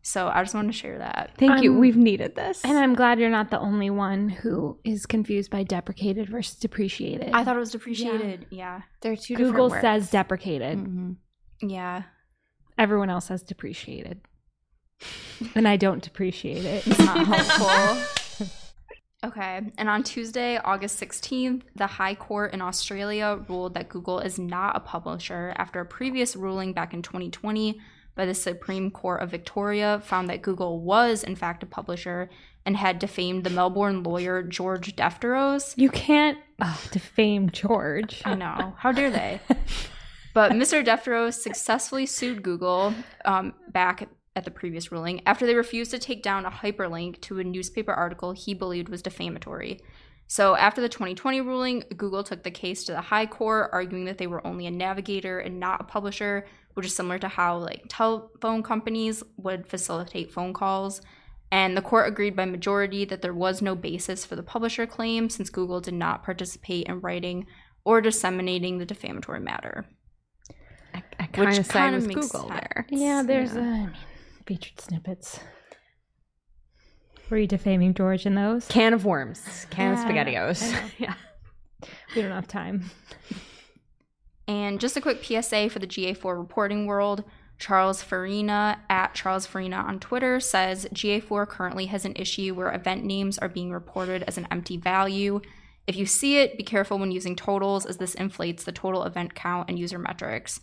So 0.03 0.29
I 0.29 0.43
just 0.43 0.55
wanted 0.55 0.69
to 0.73 0.79
share 0.79 0.99
that. 0.99 1.33
Thank 1.37 1.63
you. 1.65 1.73
Um, 1.73 1.81
We've 1.81 1.97
needed 1.97 2.37
this. 2.37 2.65
And 2.65 2.79
I'm 2.79 2.95
glad 2.95 3.19
you're 3.19 3.29
not 3.31 3.51
the 3.51 3.59
only 3.59 3.91
one 3.91 4.29
who 4.29 4.79
is 4.85 5.05
confused 5.05 5.51
by 5.51 5.65
deprecated 5.65 6.29
versus 6.29 6.57
depreciated. 6.59 7.31
I 7.33 7.43
thought 7.43 7.57
it 7.57 7.61
was 7.61 7.73
depreciated. 7.73 8.47
Yeah. 8.51 8.83
They're 9.03 9.17
two 9.17 9.35
Google 9.35 9.69
different 9.69 9.83
says 9.83 10.03
words. 10.03 10.11
deprecated. 10.13 10.79
Mhm. 10.79 11.17
Yeah. 11.61 12.03
Everyone 12.79 13.11
else 13.11 13.27
says 13.27 13.43
depreciated. 13.43 14.21
and 15.57 15.67
I 15.67 15.77
don't 15.77 16.03
depreciate 16.03 16.65
it. 16.65 16.87
It's 16.87 16.99
not 17.01 17.27
helpful. 17.27 18.03
Okay, 19.27 19.61
and 19.77 19.89
on 19.89 20.05
Tuesday, 20.05 20.57
August 20.59 21.01
16th, 21.01 21.63
the 21.75 21.89
High 21.89 22.15
Court 22.15 22.55
in 22.55 22.63
Australia 22.63 23.41
ruled 23.49 23.75
that 23.75 23.89
Google 23.89 24.21
is 24.21 24.39
not 24.39 24.77
a 24.77 24.81
publisher 24.81 25.53
after 25.57 25.81
a 25.81 25.85
previous 25.85 26.37
ruling 26.37 26.73
back 26.73 26.95
in 26.95 27.03
2020 27.03 27.81
by 28.15 28.25
the 28.25 28.35
Supreme 28.35 28.89
Court 28.89 29.21
of 29.21 29.33
Victoria 29.33 30.01
found 30.05 30.31
that 30.31 30.43
Google 30.43 30.81
was, 30.81 31.25
in 31.25 31.35
fact, 31.35 31.65
a 31.65 31.67
publisher 31.67 32.31
and 32.65 32.77
had 32.77 33.01
defamed 33.01 33.43
the 33.43 33.51
Melbourne 33.51 34.05
lawyer 34.05 34.45
George 34.45 34.95
Defteros. 34.95 35.75
You 35.77 35.91
can't 35.91 36.39
oh, 36.63 36.81
defame 36.93 37.51
George. 37.51 38.23
I 38.25 38.35
know. 38.35 38.75
How 38.79 38.93
dare 38.93 39.11
they? 39.11 39.41
But 40.37 40.53
Mr. 40.53 40.85
Defteros 40.85 41.33
successfully 41.33 42.05
sued 42.05 42.43
Google 42.43 42.93
um, 43.25 43.55
back 43.71 44.07
at 44.37 44.45
the 44.45 44.51
previous 44.51 44.93
ruling 44.93 45.21
after 45.27 45.47
they 45.47 45.55
refused 45.55 45.91
to 45.91 45.99
take 45.99 46.23
down 46.23 46.45
a 46.47 46.51
hyperlink 46.51 47.21
to 47.23 47.41
a 47.41 47.45
newspaper 47.45 47.93
article 47.93 48.33
he 48.33 48.55
believed 48.55 48.89
was 48.89 49.03
defamatory. 49.03 49.81
So 50.29 50.57
after 50.57 50.81
the 50.81 50.89
2020 50.89 51.41
ruling, 51.41 51.85
Google 51.97 52.23
took 52.25 52.43
the 52.43 52.51
case 52.51 52.85
to 52.85 52.93
the 52.93 53.01
High 53.01 53.27
Court, 53.27 53.71
arguing 53.73 54.05
that 54.07 54.19
they 54.19 54.27
were 54.27 54.45
only 54.47 54.67
a 54.67 54.71
navigator 54.73 55.39
and 55.39 55.59
not 55.61 55.81
a 55.81 55.85
publisher, 55.85 56.47
which 56.75 56.85
is 56.87 56.95
similar 56.95 57.19
to 57.21 57.29
how 57.29 57.59
like 57.59 57.85
telephone 57.89 58.63
companies 58.63 59.23
would 59.37 59.67
facilitate 59.67 60.33
phone 60.33 60.53
calls. 60.53 61.01
And 61.53 61.77
the 61.77 61.83
court 61.83 62.09
agreed 62.09 62.35
by 62.35 62.45
majority 62.45 63.05
that 63.05 63.23
there 63.23 63.33
was 63.33 63.63
no 63.63 63.77
basis 63.77 64.25
for 64.25 64.35
the 64.35 64.43
publisher 64.43 64.85
claim 64.85 65.31
since 65.31 65.49
Google 65.49 65.81
did 65.81 65.95
not 65.95 66.25
participate 66.25 66.87
in 66.89 67.01
writing 67.01 67.47
or 67.85 68.01
disseminating 68.01 68.79
the 68.79 68.85
defamatory 68.85 69.39
matter. 69.41 69.87
I, 70.93 71.05
I 71.21 71.27
kind 71.27 71.51
of 71.51 71.57
Which 71.59 71.67
side 71.67 71.73
kinda 71.93 71.99
with 71.99 72.09
makes 72.09 72.27
Google 72.33 72.49
sense. 72.49 72.61
there. 72.61 72.87
Yeah, 72.91 73.23
there's 73.23 73.55
Yeah. 73.55 73.61
uh, 73.61 73.65
I 73.65 73.87
mean, 73.87 73.93
featured 74.47 74.81
snippets. 74.81 75.41
Were 77.29 77.39
you 77.39 77.47
defaming 77.47 77.95
George 77.95 78.25
in 78.25 78.37
those? 78.37 78.67
can 78.69 78.95
of 78.95 79.05
worms, 79.05 79.67
can 79.71 79.93
of 79.93 79.99
Yeah, 79.99 80.05
spaghettios. 80.07 80.91
Yeah. 80.99 81.15
We 82.15 82.23
don't 82.23 82.31
have 82.31 82.49
time. 82.49 82.91
And 84.49 84.81
just 84.81 84.97
a 84.97 85.01
quick 85.01 85.23
PSA 85.23 85.69
for 85.71 85.81
the 85.81 85.87
GA4 85.87 86.39
reporting 86.39 86.87
world. 86.87 87.25
Charles 87.59 88.03
Farina 88.03 88.81
at 88.89 89.15
Charles 89.15 89.47
Farina 89.47 89.77
on 89.77 89.99
Twitter 89.99 90.41
says 90.41 90.87
GA4 90.95 91.49
currently 91.49 91.87
has 91.87 92.05
an 92.05 92.15
issue 92.17 92.55
where 92.55 92.73
event 92.73 93.05
names 93.05 93.39
are 93.39 93.49
being 93.49 93.73
reported 93.73 94.25
as 94.29 94.39
an 94.39 94.47
empty 94.51 94.77
value. 94.77 95.41
If 95.87 95.97
you 95.97 96.07
see 96.07 96.39
it, 96.39 96.57
be 96.57 96.65
careful 96.65 96.99
when 96.99 97.13
using 97.13 97.35
totals 97.35 97.87
as 97.87 97.97
this 97.97 98.15
inflates 98.15 98.65
the 98.65 98.73
total 98.73 99.05
event 99.05 99.35
count 99.35 99.69
and 99.69 99.79
user 99.79 99.99
metrics. 99.99 100.61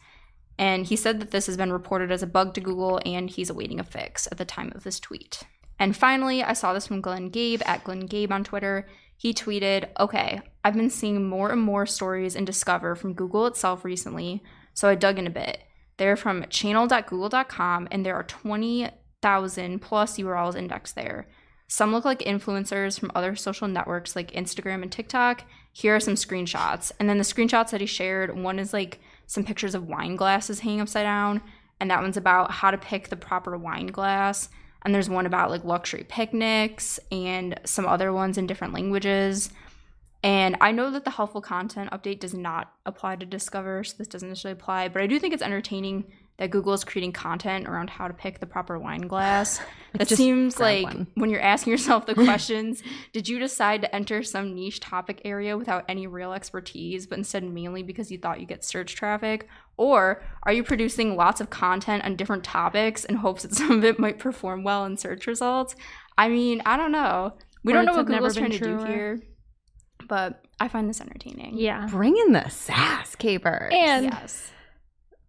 And 0.58 0.86
he 0.86 0.95
said 0.95 1.20
that 1.20 1.32
this 1.32 1.47
has 1.47 1.58
been 1.58 1.74
reported 1.74 2.12
as 2.12 2.24
a 2.24 2.28
bug 2.28 2.54
to 2.54 2.62
Google 2.62 2.99
and 3.06 3.30
he's 3.30 3.49
awaiting 3.49 3.80
a 3.80 3.84
fix 3.84 4.28
at 4.32 4.38
the 4.38 4.45
time 4.45 4.72
of 4.76 4.84
this 4.84 4.99
tweet. 4.99 5.43
And 5.80 5.97
finally, 5.97 6.43
I 6.43 6.54
saw 6.54 6.74
this 6.74 6.88
from 6.88 7.01
Glenn 7.01 7.30
Gabe 7.30 7.62
at 7.66 7.84
Glenn 7.84 8.06
Gabe 8.06 8.32
on 8.32 8.43
Twitter. 8.43 8.88
He 9.18 9.34
tweeted, 9.34 9.89
Okay, 9.99 10.41
I've 10.64 10.76
been 10.76 10.89
seeing 10.89 11.28
more 11.28 11.51
and 11.51 11.62
more 11.62 11.86
stories 11.86 12.36
in 12.36 12.45
Discover 12.45 12.95
from 12.95 13.14
Google 13.14 13.47
itself 13.47 13.84
recently, 13.84 14.43
so 14.74 14.88
I 14.88 14.95
dug 14.95 15.18
in 15.18 15.28
a 15.28 15.32
bit. 15.32 15.60
They're 15.97 16.16
from 16.16 16.45
channel.google.com 16.49 17.88
and 17.91 18.06
there 18.06 18.16
are 18.16 18.24
20,000 18.24 19.80
plus 19.80 20.18
URLs 20.18 20.56
indexed 20.56 20.95
there. 20.95 21.28
Some 21.68 21.91
look 21.91 22.06
like 22.06 22.20
influencers 22.20 22.99
from 22.99 23.12
other 23.16 23.36
social 23.36 23.68
networks 23.68 24.16
like 24.16 24.32
Instagram 24.32 24.84
and 24.84 24.91
TikTok. 24.91 25.43
Here 25.72 25.95
are 25.95 25.99
some 25.99 26.16
screenshots. 26.16 26.91
And 26.99 27.10
then 27.10 27.18
the 27.18 27.24
screenshots 27.24 27.72
that 27.72 27.82
he 27.82 27.88
shared 27.88 28.38
one 28.38 28.60
is 28.60 28.74
like 28.74 28.99
some 29.26 29.43
pictures 29.43 29.76
of 29.76 29.88
wine 29.88 30.15
glasses 30.15 30.59
hanging 30.59 30.82
upside 30.82 31.05
down, 31.05 31.41
and 31.80 31.89
that 31.89 32.01
one's 32.01 32.17
about 32.17 32.51
how 32.51 32.71
to 32.71 32.78
pick 32.78 33.09
the 33.09 33.15
proper 33.15 33.57
wine 33.57 33.88
glass. 33.88 34.49
And 34.84 34.93
there's 34.93 35.09
one 35.09 35.26
about 35.26 35.49
like 35.49 35.63
luxury 35.63 36.05
picnics 36.07 36.99
and 37.11 37.59
some 37.65 37.86
other 37.86 38.11
ones 38.11 38.38
in 38.38 38.47
different 38.47 38.74
languages. 38.74 39.49
And 40.24 40.55
I 40.61 40.71
know 40.71 40.91
that 40.91 41.03
the 41.03 41.11
helpful 41.11 41.41
content 41.41 41.91
update 41.91 42.19
does 42.19 42.34
not 42.34 42.74
apply 42.86 43.17
to 43.17 43.26
Discover, 43.26 43.84
so 43.84 43.95
this 43.97 44.07
doesn't 44.07 44.30
necessarily 44.30 44.59
apply, 44.59 44.88
but 44.88 45.01
I 45.01 45.07
do 45.07 45.19
think 45.19 45.34
it's 45.34 45.43
entertaining 45.43 46.05
that 46.38 46.50
Google 46.50 46.74
is 46.74 46.84
creating 46.84 47.12
content 47.14 47.68
around 47.68 47.90
how 47.92 48.08
to 48.08 48.14
pick 48.14 48.40
the 48.40 48.46
proper 48.48 48.78
wine 48.80 49.02
glass. 49.08 49.60
That 49.96 50.08
Just 50.08 50.18
seems 50.20 50.60
like 50.60 50.86
one. 50.86 51.06
when 51.14 51.30
you're 51.30 51.40
asking 51.40 51.70
yourself 51.70 52.08
the 52.08 52.16
questions, 52.26 52.82
did 53.12 53.30
you 53.30 53.38
decide 53.38 53.82
to 53.82 53.96
enter 53.96 54.24
some 54.24 54.56
niche 54.56 54.80
topic 54.80 55.22
area 55.24 55.56
without 55.56 55.86
any 55.88 56.08
real 56.08 56.34
expertise, 56.34 57.06
but 57.06 57.20
instead 57.20 57.44
mainly 57.44 57.84
because 57.84 58.12
you 58.12 58.18
thought 58.18 58.40
you 58.40 58.48
get 58.48 58.66
search 58.66 58.96
traffic? 58.96 59.48
Or 59.78 60.24
are 60.42 60.52
you 60.52 60.64
producing 60.64 61.16
lots 61.16 61.42
of 61.42 61.52
content 61.52 62.04
on 62.06 62.16
different 62.16 62.44
topics 62.44 63.06
in 63.06 63.18
hopes 63.18 63.44
that 63.44 63.54
some 63.56 63.70
of 63.70 63.84
it 63.84 64.00
might 64.00 64.18
perform 64.18 64.64
well 64.64 64.84
in 64.86 64.98
search 64.98 65.28
results? 65.28 65.76
I 66.18 66.28
mean, 66.28 66.64
I 66.66 66.76
don't 66.76 66.92
know. 66.92 67.34
We 67.64 67.72
Or 67.74 67.76
don't 67.76 67.86
know 67.86 67.94
what 67.94 68.08
Google's 68.08 68.34
Google's 68.34 68.50
been 68.50 68.60
trying 68.60 68.80
to 68.80 68.86
do 68.88 68.92
here, 68.92 69.20
but 70.08 70.44
I 70.60 70.70
find 70.70 70.90
this 70.90 71.02
entertaining. 71.02 71.58
Yeah. 71.60 71.86
Bring 71.92 72.18
in 72.18 72.34
the 72.34 72.50
sass, 72.50 73.16
Caper. 73.16 73.70
And 73.72 74.06
Yes. 74.06 74.52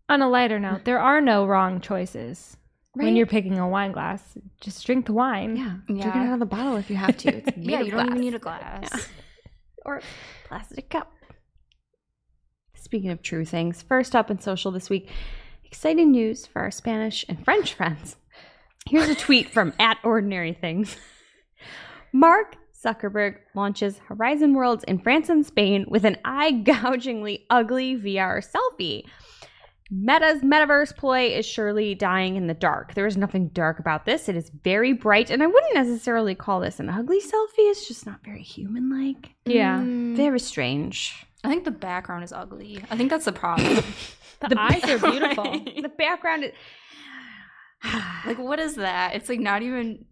On 0.09 0.23
a 0.23 0.29
lighter 0.29 0.59
note, 0.59 0.85
there 0.85 1.01
are 1.01 1.21
no 1.21 1.47
wrong 1.47 1.81
choices 1.81 2.57
when 2.93 3.17
you're 3.17 3.27
picking 3.27 3.59
a 3.59 3.69
wine 3.69 3.93
glass. 3.93 4.23
Just 4.61 4.85
drink 4.87 5.07
the 5.07 5.13
wine. 5.13 5.57
yeah, 5.57 5.77
drink 5.87 6.17
it 6.17 6.19
out 6.19 6.35
of 6.35 6.41
the 6.41 6.47
bottle 6.47 6.77
if 6.77 6.91
you 6.91 6.97
have 6.97 7.17
to. 7.19 7.37
It's 7.37 7.51
Yeah, 7.57 7.81
of 7.81 7.87
you 7.87 7.93
don't 7.93 8.07
even 8.07 8.21
need 8.21 8.35
a 8.35 8.39
glass. 8.39 8.89
Yeah. 8.93 9.01
or 9.85 10.03
plastic 10.47 10.91
cup. 10.91 11.13
Speaking 12.75 13.11
of 13.11 13.23
true 13.23 13.45
things, 13.45 13.83
first 13.83 14.15
up 14.15 14.31
in 14.31 14.39
social 14.39 14.71
this 14.71 14.91
week, 14.91 15.11
exciting 15.65 16.11
news 16.11 16.47
for 16.47 16.63
our 16.63 16.71
Spanish 16.71 17.25
and 17.29 17.43
French 17.45 17.75
friends. 17.75 18.17
Here's 18.87 19.09
a 19.09 19.15
tweet 19.15 19.51
from 19.51 19.73
at 19.79 19.99
Ordinary 20.05 20.53
Things. 20.53 20.97
Mark 22.13 22.57
Zuckerberg 22.85 23.37
launches 23.55 23.99
Horizon 24.07 24.55
Worlds 24.55 24.85
in 24.85 24.99
France 24.99 25.31
and 25.31 25.45
Spain 25.45 25.87
with 25.89 26.05
an 26.05 26.19
eye 26.25 26.51
gougingly 26.51 27.47
ugly 27.49 27.97
VR 27.97 28.47
selfie. 28.47 29.05
Meta's 29.97 30.42
metaverse 30.42 30.97
play 30.97 31.34
is 31.34 31.47
surely 31.47 31.95
dying 31.95 32.34
in 32.36 32.47
the 32.49 32.55
dark. 32.55 32.95
There 32.95 33.07
is 33.07 33.16
nothing 33.16 33.49
dark 33.49 33.78
about 33.78 34.05
this. 34.07 34.28
It 34.28 34.34
is 34.36 34.51
very 34.64 34.92
bright, 34.92 35.30
and 35.30 35.42
I 35.42 35.47
wouldn't 35.47 35.74
necessarily 35.74 36.34
call 36.34 36.59
this 36.61 36.80
an 36.80 36.88
ugly 36.90 37.20
selfie. 37.20 37.70
It's 37.70 37.86
just 37.86 38.05
not 38.05 38.24
very 38.24 38.42
human 38.42 38.90
like. 38.90 39.34
Yeah. 39.45 39.78
Mm, 39.78 40.16
Very 40.16 40.40
strange. 40.40 41.24
I 41.45 41.49
think 41.49 41.64
the 41.64 41.70
background 41.70 42.24
is 42.24 42.32
ugly. 42.32 42.82
I 42.90 42.97
think 42.97 43.11
that's 43.11 43.26
the 43.26 43.32
problem. 43.32 43.82
The, 44.40 44.61
eyes 44.61 44.84
are 44.84 44.99
beautiful. 44.99 45.45
The 45.82 45.90
background 45.97 46.45
is. 46.45 46.53
like, 48.26 48.38
what 48.38 48.59
is 48.59 48.74
that? 48.74 49.14
It's 49.14 49.28
like 49.30 49.40
not 49.40 49.62
even 49.62 50.05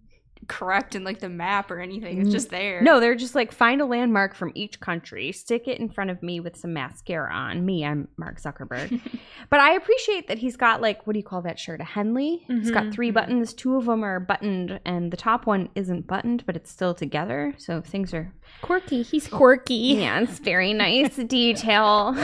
correct 0.49 0.95
in 0.95 1.05
like 1.05 1.21
the 1.21 1.29
map 1.29 1.71
or 1.71 1.81
anything. 1.81 2.19
It's 2.19 2.29
mm. 2.29 2.33
just 2.33 2.51
there. 2.51 2.83
No, 2.83 3.01
they're 3.01 3.15
just 3.15 3.35
like 3.35 3.53
find 3.53 3.81
a 3.81 3.87
landmark 3.87 4.35
from 4.35 4.53
each 4.55 4.81
country, 4.81 5.33
stick 5.33 5.69
it 5.69 5.79
in 5.79 5.89
front 5.89 6.11
of 6.11 6.23
me 6.23 6.41
with 6.41 6.57
some 6.57 6.73
mascara 6.73 7.33
on. 7.33 7.65
Me, 7.65 7.85
I'm 7.85 8.09
Mark 8.17 8.41
Zuckerberg. 8.41 9.01
but 9.51 9.61
I 9.61 9.75
appreciate 9.75 10.29
that 10.29 10.39
he's 10.39 10.57
got 10.57 10.81
like 10.81 11.07
what 11.07 11.15
do 11.15 11.19
you 11.19 11.25
call 11.25 11.43
that 11.43 11.59
shirt? 11.59 11.81
A 11.81 11.85
Henley. 11.85 12.45
He's 12.49 12.71
got 12.71 12.93
three 12.93 13.09
mm-hmm, 13.09 13.15
buttons. 13.15 13.51
Mm-hmm. 13.51 13.57
Two 13.57 13.77
of 13.77 13.87
them 13.87 14.05
are 14.05 14.21
buttoned, 14.21 14.81
and 14.85 15.13
the 15.13 15.17
top 15.17 15.47
one 15.47 15.69
isn't 15.75 16.07
buttoned, 16.07 16.45
but 16.47 16.57
it's 16.57 16.71
still 16.71 16.95
together. 16.95 17.55
So 17.59 17.81
things 17.81 18.13
are 18.15 18.33
quirky. 18.63 19.03
He's 19.03 19.33
oh, 19.33 19.37
quirky. 19.37 19.75
yeah, 19.75 20.21
it's 20.21 20.39
very 20.39 20.73
nice 20.75 21.17
detail. 21.17 22.15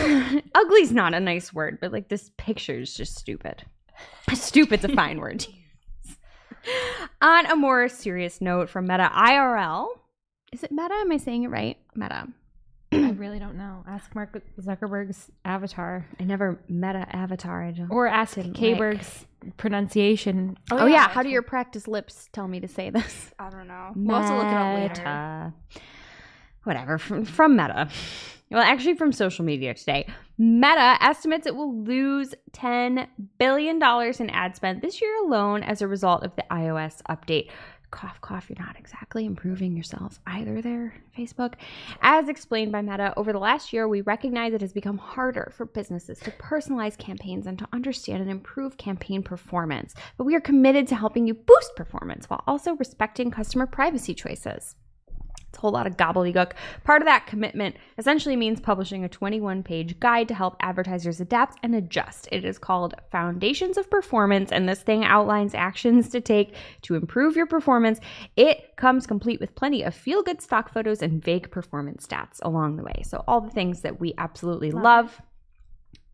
Ugly's 0.55 0.93
not 0.93 1.15
a 1.15 1.21
nice 1.21 1.53
word, 1.53 1.79
but 1.81 1.93
like 1.93 2.09
this 2.09 2.31
picture 2.37 2.79
is 2.79 2.95
just 2.95 3.17
stupid. 3.17 3.65
Stupid's 4.35 4.85
a 4.85 4.89
fine 4.89 5.19
word 5.19 5.41
to 5.41 5.51
use. 5.51 5.59
On 7.21 7.47
a 7.47 7.57
more 7.57 7.89
serious 7.89 8.41
note 8.41 8.69
from 8.69 8.87
Meta 8.87 9.11
IRL, 9.15 9.89
is 10.53 10.63
it 10.63 10.71
Meta? 10.71 10.95
Am 10.95 11.13
I 11.13 11.17
saying 11.17 11.45
it 11.45 11.49
right? 11.49 11.77
Meta. 11.95 12.29
I 12.91 13.11
really 13.11 13.39
don't 13.39 13.57
know. 13.57 13.85
Ask 13.87 14.15
Mark 14.15 14.41
Zuckerberg's 14.59 15.31
avatar. 15.45 16.07
I 16.19 16.25
never 16.25 16.59
Meta 16.69 17.07
avatar. 17.15 17.65
I 17.65 17.73
don't. 17.73 17.91
Or 17.91 18.07
ask 18.07 18.37
Didn't 18.37 18.55
K-Berg's 18.55 19.27
pronunciation. 19.59 20.57
oh, 20.71 20.79
oh 20.79 20.87
yeah. 20.87 21.09
How 21.09 21.23
do 21.23 21.29
your 21.29 21.43
practice 21.43 21.87
lips 21.87 22.29
tell 22.33 22.49
me 22.49 22.61
to 22.61 22.69
say 22.69 22.89
this? 22.91 23.33
I 23.39 23.51
don't 23.51 23.69
know. 23.69 23.93
We'll 23.95 24.17
also 24.17 24.37
look 24.37 24.47
it 24.47 24.55
up 24.55 24.75
later. 24.97 25.53
Whatever. 26.65 26.99
From, 26.99 27.25
from 27.25 27.57
Meta. 27.57 27.89
Well, 28.51 28.63
actually, 28.63 28.95
from 28.95 29.13
social 29.13 29.45
media 29.45 29.75
today. 29.75 30.07
Meta 30.39 30.97
estimates 31.01 31.47
it 31.47 31.55
will 31.55 31.83
lose 31.83 32.35
$10 32.53 33.07
billion 33.39 33.77
in 33.77 34.31
ad 34.31 34.57
spend 34.57 34.81
this 34.81 35.03
year 35.03 35.15
alone 35.25 35.63
as 35.63 35.83
a 35.83 35.89
result 35.89 36.23
of 36.23 36.35
the 36.37 36.45
iOS 36.51 37.03
update. 37.11 37.51
Cough, 37.91 38.21
cough, 38.21 38.49
you're 38.49 38.65
not 38.65 38.79
exactly 38.79 39.25
improving 39.25 39.75
yourselves 39.75 40.21
either 40.27 40.61
there, 40.61 40.95
Facebook. 41.17 41.55
As 42.03 42.29
explained 42.29 42.71
by 42.71 42.83
Meta, 42.83 43.15
over 43.17 43.33
the 43.33 43.39
last 43.39 43.73
year, 43.73 43.89
we 43.89 44.03
recognize 44.03 44.53
it 44.53 44.61
has 44.61 44.75
become 44.75 44.99
harder 44.99 45.51
for 45.57 45.65
businesses 45.65 46.19
to 46.21 46.31
personalize 46.33 46.99
campaigns 46.99 47.47
and 47.47 47.59
to 47.59 47.69
understand 47.73 48.21
and 48.21 48.31
improve 48.31 48.77
campaign 48.77 49.23
performance. 49.23 49.95
But 50.19 50.25
we 50.25 50.35
are 50.35 50.41
committed 50.41 50.87
to 50.89 50.97
helping 50.97 51.27
you 51.27 51.35
boost 51.35 51.77
performance 51.77 52.29
while 52.29 52.45
also 52.47 52.75
respecting 52.75 53.31
customer 53.31 53.67
privacy 53.67 54.15
choices. 54.15 54.75
It's 55.49 55.59
a 55.59 55.61
whole 55.63 55.71
lot 55.71 55.87
of 55.87 55.97
gobbledygook. 55.97 56.53
Part 56.85 57.01
of 57.01 57.07
that 57.07 57.27
commitment 57.27 57.77
essentially 57.97 58.37
means 58.37 58.61
publishing 58.61 59.05
a 59.05 59.09
21 59.09 59.63
page 59.63 59.99
guide 59.99 60.29
to 60.29 60.35
help 60.35 60.57
advertisers 60.61 61.21
adapt 61.21 61.59
and 61.63 61.75
adjust. 61.75 62.29
It 62.31 62.45
is 62.45 62.59
called 62.59 62.95
Foundations 63.11 63.79
of 63.79 63.89
Performance, 63.89 64.53
and 64.53 64.69
this 64.69 64.83
thing 64.83 65.05
outlines 65.05 65.55
actions 65.55 66.11
to 66.11 66.21
take 66.21 66.55
to 66.83 66.97
improve 66.97 67.35
your 67.35 67.47
performance. 67.47 67.99
It 68.37 68.77
comes 68.77 69.07
complete 69.07 69.41
with 69.41 69.55
plenty 69.55 69.83
of 69.83 69.95
feel 69.95 70.23
good 70.23 70.43
stock 70.43 70.73
photos 70.73 71.03
and 71.03 71.23
vague 71.23 71.51
performance 71.51 72.07
stats 72.07 72.39
along 72.43 72.77
the 72.77 72.85
way. 72.85 73.03
So, 73.05 73.25
all 73.27 73.41
the 73.41 73.51
things 73.51 73.81
that 73.83 74.01
we 74.01 74.15
absolutely 74.19 74.71
love. 74.71 75.21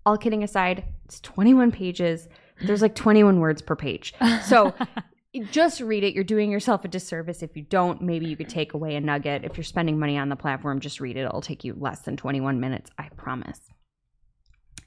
All 0.07 0.19
kidding 0.19 0.45
aside, 0.45 0.85
it's 1.07 1.19
21 1.21 1.73
pages. 1.73 2.29
There's 2.63 2.83
like 2.83 2.95
21 2.95 3.41
words 3.41 3.63
per 3.63 3.75
page. 3.75 4.15
So, 4.45 4.75
just 5.43 5.81
read 5.81 6.05
it. 6.05 6.15
You're 6.15 6.25
doing 6.25 6.51
yourself 6.51 6.85
a 6.85 6.89
disservice 6.89 7.43
if 7.43 7.57
you 7.57 7.63
don't. 7.63 8.01
Maybe 8.01 8.27
you 8.27 8.37
could 8.37 8.49
take 8.49 8.75
away 8.75 8.97
a 8.97 9.01
nugget. 9.01 9.45
If 9.45 9.57
you're 9.57 9.65
spending 9.65 9.99
money 9.99 10.17
on 10.17 10.29
the 10.29 10.37
platform, 10.37 10.81
just 10.81 11.01
read 11.01 11.17
it. 11.17 11.23
It'll 11.23 11.41
take 11.41 11.65
you 11.65 11.75
less 11.79 12.01
than 12.01 12.17
21 12.17 12.61
minutes, 12.61 12.91
I 12.99 13.09
promise. 13.17 13.61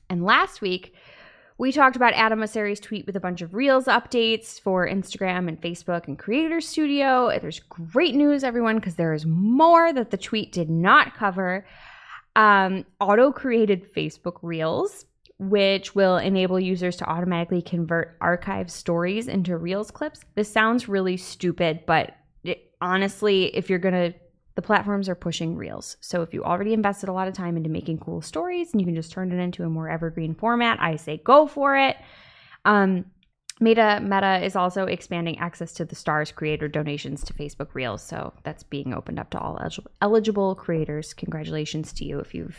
And 0.09 0.23
last 0.23 0.61
week, 0.61 0.95
we 1.57 1.71
talked 1.71 1.95
about 1.95 2.13
Adam 2.13 2.39
Mosseri's 2.39 2.79
tweet 2.79 3.05
with 3.07 3.15
a 3.15 3.19
bunch 3.19 3.41
of 3.41 3.53
Reels 3.53 3.85
updates 3.85 4.61
for 4.61 4.87
Instagram 4.87 5.47
and 5.47 5.59
Facebook 5.59 6.07
and 6.07 6.17
Creator 6.17 6.61
Studio. 6.61 7.31
There's 7.41 7.59
great 7.59 8.15
news, 8.15 8.43
everyone, 8.43 8.75
because 8.75 8.95
there 8.95 9.13
is 9.13 9.25
more 9.25 9.91
that 9.91 10.11
the 10.11 10.17
tweet 10.17 10.51
did 10.51 10.69
not 10.69 11.15
cover. 11.15 11.65
Um, 12.35 12.85
Auto 12.99 13.31
created 13.31 13.91
Facebook 13.91 14.37
Reels 14.43 15.05
which 15.39 15.93
will 15.93 16.17
enable 16.17 16.59
users 16.59 16.95
to 16.97 17.05
automatically 17.05 17.61
convert 17.61 18.17
archive 18.21 18.71
stories 18.71 19.27
into 19.27 19.57
Reels 19.57 19.91
clips. 19.91 20.21
This 20.35 20.51
sounds 20.51 20.89
really 20.89 21.17
stupid, 21.17 21.81
but 21.85 22.15
it, 22.43 22.71
honestly, 22.81 23.55
if 23.55 23.69
you're 23.69 23.79
going 23.79 24.11
to, 24.11 24.17
the 24.55 24.61
platforms 24.63 25.07
are 25.07 25.15
pushing 25.15 25.55
Reels. 25.55 25.97
So 26.01 26.23
if 26.23 26.33
you 26.33 26.43
already 26.43 26.73
invested 26.73 27.09
a 27.09 27.13
lot 27.13 27.27
of 27.27 27.35
time 27.35 27.55
into 27.55 27.69
making 27.69 27.99
cool 27.99 28.21
stories 28.21 28.71
and 28.71 28.81
you 28.81 28.88
can 28.88 28.95
just 28.95 29.11
turn 29.11 29.31
it 29.31 29.39
into 29.41 29.63
a 29.63 29.69
more 29.69 29.89
evergreen 29.89 30.33
format, 30.33 30.81
I 30.81 30.95
say 30.95 31.21
go 31.23 31.45
for 31.45 31.77
it. 31.77 31.97
Um, 32.65 33.05
Meta 33.59 33.99
Meta 34.03 34.43
is 34.43 34.55
also 34.55 34.85
expanding 34.85 35.39
access 35.39 35.73
to 35.73 35.85
the 35.85 35.95
Stars 35.95 36.31
creator 36.31 36.67
donations 36.67 37.23
to 37.23 37.33
Facebook 37.33 37.73
Reels, 37.73 38.03
so 38.03 38.33
that's 38.43 38.61
being 38.61 38.93
opened 38.93 39.19
up 39.19 39.31
to 39.31 39.39
all 39.39 39.57
eligible, 39.59 39.91
eligible 39.99 40.53
creators. 40.53 41.13
Congratulations 41.15 41.91
to 41.93 42.05
you 42.05 42.19
if 42.19 42.35
you've 42.35 42.57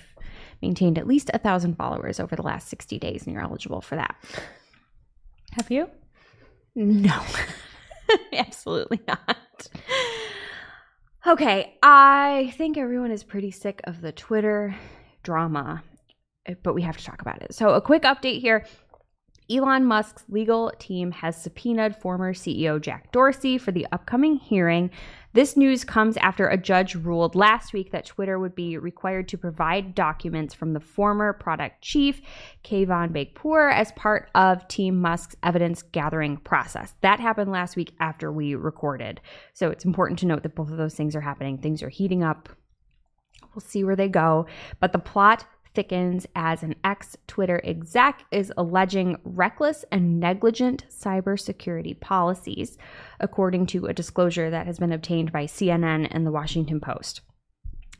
maintained 0.62 0.98
at 0.98 1.06
least 1.06 1.30
a 1.32 1.38
thousand 1.38 1.76
followers 1.76 2.20
over 2.20 2.36
the 2.36 2.42
last 2.42 2.68
60 2.68 2.98
days 2.98 3.24
and 3.24 3.32
you're 3.32 3.42
eligible 3.42 3.80
for 3.80 3.96
that. 3.96 4.16
Have 5.52 5.70
you? 5.70 5.88
No, 6.74 7.20
absolutely 8.32 9.00
not. 9.06 9.68
Okay, 11.26 11.74
I 11.82 12.54
think 12.56 12.78
everyone 12.78 13.10
is 13.10 13.24
pretty 13.24 13.50
sick 13.50 13.80
of 13.84 14.00
the 14.00 14.12
Twitter 14.12 14.74
drama, 15.22 15.82
eh, 16.46 16.54
but 16.62 16.74
we 16.74 16.82
have 16.82 16.96
to 16.96 17.04
talk 17.04 17.20
about 17.20 17.42
it. 17.42 17.54
So, 17.54 17.70
a 17.70 17.80
quick 17.80 18.02
update 18.02 18.40
here. 18.40 18.64
Elon 19.50 19.86
Musk's 19.86 20.24
legal 20.28 20.70
team 20.78 21.10
has 21.10 21.34
subpoenaed 21.34 21.96
former 21.96 22.34
CEO 22.34 22.78
Jack 22.78 23.10
Dorsey 23.12 23.56
for 23.56 23.72
the 23.72 23.86
upcoming 23.92 24.36
hearing. 24.36 24.90
This 25.32 25.56
news 25.56 25.84
comes 25.84 26.18
after 26.18 26.48
a 26.48 26.58
judge 26.58 26.94
ruled 26.94 27.34
last 27.34 27.72
week 27.72 27.90
that 27.92 28.04
Twitter 28.04 28.38
would 28.38 28.54
be 28.54 28.76
required 28.76 29.26
to 29.28 29.38
provide 29.38 29.94
documents 29.94 30.52
from 30.52 30.74
the 30.74 30.80
former 30.80 31.32
product 31.32 31.80
chief, 31.80 32.20
Kayvon 32.62 33.10
Beykpour, 33.10 33.72
as 33.72 33.90
part 33.92 34.28
of 34.34 34.68
Team 34.68 35.00
Musk's 35.00 35.36
evidence 35.42 35.80
gathering 35.80 36.36
process. 36.36 36.94
That 37.00 37.18
happened 37.18 37.50
last 37.50 37.74
week 37.74 37.94
after 38.00 38.30
we 38.30 38.54
recorded. 38.54 39.18
So 39.54 39.70
it's 39.70 39.86
important 39.86 40.18
to 40.18 40.26
note 40.26 40.42
that 40.42 40.56
both 40.56 40.70
of 40.70 40.76
those 40.76 40.94
things 40.94 41.16
are 41.16 41.22
happening. 41.22 41.56
Things 41.56 41.82
are 41.82 41.88
heating 41.88 42.22
up. 42.22 42.50
We'll 43.54 43.62
see 43.62 43.82
where 43.82 43.96
they 43.96 44.08
go. 44.08 44.46
But 44.78 44.92
the 44.92 44.98
plot 44.98 45.46
thickens 45.74 46.26
as 46.34 46.62
an 46.62 46.74
ex 46.84 47.16
Twitter 47.26 47.60
exec 47.64 48.24
is 48.30 48.52
alleging 48.56 49.16
reckless 49.24 49.84
and 49.90 50.20
negligent 50.20 50.84
cybersecurity 50.90 51.98
policies, 52.00 52.78
according 53.20 53.66
to 53.66 53.86
a 53.86 53.94
disclosure 53.94 54.50
that 54.50 54.66
has 54.66 54.78
been 54.78 54.92
obtained 54.92 55.32
by 55.32 55.44
CNN 55.44 56.08
and 56.10 56.26
the 56.26 56.32
Washington 56.32 56.80
Post. 56.80 57.20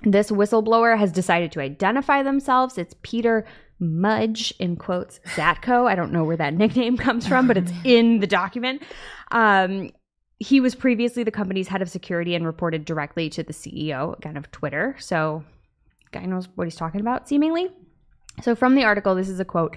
This 0.02 0.30
whistleblower 0.30 0.96
has 0.96 1.10
decided 1.10 1.52
to 1.52 1.60
identify 1.60 2.22
themselves. 2.22 2.78
It's 2.78 2.94
Peiter 3.02 3.44
Mudge, 3.80 4.52
in 4.58 4.76
quotes, 4.76 5.20
Zatko. 5.34 5.88
I 5.88 5.94
don't 5.94 6.12
know 6.12 6.24
where 6.24 6.36
that 6.36 6.54
nickname 6.54 6.96
comes 6.96 7.26
from, 7.26 7.46
but 7.46 7.56
it's 7.56 7.72
in 7.84 8.20
the 8.20 8.26
document. 8.26 8.82
Um, 9.30 9.90
he 10.38 10.60
was 10.60 10.74
previously 10.74 11.24
the 11.24 11.30
company's 11.30 11.68
head 11.68 11.82
of 11.82 11.90
security 11.90 12.34
and 12.34 12.46
reported 12.46 12.84
directly 12.84 13.28
to 13.30 13.42
the 13.42 13.52
CEO, 13.52 14.16
again, 14.16 14.36
of 14.36 14.50
Twitter. 14.52 14.94
So 15.00 15.42
guy 16.12 16.24
knows 16.24 16.48
what 16.54 16.66
he's 16.66 16.76
talking 16.76 17.00
about, 17.00 17.28
seemingly. 17.28 17.68
So, 18.42 18.54
from 18.54 18.74
the 18.74 18.84
article, 18.84 19.14
this 19.14 19.28
is 19.28 19.40
a 19.40 19.44
quote. 19.44 19.76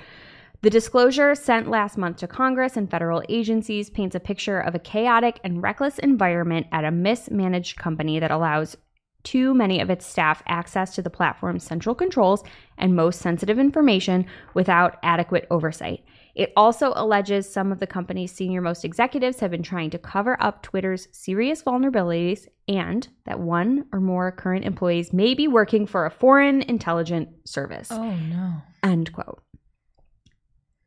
The 0.61 0.69
disclosure 0.69 1.33
sent 1.33 1.69
last 1.69 1.97
month 1.97 2.17
to 2.17 2.27
Congress 2.27 2.77
and 2.77 2.89
federal 2.89 3.23
agencies 3.29 3.89
paints 3.89 4.15
a 4.15 4.19
picture 4.19 4.59
of 4.59 4.75
a 4.75 4.79
chaotic 4.79 5.39
and 5.43 5.63
reckless 5.63 5.97
environment 5.97 6.67
at 6.71 6.85
a 6.85 6.91
mismanaged 6.91 7.77
company 7.77 8.19
that 8.19 8.29
allows 8.29 8.77
too 9.23 9.53
many 9.53 9.79
of 9.79 9.89
its 9.89 10.05
staff 10.05 10.43
access 10.45 10.93
to 10.95 11.01
the 11.01 11.09
platform's 11.09 11.63
central 11.63 11.95
controls 11.95 12.43
and 12.77 12.95
most 12.95 13.19
sensitive 13.19 13.57
information 13.57 14.25
without 14.53 14.97
adequate 15.01 15.47
oversight. 15.49 16.03
It 16.35 16.53
also 16.55 16.93
alleges 16.95 17.51
some 17.51 17.71
of 17.71 17.79
the 17.79 17.87
company's 17.87 18.31
senior 18.31 18.61
most 18.61 18.85
executives 18.85 19.39
have 19.41 19.51
been 19.51 19.63
trying 19.63 19.89
to 19.91 19.97
cover 19.99 20.37
up 20.41 20.63
Twitter's 20.63 21.07
serious 21.11 21.61
vulnerabilities 21.63 22.47
and 22.67 23.07
that 23.25 23.39
one 23.39 23.85
or 23.91 23.99
more 23.99 24.31
current 24.31 24.63
employees 24.65 25.11
may 25.11 25.33
be 25.33 25.47
working 25.47 25.85
for 25.85 26.05
a 26.05 26.11
foreign 26.11 26.61
intelligence 26.63 27.29
service. 27.45 27.89
Oh 27.91 28.15
no. 28.15 28.53
End 28.83 29.11
quote. 29.11 29.41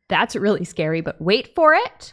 That's 0.08 0.36
really 0.36 0.64
scary, 0.64 1.00
but 1.00 1.20
wait 1.20 1.54
for 1.54 1.72
it. 1.74 2.12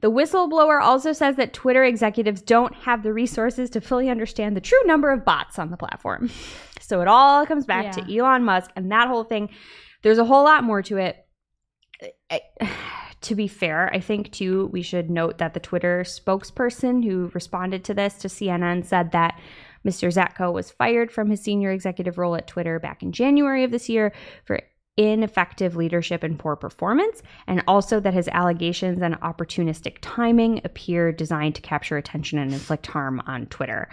The 0.00 0.10
whistleblower 0.10 0.80
also 0.80 1.12
says 1.12 1.36
that 1.36 1.52
Twitter 1.52 1.84
executives 1.84 2.40
don't 2.40 2.74
have 2.74 3.02
the 3.02 3.12
resources 3.12 3.68
to 3.70 3.80
fully 3.80 4.08
understand 4.08 4.56
the 4.56 4.60
true 4.60 4.82
number 4.84 5.10
of 5.10 5.24
bots 5.24 5.58
on 5.58 5.70
the 5.70 5.76
platform. 5.76 6.30
So 6.84 7.00
it 7.00 7.06
all 7.08 7.46
comes 7.46 7.64
back 7.64 7.84
Yeah. 7.96 8.02
to 8.04 8.18
Elon 8.18 8.42
Musk 8.44 8.70
and 8.74 8.90
that 8.90 9.06
whole 9.06 9.22
thing. 9.22 9.48
There's 10.02 10.18
a 10.18 10.24
whole 10.24 10.42
lot 10.44 10.64
more 10.64 10.82
to 10.82 10.96
it. 10.98 11.21
To 13.22 13.36
be 13.36 13.46
fair, 13.46 13.88
I 13.94 14.00
think 14.00 14.32
too, 14.32 14.66
we 14.72 14.82
should 14.82 15.08
note 15.08 15.38
that 15.38 15.54
the 15.54 15.60
Twitter 15.60 16.02
spokesperson 16.02 17.04
who 17.04 17.30
responded 17.34 17.84
to 17.84 17.94
this 17.94 18.14
to 18.14 18.26
CNN 18.26 18.84
said 18.84 19.12
that 19.12 19.38
Mr. 19.86 20.12
Zatko 20.12 20.52
was 20.52 20.72
fired 20.72 21.12
from 21.12 21.30
his 21.30 21.40
senior 21.40 21.70
executive 21.70 22.18
role 22.18 22.34
at 22.34 22.48
Twitter 22.48 22.80
back 22.80 23.00
in 23.00 23.12
January 23.12 23.62
of 23.62 23.70
this 23.70 23.88
year 23.88 24.12
for 24.44 24.60
ineffective 24.96 25.76
leadership 25.76 26.22
and 26.22 26.38
poor 26.38 26.56
performance, 26.56 27.22
and 27.46 27.62
also 27.66 28.00
that 28.00 28.12
his 28.12 28.28
allegations 28.28 29.00
and 29.00 29.20
opportunistic 29.20 29.98
timing 30.00 30.60
appear 30.64 31.12
designed 31.12 31.54
to 31.54 31.62
capture 31.62 31.96
attention 31.96 32.38
and 32.38 32.52
inflict 32.52 32.86
harm 32.86 33.22
on 33.26 33.46
Twitter. 33.46 33.88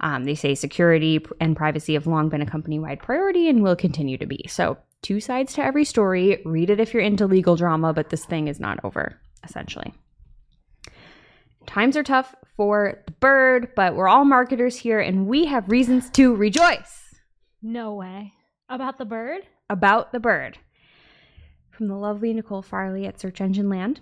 Um, 0.00 0.24
they 0.24 0.34
say 0.34 0.54
security 0.54 1.24
and 1.40 1.56
privacy 1.56 1.94
have 1.94 2.06
long 2.06 2.28
been 2.28 2.42
a 2.42 2.46
company 2.46 2.78
wide 2.78 3.00
priority 3.00 3.48
and 3.48 3.62
will 3.62 3.76
continue 3.76 4.18
to 4.18 4.26
be. 4.26 4.44
So, 4.48 4.78
two 5.02 5.20
sides 5.20 5.52
to 5.54 5.62
every 5.64 5.84
story. 5.84 6.40
Read 6.44 6.70
it 6.70 6.80
if 6.80 6.94
you're 6.94 7.02
into 7.02 7.26
legal 7.26 7.56
drama, 7.56 7.92
but 7.92 8.10
this 8.10 8.24
thing 8.24 8.48
is 8.48 8.58
not 8.60 8.78
over, 8.84 9.20
essentially. 9.44 9.92
Times 11.66 11.96
are 11.96 12.02
tough 12.02 12.34
for 12.56 13.02
the 13.06 13.12
bird, 13.12 13.68
but 13.76 13.94
we're 13.94 14.08
all 14.08 14.24
marketers 14.24 14.76
here 14.76 15.00
and 15.00 15.26
we 15.26 15.46
have 15.46 15.68
reasons 15.70 16.10
to 16.10 16.34
rejoice 16.34 17.14
No 17.62 17.94
way. 17.94 18.32
About 18.68 18.98
the 18.98 19.04
bird? 19.04 19.42
about 19.70 20.12
the 20.12 20.20
bird. 20.20 20.58
From 21.70 21.88
the 21.88 21.94
lovely 21.96 22.34
Nicole 22.34 22.60
Farley 22.60 23.06
at 23.06 23.18
Search 23.18 23.40
Engine 23.40 23.70
Land. 23.70 24.00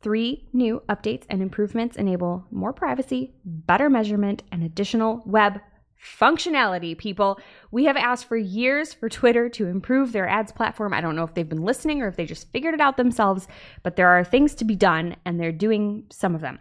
Three 0.00 0.46
new 0.52 0.80
updates 0.88 1.24
and 1.28 1.42
improvements 1.42 1.96
enable 1.96 2.44
more 2.52 2.72
privacy, 2.72 3.34
better 3.44 3.90
measurement, 3.90 4.44
and 4.52 4.62
additional 4.62 5.22
web 5.26 5.60
functionality, 6.06 6.96
people. 6.96 7.40
We 7.70 7.84
have 7.84 7.96
asked 7.96 8.26
for 8.26 8.36
years 8.36 8.92
for 8.92 9.08
Twitter 9.08 9.48
to 9.50 9.66
improve 9.66 10.12
their 10.12 10.28
ads 10.28 10.52
platform. 10.52 10.92
I 10.92 11.00
don't 11.00 11.16
know 11.16 11.24
if 11.24 11.34
they've 11.34 11.48
been 11.48 11.64
listening 11.64 12.02
or 12.02 12.08
if 12.08 12.16
they 12.16 12.26
just 12.26 12.50
figured 12.52 12.74
it 12.74 12.80
out 12.80 12.96
themselves, 12.96 13.48
but 13.82 13.96
there 13.96 14.08
are 14.08 14.24
things 14.24 14.54
to 14.56 14.64
be 14.64 14.76
done, 14.76 15.16
and 15.24 15.38
they're 15.38 15.52
doing 15.52 16.04
some 16.10 16.34
of 16.34 16.40
them. 16.40 16.58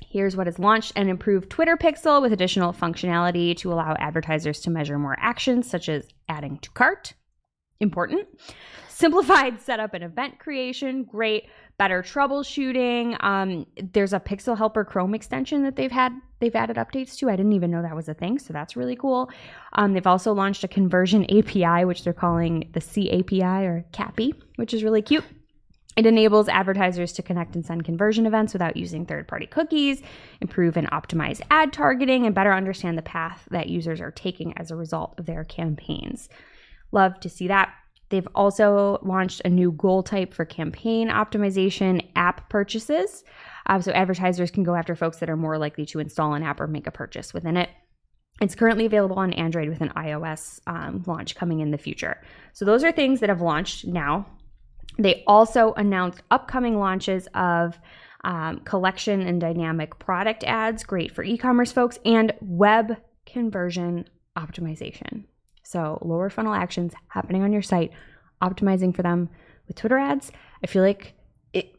Here's 0.00 0.36
what 0.36 0.48
is 0.48 0.58
launched 0.58 0.92
an 0.96 1.08
improved 1.08 1.50
Twitter 1.50 1.76
pixel 1.76 2.22
with 2.22 2.32
additional 2.32 2.72
functionality 2.72 3.56
to 3.58 3.72
allow 3.72 3.94
advertisers 3.98 4.60
to 4.60 4.70
measure 4.70 4.98
more 4.98 5.16
actions, 5.18 5.68
such 5.68 5.88
as 5.88 6.08
adding 6.28 6.58
to 6.60 6.70
cart. 6.70 7.14
Important. 7.80 8.26
Simplified 8.98 9.60
setup 9.62 9.94
and 9.94 10.02
event 10.02 10.40
creation. 10.40 11.04
Great. 11.04 11.48
Better 11.78 12.02
troubleshooting. 12.02 13.16
Um, 13.22 13.64
there's 13.92 14.12
a 14.12 14.18
Pixel 14.18 14.58
Helper 14.58 14.84
Chrome 14.84 15.14
extension 15.14 15.62
that 15.62 15.76
they've 15.76 15.92
had 15.92 16.12
they've 16.40 16.54
added 16.56 16.76
updates 16.76 17.16
to. 17.18 17.30
I 17.30 17.36
didn't 17.36 17.52
even 17.52 17.70
know 17.70 17.80
that 17.80 17.94
was 17.94 18.08
a 18.08 18.14
thing, 18.14 18.40
so 18.40 18.52
that's 18.52 18.74
really 18.74 18.96
cool. 18.96 19.30
Um, 19.74 19.92
they've 19.92 20.04
also 20.04 20.32
launched 20.32 20.64
a 20.64 20.68
conversion 20.68 21.24
API, 21.26 21.84
which 21.84 22.02
they're 22.02 22.12
calling 22.12 22.70
the 22.72 22.80
C 22.80 23.08
API 23.20 23.66
or 23.66 23.84
CAPI, 23.92 24.32
which 24.56 24.74
is 24.74 24.82
really 24.82 25.02
cute. 25.02 25.24
It 25.96 26.04
enables 26.04 26.48
advertisers 26.48 27.12
to 27.12 27.22
connect 27.22 27.54
and 27.54 27.64
send 27.64 27.84
conversion 27.84 28.26
events 28.26 28.52
without 28.52 28.76
using 28.76 29.06
third 29.06 29.28
party 29.28 29.46
cookies, 29.46 30.02
improve 30.40 30.76
and 30.76 30.90
optimize 30.90 31.40
ad 31.52 31.72
targeting, 31.72 32.26
and 32.26 32.34
better 32.34 32.52
understand 32.52 32.98
the 32.98 33.02
path 33.02 33.46
that 33.52 33.68
users 33.68 34.00
are 34.00 34.10
taking 34.10 34.58
as 34.58 34.72
a 34.72 34.76
result 34.76 35.14
of 35.18 35.26
their 35.26 35.44
campaigns. 35.44 36.28
Love 36.90 37.20
to 37.20 37.28
see 37.28 37.46
that. 37.46 37.72
They've 38.10 38.28
also 38.34 38.98
launched 39.02 39.42
a 39.44 39.50
new 39.50 39.72
goal 39.72 40.02
type 40.02 40.32
for 40.32 40.44
campaign 40.44 41.08
optimization 41.08 42.08
app 42.16 42.48
purchases. 42.48 43.24
Uh, 43.66 43.80
so 43.80 43.92
advertisers 43.92 44.50
can 44.50 44.64
go 44.64 44.74
after 44.74 44.96
folks 44.96 45.18
that 45.18 45.28
are 45.28 45.36
more 45.36 45.58
likely 45.58 45.84
to 45.86 45.98
install 45.98 46.34
an 46.34 46.42
app 46.42 46.60
or 46.60 46.66
make 46.66 46.86
a 46.86 46.90
purchase 46.90 47.34
within 47.34 47.56
it. 47.56 47.68
It's 48.40 48.54
currently 48.54 48.86
available 48.86 49.18
on 49.18 49.32
Android 49.32 49.68
with 49.68 49.80
an 49.80 49.90
iOS 49.90 50.60
um, 50.66 51.02
launch 51.06 51.34
coming 51.34 51.60
in 51.60 51.70
the 51.70 51.78
future. 51.78 52.22
So 52.52 52.64
those 52.64 52.84
are 52.84 52.92
things 52.92 53.20
that 53.20 53.28
have 53.28 53.40
launched 53.40 53.86
now. 53.86 54.26
They 54.98 55.22
also 55.26 55.74
announced 55.74 56.22
upcoming 56.30 56.78
launches 56.78 57.28
of 57.34 57.78
um, 58.24 58.60
collection 58.60 59.20
and 59.20 59.40
dynamic 59.40 59.98
product 59.98 60.44
ads, 60.44 60.82
great 60.84 61.14
for 61.14 61.22
e 61.22 61.36
commerce 61.36 61.72
folks, 61.72 61.98
and 62.04 62.32
web 62.40 62.96
conversion 63.26 64.08
optimization. 64.36 65.24
So, 65.68 65.98
lower 66.00 66.30
funnel 66.30 66.54
actions 66.54 66.94
happening 67.08 67.42
on 67.42 67.52
your 67.52 67.60
site, 67.60 67.90
optimizing 68.40 68.96
for 68.96 69.02
them 69.02 69.28
with 69.66 69.76
Twitter 69.76 69.98
ads. 69.98 70.32
I 70.64 70.66
feel 70.66 70.82
like 70.82 71.12
it, 71.52 71.74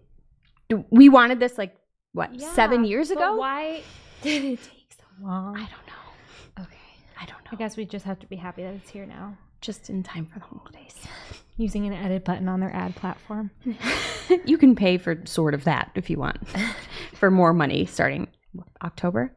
we 0.91 1.09
wanted 1.09 1.39
this 1.39 1.57
like, 1.57 1.75
what, 2.11 2.39
seven 2.39 2.83
years 2.83 3.09
ago? 3.09 3.35
why 3.35 3.81
did 4.21 4.43
it 4.43 4.59
take 4.61 4.93
so 4.95 5.25
long? 5.25 5.55
I 5.55 5.61
don't 5.61 5.87
know. 5.87 6.63
Okay. 6.65 6.77
I 7.19 7.25
don't 7.25 7.43
know. 7.45 7.49
I 7.51 7.55
guess 7.55 7.77
we 7.77 7.85
just 7.85 8.05
have 8.05 8.19
to 8.19 8.27
be 8.27 8.35
happy 8.35 8.61
that 8.61 8.75
it's 8.75 8.91
here 8.91 9.07
now. 9.07 9.35
just 9.59 9.89
in 9.89 10.03
time 10.03 10.27
for 10.27 10.37
the 10.37 10.45
holidays. 10.45 10.93
Using 11.57 11.87
an 11.87 11.93
edit 11.93 12.23
button 12.23 12.47
on 12.47 12.59
their 12.59 12.75
ad 12.75 12.95
platform. 12.95 13.49
you 14.45 14.59
can 14.59 14.75
pay 14.75 14.99
for 14.99 15.19
sort 15.25 15.55
of 15.55 15.63
that 15.63 15.89
if 15.95 16.11
you 16.11 16.19
want 16.19 16.37
for 17.15 17.31
more 17.31 17.53
money 17.53 17.87
starting 17.87 18.27
October. 18.83 19.33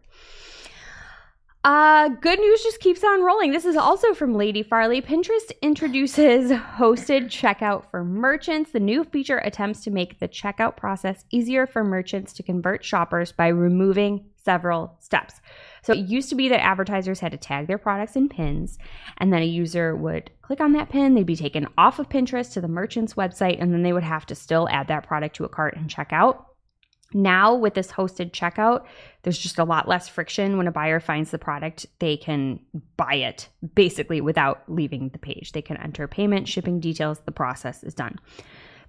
Uh, 1.64 2.08
good 2.08 2.40
news 2.40 2.60
just 2.64 2.80
keeps 2.80 3.04
on 3.04 3.22
rolling. 3.22 3.52
This 3.52 3.64
is 3.64 3.76
also 3.76 4.14
from 4.14 4.34
Lady 4.34 4.64
Farley. 4.64 5.00
Pinterest 5.00 5.52
introduces 5.62 6.50
hosted 6.76 7.26
checkout 7.26 7.88
for 7.88 8.02
merchants. 8.02 8.72
The 8.72 8.80
new 8.80 9.04
feature 9.04 9.38
attempts 9.38 9.84
to 9.84 9.92
make 9.92 10.18
the 10.18 10.26
checkout 10.26 10.76
process 10.76 11.24
easier 11.30 11.68
for 11.68 11.84
merchants 11.84 12.32
to 12.32 12.42
convert 12.42 12.84
shoppers 12.84 13.30
by 13.30 13.46
removing 13.46 14.24
several 14.44 14.96
steps. 14.98 15.40
So 15.84 15.92
it 15.92 16.00
used 16.00 16.28
to 16.30 16.34
be 16.34 16.48
that 16.48 16.64
advertisers 16.64 17.20
had 17.20 17.30
to 17.30 17.38
tag 17.38 17.68
their 17.68 17.78
products 17.78 18.16
in 18.16 18.28
pins, 18.28 18.76
and 19.18 19.32
then 19.32 19.42
a 19.42 19.46
user 19.46 19.94
would 19.94 20.32
click 20.42 20.60
on 20.60 20.72
that 20.72 20.88
pin, 20.88 21.14
they'd 21.14 21.24
be 21.24 21.36
taken 21.36 21.68
off 21.78 22.00
of 22.00 22.08
Pinterest 22.08 22.52
to 22.54 22.60
the 22.60 22.66
merchant's 22.66 23.14
website, 23.14 23.62
and 23.62 23.72
then 23.72 23.84
they 23.84 23.92
would 23.92 24.02
have 24.02 24.26
to 24.26 24.34
still 24.34 24.68
add 24.68 24.88
that 24.88 25.06
product 25.06 25.36
to 25.36 25.44
a 25.44 25.48
cart 25.48 25.76
and 25.76 25.88
check 25.88 26.12
out. 26.12 26.51
Now, 27.14 27.54
with 27.54 27.74
this 27.74 27.88
hosted 27.88 28.32
checkout, 28.32 28.86
there's 29.22 29.38
just 29.38 29.58
a 29.58 29.64
lot 29.64 29.88
less 29.88 30.08
friction. 30.08 30.56
When 30.56 30.66
a 30.66 30.72
buyer 30.72 31.00
finds 31.00 31.30
the 31.30 31.38
product, 31.38 31.86
they 31.98 32.16
can 32.16 32.60
buy 32.96 33.14
it 33.14 33.48
basically 33.74 34.20
without 34.20 34.62
leaving 34.68 35.10
the 35.10 35.18
page. 35.18 35.52
They 35.52 35.62
can 35.62 35.76
enter 35.76 36.08
payment, 36.08 36.48
shipping 36.48 36.80
details, 36.80 37.20
the 37.20 37.32
process 37.32 37.82
is 37.82 37.94
done. 37.94 38.18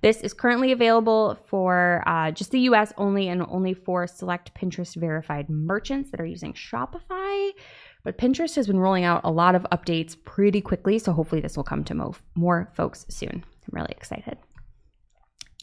This 0.02 0.20
is 0.20 0.34
currently 0.34 0.74
available 0.74 1.40
for 1.48 2.04
uh, 2.06 2.32
just 2.32 2.52
the 2.52 2.60
US 2.62 2.92
only 2.98 3.30
and 3.30 3.42
only 3.48 3.74
for 3.74 4.06
select 4.06 4.54
Pinterest 4.54 4.96
verified 4.96 5.50
merchants 5.50 6.12
that 6.12 6.20
are 6.20 6.26
using 6.26 6.52
Shopify. 6.54 7.52
But 8.04 8.18
Pinterest 8.18 8.54
has 8.58 8.68
been 8.68 8.80
rolling 8.80 9.06
out 9.06 9.22
a 9.24 9.32
lot 9.32 9.56
of 9.56 9.66
updates 9.72 10.22
pretty 10.22 10.60
quickly, 10.60 11.00
so 11.00 11.14
hopefully 11.14 11.40
this 11.40 11.56
will 11.56 11.64
come 11.64 11.86
to 11.86 11.94
mo- 11.94 12.16
more 12.36 12.70
folks 12.74 13.06
soon. 13.08 13.30
I'm 13.32 13.72
really 13.72 13.94
excited. 13.96 14.38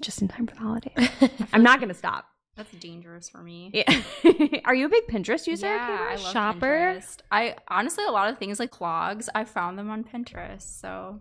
Just 0.00 0.22
in 0.22 0.28
time 0.28 0.46
for 0.46 0.54
the 0.54 0.60
holidays. 0.62 1.10
I'm 1.52 1.62
not 1.62 1.78
going 1.78 1.90
to 1.90 1.94
stop. 1.94 2.24
That's 2.56 2.70
dangerous 2.72 3.28
for 3.28 3.38
me. 3.42 3.70
Yeah. 3.72 4.02
Are 4.64 4.74
you 4.74 4.86
a 4.86 4.88
big 4.88 5.06
Pinterest 5.06 5.46
user? 5.46 5.66
Yeah, 5.68 6.06
I 6.10 6.16
love 6.16 6.32
Shopper? 6.32 6.94
Pinterest. 6.96 7.18
I 7.30 7.56
honestly 7.68 8.04
a 8.04 8.10
lot 8.10 8.28
of 8.30 8.38
things 8.38 8.58
like 8.58 8.70
clogs, 8.70 9.28
I 9.34 9.44
found 9.44 9.78
them 9.78 9.88
on 9.90 10.04
Pinterest. 10.04 10.80
So 10.80 11.20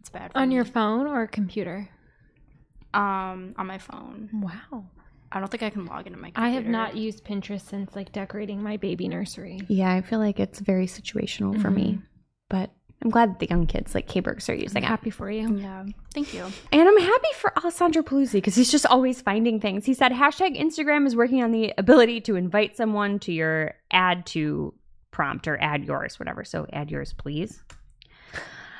It's 0.00 0.10
bad 0.10 0.32
for 0.32 0.38
On 0.38 0.48
me. 0.48 0.54
your 0.54 0.64
phone 0.64 1.06
or 1.06 1.26
computer? 1.26 1.88
um 2.94 3.54
on 3.56 3.66
my 3.66 3.78
phone. 3.78 4.28
Wow. 4.34 4.84
I 5.34 5.40
don't 5.40 5.50
think 5.50 5.62
I 5.62 5.70
can 5.70 5.86
log 5.86 6.06
into 6.06 6.18
my. 6.18 6.28
Computer. 6.28 6.46
I 6.46 6.50
have 6.50 6.66
not 6.66 6.94
used 6.94 7.24
Pinterest 7.24 7.62
since 7.62 7.96
like 7.96 8.12
decorating 8.12 8.62
my 8.62 8.76
baby 8.76 9.08
nursery. 9.08 9.60
Yeah, 9.68 9.90
I 9.90 10.02
feel 10.02 10.18
like 10.18 10.38
it's 10.38 10.60
very 10.60 10.86
situational 10.86 11.60
for 11.60 11.70
me. 11.70 12.00
But 12.50 12.70
I'm 13.02 13.10
glad 13.10 13.30
that 13.30 13.38
the 13.40 13.48
young 13.48 13.66
kids 13.66 13.94
like 13.94 14.06
K-Bergs 14.06 14.48
are 14.48 14.54
using 14.54 14.78
I'm 14.78 14.82
using 14.82 14.82
it. 14.84 14.86
happy 14.86 15.10
for 15.10 15.30
you. 15.30 15.56
Yeah, 15.56 15.84
thank 16.14 16.32
you. 16.32 16.44
And 16.70 16.88
I'm 16.88 16.98
happy 17.00 17.28
for 17.36 17.52
Alessandro 17.58 18.02
Paluzzi 18.02 18.34
because 18.34 18.54
he's 18.54 18.70
just 18.70 18.86
always 18.86 19.20
finding 19.20 19.58
things. 19.58 19.84
He 19.84 19.92
said 19.94 20.12
hashtag 20.12 20.56
Instagram 20.58 21.06
is 21.06 21.16
working 21.16 21.42
on 21.42 21.50
the 21.50 21.74
ability 21.78 22.20
to 22.22 22.36
invite 22.36 22.76
someone 22.76 23.18
to 23.20 23.32
your 23.32 23.74
add 23.90 24.24
to 24.26 24.72
prompt 25.10 25.48
or 25.48 25.60
add 25.60 25.84
yours, 25.84 26.18
whatever. 26.20 26.44
So 26.44 26.66
add 26.72 26.90
yours, 26.90 27.12
please. 27.12 27.62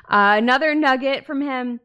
Uh, 0.09 0.37
another 0.39 0.75
nugget 0.75 1.27
from 1.27 1.41
him 1.41 1.81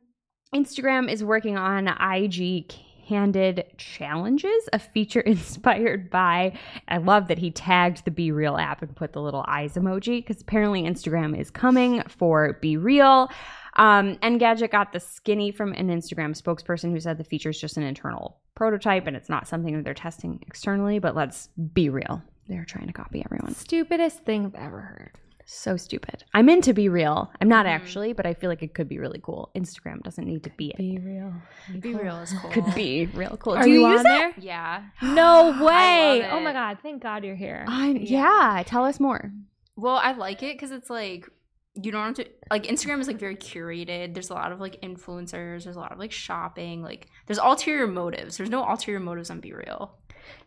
Instagram 0.53 1.11
is 1.11 1.23
working 1.23 1.57
on 1.57 1.88
IG 1.88 2.73
Candid 3.08 3.66
Challenges, 3.78 4.68
a 4.74 4.80
feature 4.80 5.20
inspired 5.26 6.10
by. 6.10 6.53
I 6.88 6.97
love 6.97 7.28
that 7.30 7.38
he 7.38 7.51
tagged 7.51 8.03
the 8.05 8.12
Be 8.12 8.32
Real 8.32 8.58
app 8.58 8.82
and 8.82 8.95
put 8.95 9.14
the 9.14 9.22
little 9.22 9.45
eyes 9.47 9.76
emoji 9.76 10.26
because 10.26 10.41
apparently 10.41 10.84
Instagram 10.84 11.38
is 11.39 11.49
coming 11.49 12.03
for 12.08 12.58
Be 12.62 12.76
Real. 12.76 13.30
Um, 13.76 14.16
Engadget 14.18 14.72
got 14.72 14.91
the 14.91 14.99
skinny 14.99 15.51
from 15.51 15.72
an 15.74 15.89
Instagram 15.89 16.39
spokesperson 16.39 16.91
who 16.91 16.99
said 16.99 17.18
the 17.18 17.24
feature 17.24 17.49
is 17.49 17.62
just 17.62 17.78
an 17.78 17.84
internal 17.84 18.38
prototype 18.55 19.08
and 19.08 19.16
it's 19.16 19.30
not 19.30 19.47
something 19.47 19.76
that 19.76 19.86
they're 19.86 19.93
testing 19.93 20.43
externally. 20.47 20.99
But 20.99 21.16
let's 21.16 21.47
be 21.74 21.89
real. 21.89 22.22
They're 22.49 22.66
trying 22.66 22.88
to 22.88 22.93
copy 22.93 23.24
everyone. 23.24 23.55
Stupidest 23.55 24.26
thing 24.26 24.45
I've 24.47 24.55
ever 24.55 24.80
heard. 24.80 25.12
So 25.50 25.78
stupid. 25.78 26.26
I'm 26.34 26.50
into 26.50 26.74
Be 26.74 26.89
Real. 26.89 27.32
I'm 27.39 27.48
not 27.48 27.66
Mhm. 27.66 27.70
actually, 27.70 28.12
but 28.12 28.26
I 28.26 28.34
feel 28.34 28.50
like 28.50 28.62
it 28.64 28.74
could 28.74 28.89
be 28.89 29.00
really 29.00 29.22
cool. 29.24 29.50
Instagram 29.56 30.04
doesn't 30.04 30.26
need 30.26 30.43
to 30.43 30.50
be 30.58 30.72
it. 30.72 30.78
Be 30.78 30.98
real. 31.00 31.34
Be 31.80 31.95
real 31.95 32.18
is 32.18 32.34
cool. 32.41 32.50
Could 32.52 32.76
be 32.76 33.06
real 33.14 33.38
cool. 33.38 33.56
Are 33.56 33.64
Do 33.64 33.70
you, 33.70 33.88
use 33.88 34.02
on 34.06 34.22
it? 34.24 34.34
Yeah. 34.39 34.84
No 35.02 35.54
I 35.56 35.64
way. 35.64 36.22
love 36.24 36.34
Oh 36.34 36.39
my 36.41 36.52
god. 36.52 36.80
Thank 36.84 37.02
God 37.02 37.24
you're 37.24 37.36
here. 37.38 37.64
I, 37.66 37.91
Yeah. 37.91 38.56
yeah. 38.58 38.64
Tell 38.66 38.84
us 38.84 39.00
more. 39.00 39.32
Well, 39.78 39.95
I 39.95 40.12
like 40.12 40.43
it 40.43 40.56
because 40.56 40.72
it's 40.72 40.89
like 40.89 41.30
you 41.76 41.91
don't 41.93 42.08
have 42.08 42.26
to 42.26 42.32
like 42.52 42.64
Instagram 42.64 43.00
is 43.00 43.08
like 43.08 43.20
very 43.20 43.38
curated. 43.38 44.14
There's 44.16 44.30
a 44.32 44.34
lot 44.34 44.52
of 44.52 44.60
like 44.60 44.82
influencers. 44.82 45.64
There's 45.64 45.76
a 45.78 45.80
lot 45.80 45.93
of 45.93 46.00
like 46.00 46.12
shopping. 46.12 46.82
Like 46.84 47.08
there's 47.26 47.38
ulterior 47.39 47.88
motives. 47.88 48.36
There's 48.36 48.50
no 48.50 48.66
ulterior 48.66 49.00
motives 49.00 49.30
on 49.30 49.39
Be 49.39 49.54
Real. 49.54 49.95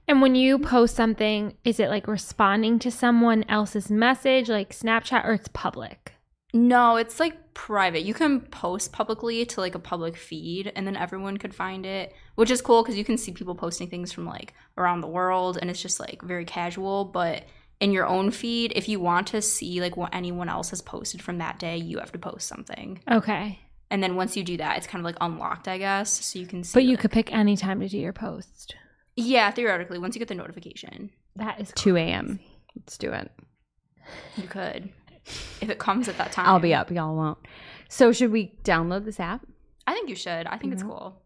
And 0.08 0.20
when 0.20 0.34
you 0.34 0.58
post 0.58 0.96
something, 0.96 1.56
is 1.64 1.78
it 1.78 1.88
like 1.88 2.08
responding 2.08 2.78
to 2.80 2.90
someone 2.90 3.44
else's 3.48 3.90
message, 3.90 4.48
like 4.48 4.70
Snapchat, 4.70 5.24
or 5.24 5.34
it's 5.34 5.48
public? 5.52 6.14
No, 6.52 6.96
it's 6.96 7.20
like 7.20 7.54
private. 7.54 8.02
You 8.02 8.14
can 8.14 8.40
post 8.40 8.92
publicly 8.92 9.44
to 9.46 9.60
like 9.60 9.74
a 9.74 9.78
public 9.78 10.16
feed 10.16 10.72
and 10.74 10.86
then 10.86 10.96
everyone 10.96 11.36
could 11.36 11.54
find 11.54 11.86
it, 11.86 12.12
which 12.34 12.50
is 12.50 12.60
cool 12.60 12.82
because 12.82 12.96
you 12.96 13.04
can 13.04 13.16
see 13.16 13.32
people 13.32 13.54
posting 13.54 13.88
things 13.88 14.12
from 14.12 14.26
like 14.26 14.54
around 14.76 15.00
the 15.00 15.06
world 15.06 15.58
and 15.60 15.70
it's 15.70 15.80
just 15.80 16.00
like 16.00 16.22
very 16.22 16.44
casual. 16.44 17.04
But 17.04 17.44
in 17.78 17.92
your 17.92 18.06
own 18.06 18.30
feed, 18.30 18.72
if 18.74 18.88
you 18.88 18.98
want 18.98 19.28
to 19.28 19.40
see 19.40 19.80
like 19.80 19.96
what 19.96 20.14
anyone 20.14 20.48
else 20.48 20.70
has 20.70 20.82
posted 20.82 21.22
from 21.22 21.38
that 21.38 21.58
day, 21.58 21.76
you 21.76 21.98
have 21.98 22.12
to 22.12 22.18
post 22.18 22.48
something. 22.48 23.00
Okay. 23.10 23.60
And 23.90 24.02
then 24.02 24.16
once 24.16 24.36
you 24.36 24.44
do 24.44 24.56
that, 24.56 24.76
it's 24.76 24.86
kind 24.86 25.00
of 25.00 25.04
like 25.04 25.16
unlocked, 25.20 25.68
I 25.68 25.78
guess. 25.78 26.24
So 26.24 26.38
you 26.38 26.46
can 26.46 26.62
see. 26.64 26.74
But 26.74 26.84
you 26.84 26.90
like- 26.90 27.00
could 27.00 27.10
pick 27.12 27.32
any 27.32 27.56
time 27.56 27.80
to 27.80 27.88
do 27.88 27.98
your 27.98 28.12
post. 28.12 28.74
Yeah, 29.20 29.50
theoretically, 29.50 29.98
once 29.98 30.14
you 30.14 30.18
get 30.18 30.28
the 30.28 30.34
notification, 30.34 31.10
That 31.36 31.60
is 31.60 31.72
2 31.76 31.96
a.m. 31.96 32.40
Let's 32.76 32.96
do 32.98 33.12
it. 33.12 33.30
you 34.36 34.48
could. 34.48 34.90
If 35.60 35.68
it 35.70 35.78
comes 35.78 36.08
at 36.08 36.18
that 36.18 36.32
time. 36.32 36.46
I'll 36.46 36.58
be 36.58 36.74
up. 36.74 36.90
Y'all 36.90 37.14
won't. 37.14 37.38
So, 37.88 38.12
should 38.12 38.32
we 38.32 38.54
download 38.64 39.04
this 39.04 39.20
app? 39.20 39.46
I 39.86 39.92
think 39.94 40.08
you 40.08 40.14
should. 40.16 40.46
I 40.46 40.56
think 40.56 40.72
it's 40.72 40.82
Mhm. 40.82 40.88
cool. 40.88 41.22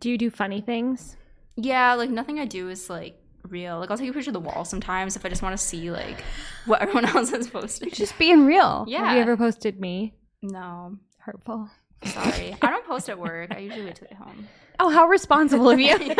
Do 0.00 0.10
you 0.10 0.16
do 0.18 0.30
funny 0.30 0.60
things? 0.60 1.16
Yeah, 1.56 1.94
like 1.94 2.08
nothing 2.10 2.38
I 2.38 2.44
do 2.46 2.68
is 2.68 2.88
like 2.88 3.18
real. 3.48 3.78
Like 3.78 3.90
I'll 3.90 3.98
take 3.98 4.08
a 4.08 4.12
picture 4.12 4.30
of 4.30 4.34
the 4.34 4.40
wall 4.40 4.64
sometimes 4.64 5.16
if 5.16 5.24
I 5.26 5.28
just 5.28 5.42
want 5.42 5.52
to 5.58 5.62
see 5.62 5.90
like 5.90 6.22
what 6.66 6.80
everyone 6.80 7.04
else 7.16 7.30
has 7.30 7.48
posted. 7.48 7.92
Just 7.92 8.16
being 8.18 8.46
real. 8.46 8.84
yeah. 8.88 9.04
Have 9.06 9.16
you 9.16 9.22
ever 9.22 9.36
posted 9.36 9.80
me? 9.80 10.14
No, 10.40 10.96
Hurtful. 11.18 11.68
sorry. 12.04 12.56
I 12.62 12.70
don't 12.70 12.86
post 12.86 13.08
at 13.10 13.18
work. 13.18 13.52
I 13.54 13.58
usually 13.58 13.84
wait 13.84 13.96
till 13.96 14.06
I 14.10 14.14
get 14.14 14.18
home. 14.18 14.48
Oh, 14.78 14.90
how 14.90 15.06
responsible 15.06 15.70
of 15.70 15.80
you. 15.80 15.96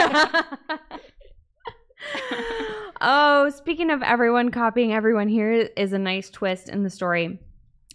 Oh, 3.05 3.51
speaking 3.51 3.91
of 3.91 4.01
everyone 4.05 4.53
copying 4.53 4.93
everyone, 4.93 5.27
here 5.27 5.69
is 5.77 5.93
a 5.93 5.99
nice 5.99 6.31
twist 6.31 6.69
in 6.69 6.85
the 6.85 6.91
story. 6.91 7.41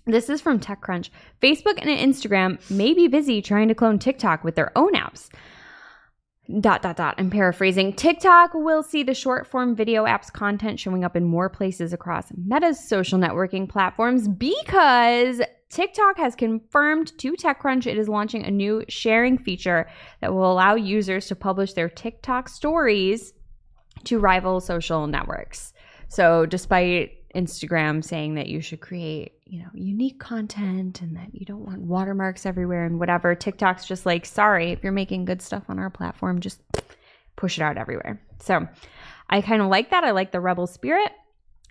This 0.05 0.29
is 0.29 0.41
from 0.41 0.59
TechCrunch. 0.59 1.11
Facebook 1.41 1.79
and 1.81 1.89
Instagram 1.89 2.69
may 2.69 2.93
be 2.93 3.07
busy 3.07 3.41
trying 3.41 3.69
to 3.69 3.75
clone 3.75 3.99
TikTok 3.99 4.43
with 4.43 4.55
their 4.55 4.77
own 4.77 4.95
apps. 4.95 5.29
Dot 6.59 6.81
dot 6.81 6.97
dot. 6.97 7.15
I'm 7.17 7.29
paraphrasing. 7.29 7.93
TikTok 7.93 8.53
will 8.53 8.83
see 8.83 9.03
the 9.03 9.13
short 9.13 9.47
form 9.47 9.77
video 9.77 10.03
apps 10.03 10.31
content 10.31 10.77
showing 10.77 11.05
up 11.05 11.15
in 11.15 11.23
more 11.23 11.47
places 11.47 11.93
across 11.93 12.25
Meta's 12.35 12.85
social 12.85 13.17
networking 13.17 13.67
platforms 13.67 14.27
because 14.27 15.41
TikTok 15.69 16.17
has 16.17 16.35
confirmed 16.35 17.17
to 17.19 17.33
TechCrunch 17.33 17.87
it 17.87 17.97
is 17.97 18.07
launching 18.07 18.45
a 18.45 18.51
new 18.51 18.83
sharing 18.87 19.37
feature 19.37 19.89
that 20.21 20.33
will 20.33 20.51
allow 20.51 20.75
users 20.75 21.27
to 21.27 21.35
publish 21.35 21.73
their 21.73 21.89
TikTok 21.89 22.47
stories 22.47 23.33
to 24.05 24.19
rival 24.19 24.61
social 24.61 25.07
networks. 25.07 25.73
So, 26.07 26.45
despite 26.45 27.11
Instagram 27.35 28.03
saying 28.03 28.35
that 28.35 28.47
you 28.47 28.61
should 28.61 28.79
create, 28.79 29.33
you 29.45 29.59
know, 29.59 29.69
unique 29.73 30.19
content 30.19 31.01
and 31.01 31.17
that 31.17 31.33
you 31.33 31.45
don't 31.45 31.65
want 31.65 31.81
watermarks 31.81 32.45
everywhere 32.45 32.85
and 32.85 32.97
whatever, 32.97 33.35
TikTok's 33.35 33.85
just 33.85 34.05
like, 34.05 34.25
sorry, 34.25 34.71
if 34.71 34.83
you're 34.83 34.93
making 34.93 35.25
good 35.25 35.41
stuff 35.41 35.63
on 35.67 35.79
our 35.79 35.89
platform, 35.89 36.39
just 36.39 36.61
push 37.35 37.57
it 37.57 37.61
out 37.61 37.77
everywhere. 37.77 38.21
So, 38.39 38.67
I 39.29 39.41
kind 39.41 39.61
of 39.61 39.67
like 39.67 39.91
that. 39.91 40.05
I 40.05 40.11
like 40.11 40.31
the 40.31 40.39
rebel 40.39 40.67
spirit. 40.67 41.11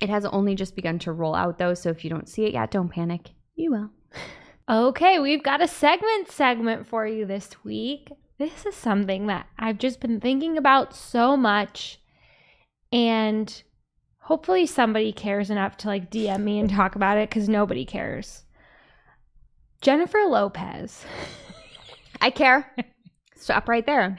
It 0.01 0.11
has 0.11 0.27
only 0.27 0.55
just 0.55 0.77
begun 0.77 0.99
to 1.01 1.13
roll 1.13 1.35
out 1.35 1.57
though, 1.57 1.73
so 1.73 1.89
if 1.89 2.05
you 2.05 2.11
don't 2.11 2.29
see 2.29 2.45
it 2.45 2.53
yet, 2.53 2.71
don't 2.71 2.91
panic. 2.91 3.31
You 3.57 3.71
will. 3.71 3.91
Okay, 4.69 5.19
we've 5.19 5.43
got 5.43 5.63
a 5.63 5.69
segment 5.69 6.31
segment 6.31 6.87
for 6.87 7.07
you 7.07 7.25
this 7.25 7.65
week. 7.65 8.11
This 8.39 8.67
is 8.67 8.75
something 8.75 9.29
that 9.29 9.47
I've 9.59 9.79
just 9.79 9.99
been 9.99 10.21
thinking 10.21 10.59
about 10.59 10.95
so 10.95 11.39
much 11.39 11.99
and 12.93 13.63
hopefully 14.19 14.67
somebody 14.67 15.11
cares 15.13 15.51
enough 15.51 15.79
to 15.79 15.89
like 15.89 16.11
DM 16.11 16.43
me 16.43 16.59
and 16.59 16.69
talk 16.69 16.97
about 16.97 17.17
it 17.17 17.31
cuz 17.31 17.49
nobody 17.49 17.87
cares. 17.87 18.45
Jennifer 19.81 20.25
Lopez. 20.27 21.07
I 22.21 22.29
care. 22.31 22.75
Stop 23.37 23.69
right 23.69 23.87
there. 23.87 24.19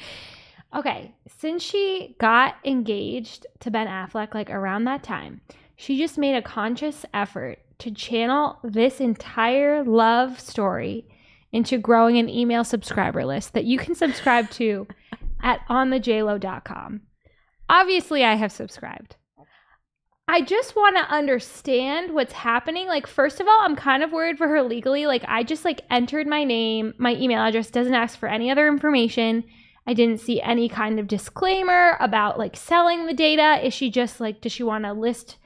Okay, 0.75 1.13
since 1.27 1.61
she 1.61 2.15
got 2.19 2.55
engaged 2.65 3.45
to 3.59 3.69
Ben 3.69 3.88
Affleck 3.88 4.33
like 4.33 4.49
around 4.49 4.85
that 4.85 5.03
time, 5.03 5.41
she 5.75 5.97
just 5.97 6.17
made 6.17 6.35
a 6.35 6.41
conscious 6.41 7.05
effort 7.13 7.59
to 7.80 7.91
channel 7.91 8.59
this 8.63 8.99
entire 8.99 9.84
love 9.84 10.39
story 10.39 11.07
into 11.51 11.78
growing 11.78 12.17
an 12.17 12.30
email 12.30 12.63
subscriber 12.63 13.25
list 13.25 13.53
that 13.53 13.65
you 13.65 13.78
can 13.78 13.95
subscribe 13.95 14.49
to 14.51 14.88
at 15.41 15.61
onthejlo.com. 15.69 17.01
Obviously, 17.69 18.23
I 18.23 18.36
have 18.36 18.51
subscribed. 18.51 19.15
I 20.30 20.41
just 20.41 20.75
want 20.75 20.97
to 20.97 21.13
understand 21.13 22.13
what's 22.13 22.34
happening. 22.34 22.88
Like, 22.88 23.07
first 23.07 23.39
of 23.39 23.47
all, 23.47 23.61
I'm 23.61 23.78
kind 23.78 24.03
of 24.03 24.11
worried 24.11 24.38
for 24.38 24.47
her 24.49 24.61
legally. 24.61 25.05
Like, 25.05 25.23
I 25.25 25.43
just 25.43 25.63
like 25.63 25.82
entered 25.89 26.28
my 26.28 26.43
name, 26.43 26.93
my 26.97 27.15
email 27.15 27.39
address 27.39 27.69
doesn't 27.69 27.93
ask 27.93 28.19
for 28.19 28.28
any 28.28 28.51
other 28.51 28.67
information. 28.67 29.45
I 29.86 29.93
didn't 29.93 30.19
see 30.19 30.41
any 30.41 30.67
kind 30.67 30.99
of 30.99 31.07
disclaimer 31.07 31.95
about 32.01 32.38
like 32.38 32.57
selling 32.57 33.05
the 33.05 33.13
data. 33.13 33.65
Is 33.65 33.73
she 33.73 33.89
just 33.89 34.19
like, 34.19 34.41
does 34.41 34.51
she 34.51 34.63
want 34.63 34.84
to 34.84 34.91
list 34.91 35.38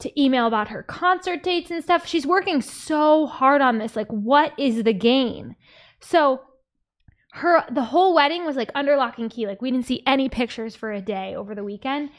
to 0.00 0.20
email 0.20 0.46
about 0.46 0.68
her 0.68 0.82
concert 0.82 1.42
dates 1.42 1.70
and 1.70 1.82
stuff? 1.82 2.06
She's 2.06 2.26
working 2.26 2.62
so 2.62 3.26
hard 3.26 3.60
on 3.60 3.78
this. 3.78 3.96
Like, 3.96 4.08
what 4.08 4.52
is 4.58 4.82
the 4.82 4.92
gain? 4.92 5.56
So, 6.00 6.42
her 7.32 7.64
the 7.70 7.84
whole 7.84 8.14
wedding 8.14 8.44
was 8.44 8.56
like 8.56 8.70
under 8.74 8.96
lock 8.96 9.18
and 9.18 9.30
key. 9.30 9.46
Like, 9.46 9.62
we 9.62 9.70
didn't 9.70 9.86
see 9.86 10.02
any 10.06 10.28
pictures 10.28 10.74
for 10.74 10.92
a 10.92 11.00
day 11.00 11.34
over 11.34 11.54
the 11.54 11.64
weekend. 11.64 12.10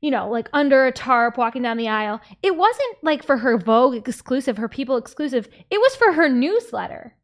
You 0.00 0.10
know, 0.10 0.28
like 0.28 0.48
under 0.52 0.86
a 0.86 0.92
tarp, 0.92 1.38
walking 1.38 1.62
down 1.62 1.78
the 1.78 1.88
aisle. 1.88 2.20
It 2.42 2.56
wasn't 2.56 2.96
like 3.02 3.24
for 3.24 3.38
her 3.38 3.56
Vogue 3.56 3.94
exclusive, 3.94 4.58
her 4.58 4.68
People 4.68 4.96
exclusive. 4.96 5.48
It 5.70 5.78
was 5.78 5.96
for 5.96 6.12
her 6.12 6.28
newsletter 6.28 7.16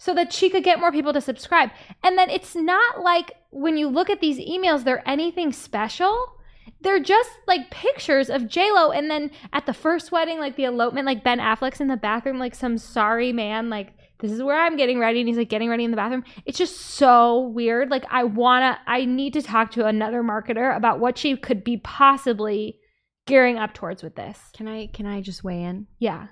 so 0.00 0.14
that 0.14 0.32
she 0.32 0.48
could 0.48 0.64
get 0.64 0.80
more 0.80 0.90
people 0.90 1.12
to 1.12 1.20
subscribe. 1.20 1.68
And 2.02 2.16
then 2.16 2.30
it's 2.30 2.56
not 2.56 3.02
like 3.02 3.34
when 3.50 3.76
you 3.76 3.86
look 3.86 4.08
at 4.08 4.22
these 4.22 4.38
emails, 4.38 4.82
they're 4.82 5.06
anything 5.06 5.52
special. 5.52 6.36
They're 6.82 7.00
just 7.00 7.30
like 7.46 7.70
pictures 7.70 8.30
of 8.30 8.54
Lo, 8.56 8.90
and 8.90 9.10
then 9.10 9.30
at 9.52 9.66
the 9.66 9.74
first 9.74 10.12
wedding, 10.12 10.38
like 10.38 10.56
the 10.56 10.64
elopement, 10.64 11.06
like 11.06 11.22
Ben 11.22 11.38
Affleck's 11.38 11.80
in 11.80 11.88
the 11.88 11.96
bathroom, 11.96 12.38
like 12.38 12.54
some 12.54 12.78
sorry 12.78 13.32
man, 13.32 13.68
like 13.68 13.92
this 14.20 14.30
is 14.32 14.42
where 14.42 14.58
I'm 14.58 14.76
getting 14.76 14.98
ready, 14.98 15.20
and 15.20 15.28
he's 15.28 15.38
like 15.38 15.48
getting 15.48 15.68
ready 15.68 15.84
in 15.84 15.90
the 15.90 15.96
bathroom. 15.96 16.24
It's 16.46 16.58
just 16.58 16.76
so 16.80 17.40
weird. 17.40 17.90
Like 17.90 18.04
I 18.10 18.24
wanna, 18.24 18.78
I 18.86 19.04
need 19.04 19.32
to 19.34 19.42
talk 19.42 19.70
to 19.72 19.86
another 19.86 20.22
marketer 20.22 20.74
about 20.74 21.00
what 21.00 21.18
she 21.18 21.36
could 21.36 21.64
be 21.64 21.76
possibly 21.78 22.78
gearing 23.26 23.58
up 23.58 23.74
towards 23.74 24.02
with 24.02 24.16
this. 24.16 24.38
Can 24.54 24.66
I 24.68 24.86
can 24.88 25.06
I 25.06 25.20
just 25.20 25.44
weigh 25.44 25.62
in? 25.62 25.86
Yeah. 25.98 26.28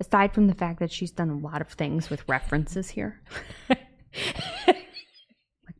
aside 0.00 0.32
from 0.34 0.46
the 0.46 0.54
fact 0.54 0.78
that 0.80 0.92
she's 0.92 1.10
done 1.10 1.30
a 1.30 1.36
lot 1.36 1.60
of 1.60 1.68
things 1.68 2.08
with 2.10 2.28
references 2.28 2.90
here. 2.90 3.20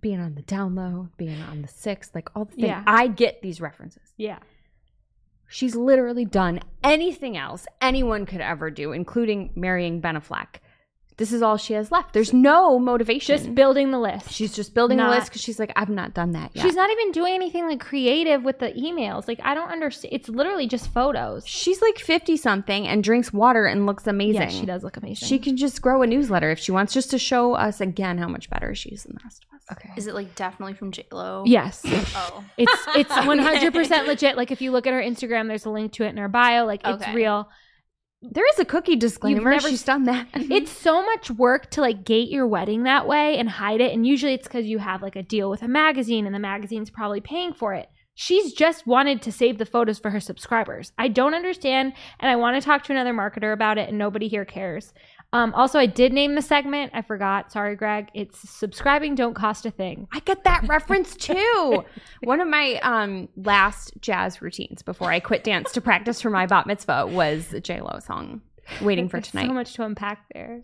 being 0.01 0.21
on 0.21 0.35
the 0.35 0.43
down 0.43 0.75
low, 0.75 1.09
being 1.17 1.41
on 1.43 1.63
the 1.63 1.69
sixth, 1.69 2.15
like 2.15 2.29
all 2.35 2.45
the 2.45 2.53
things. 2.53 2.69
Yeah. 2.69 2.83
I 2.87 3.09
get 3.09 3.43
these 3.43 3.61
references. 3.61 4.13
Yeah. 4.17 4.39
She's 5.49 5.75
literally 5.75 6.25
done 6.25 6.61
anything 6.85 7.37
else 7.37 7.67
anyone 7.81 8.27
could 8.27 8.41
ever 8.41 8.71
do, 8.71 8.93
including 8.93 9.51
marrying 9.55 10.01
Ben 10.01 10.15
Affleck. 10.17 10.57
This 11.19 11.33
is 11.33 11.43
all 11.43 11.57
she 11.57 11.75
has 11.75 11.91
left. 11.93 12.15
There's 12.15 12.33
no 12.33 12.79
motivation. 12.79 13.37
Just 13.37 13.55
building 13.55 13.91
the 13.91 13.99
list. 13.99 14.31
she's 14.31 14.55
just 14.55 14.73
building 14.73 14.99
a 15.01 15.03
not- 15.03 15.11
list 15.11 15.27
because 15.31 15.43
she's 15.43 15.59
like, 15.59 15.73
I've 15.77 15.89
not 15.89 16.15
done 16.15 16.33
that 16.33 16.53
yet. 16.55 16.63
She's 16.65 16.77
not 16.77 16.91
even 16.91 17.11
doing 17.13 17.35
anything 17.35 17.67
like 17.67 17.81
creative 17.81 18.45
with 18.45 18.61
the 18.61 18.71
emails. 18.73 19.27
Like 19.29 19.41
I 19.43 19.53
don't 19.55 19.69
understand. 19.71 20.15
It's 20.15 20.29
literally 20.29 20.67
just 20.69 20.91
photos. 20.93 21.45
She's 21.47 21.83
like 21.83 21.99
50 21.99 22.37
something 22.37 22.87
and 22.87 23.03
drinks 23.03 23.33
water 23.33 23.67
and 23.67 23.85
looks 23.85 24.07
amazing. 24.07 24.43
Yeah, 24.43 24.49
she 24.49 24.65
does 24.65 24.85
look 24.85 24.97
amazing. 24.97 25.27
She 25.29 25.39
can 25.41 25.57
just 25.57 25.83
grow 25.83 26.03
a 26.03 26.07
newsletter 26.07 26.51
if 26.51 26.59
she 26.61 26.71
wants, 26.73 26.95
just 26.95 27.11
to 27.11 27.19
show 27.19 27.55
us 27.55 27.81
again 27.81 28.17
how 28.19 28.29
much 28.29 28.49
better 28.49 28.75
she 28.75 28.91
is 28.91 29.03
than 29.03 29.15
the 29.15 29.21
rest 29.25 29.45
of 29.51 29.57
us. 29.57 29.65
okay. 29.73 29.91
Is 29.97 30.07
it 30.07 30.15
like 30.15 30.35
definitely 30.37 30.75
from 30.75 30.93
J 30.93 31.05
Lo? 31.11 31.43
Yes. 31.47 31.83
Oh. 31.85 32.05
oh. 32.15 32.45
It's 32.57 32.73
it's 32.95 33.11
100% 33.13 34.07
legit. 34.07 34.37
Like 34.37 34.51
if 34.53 34.61
you 34.63 34.71
look 34.71 34.87
at 34.87 34.93
her 34.93 35.03
Instagram, 35.03 35.49
there's 35.49 35.65
a 35.65 35.71
link 35.71 35.93
to 35.95 36.05
it 36.05 36.11
in 36.11 36.17
her 36.19 36.29
bio. 36.29 36.65
Like 36.65 36.83
it's 36.85 37.03
Okay. 37.03 37.15
real. 37.15 37.49
There 38.21 38.49
is 38.53 38.59
a 38.59 38.65
cookie 38.65 38.97
disclaimer. 38.97 39.53
never 39.53 39.69
She's 39.69 39.85
done 39.85 40.05
that. 40.05 40.27
Mm-hmm. 40.39 40.53
It's 40.53 40.71
so 40.71 41.05
much 41.05 41.31
work 41.31 41.71
to 41.73 41.81
like 41.81 42.05
gate 42.05 42.29
your 42.29 42.47
wedding 42.47 42.85
that 42.85 43.09
way 43.09 43.39
and 43.39 43.49
hide 43.49 43.81
it. 43.81 43.93
And 43.93 44.07
usually 44.07 44.35
it's 44.35 44.47
because 44.47 44.67
you 44.67 44.79
have 44.79 45.03
like 45.03 45.17
a 45.17 45.23
deal 45.23 45.51
with 45.51 45.63
a 45.63 45.69
magazine 45.69 46.27
and 46.27 46.35
the 46.35 46.39
magazine's 46.39 46.91
probably 46.91 47.21
paying 47.21 47.53
for 47.53 47.75
it. 47.75 47.89
She's 48.15 48.53
just 48.53 48.87
wanted 48.87 49.23
to 49.23 49.33
save 49.33 49.59
the 49.59 49.67
photos 49.67 49.99
for 50.01 50.11
her 50.11 50.21
subscribers. 50.21 50.93
I 50.99 51.07
don't 51.09 51.35
understand. 51.35 51.93
And 52.19 52.31
I 52.31 52.37
want 52.37 52.61
to 52.61 52.65
talk 52.65 52.83
to 52.85 52.93
another 52.93 53.13
marketer 53.15 53.53
about 53.53 53.79
it, 53.79 53.89
and 53.89 53.97
nobody 53.97 54.27
here 54.27 54.45
cares. 54.45 54.93
Um, 55.33 55.53
also, 55.55 55.79
I 55.79 55.87
did 55.87 56.13
name 56.13 56.35
the 56.35 56.43
segment. 56.43 56.93
I 56.95 57.03
forgot. 57.03 57.53
Sorry, 57.53 57.77
Greg. 57.77 58.09
It's 58.15 58.49
subscribing 58.49 59.15
don't 59.15 59.35
cost 59.35 59.67
a 59.67 59.71
thing. 59.71 60.09
I 60.13 60.21
get 60.21 60.45
that 60.45 60.67
reference 60.67 61.15
too. 61.17 61.85
One 62.23 62.41
of 62.41 62.49
my 62.49 62.77
um, 62.77 63.29
last 63.37 63.93
jazz 64.01 64.41
routines 64.41 64.83
before 64.83 65.13
I 65.13 65.21
quit 65.21 65.45
dance 65.45 65.73
to 65.73 65.83
practice 65.83 66.23
for 66.23 66.31
my 66.31 66.47
bat 66.47 66.67
mitzvah 66.67 67.07
was 67.09 67.53
a 67.53 67.61
J 67.61 67.83
Lo 67.83 67.99
song, 68.01 68.41
"Waiting 68.81 69.09
for 69.09 69.21
Tonight." 69.21 69.49
So 69.49 69.53
much 69.53 69.75
to 69.75 69.85
unpack 69.85 70.25
there. 70.33 70.63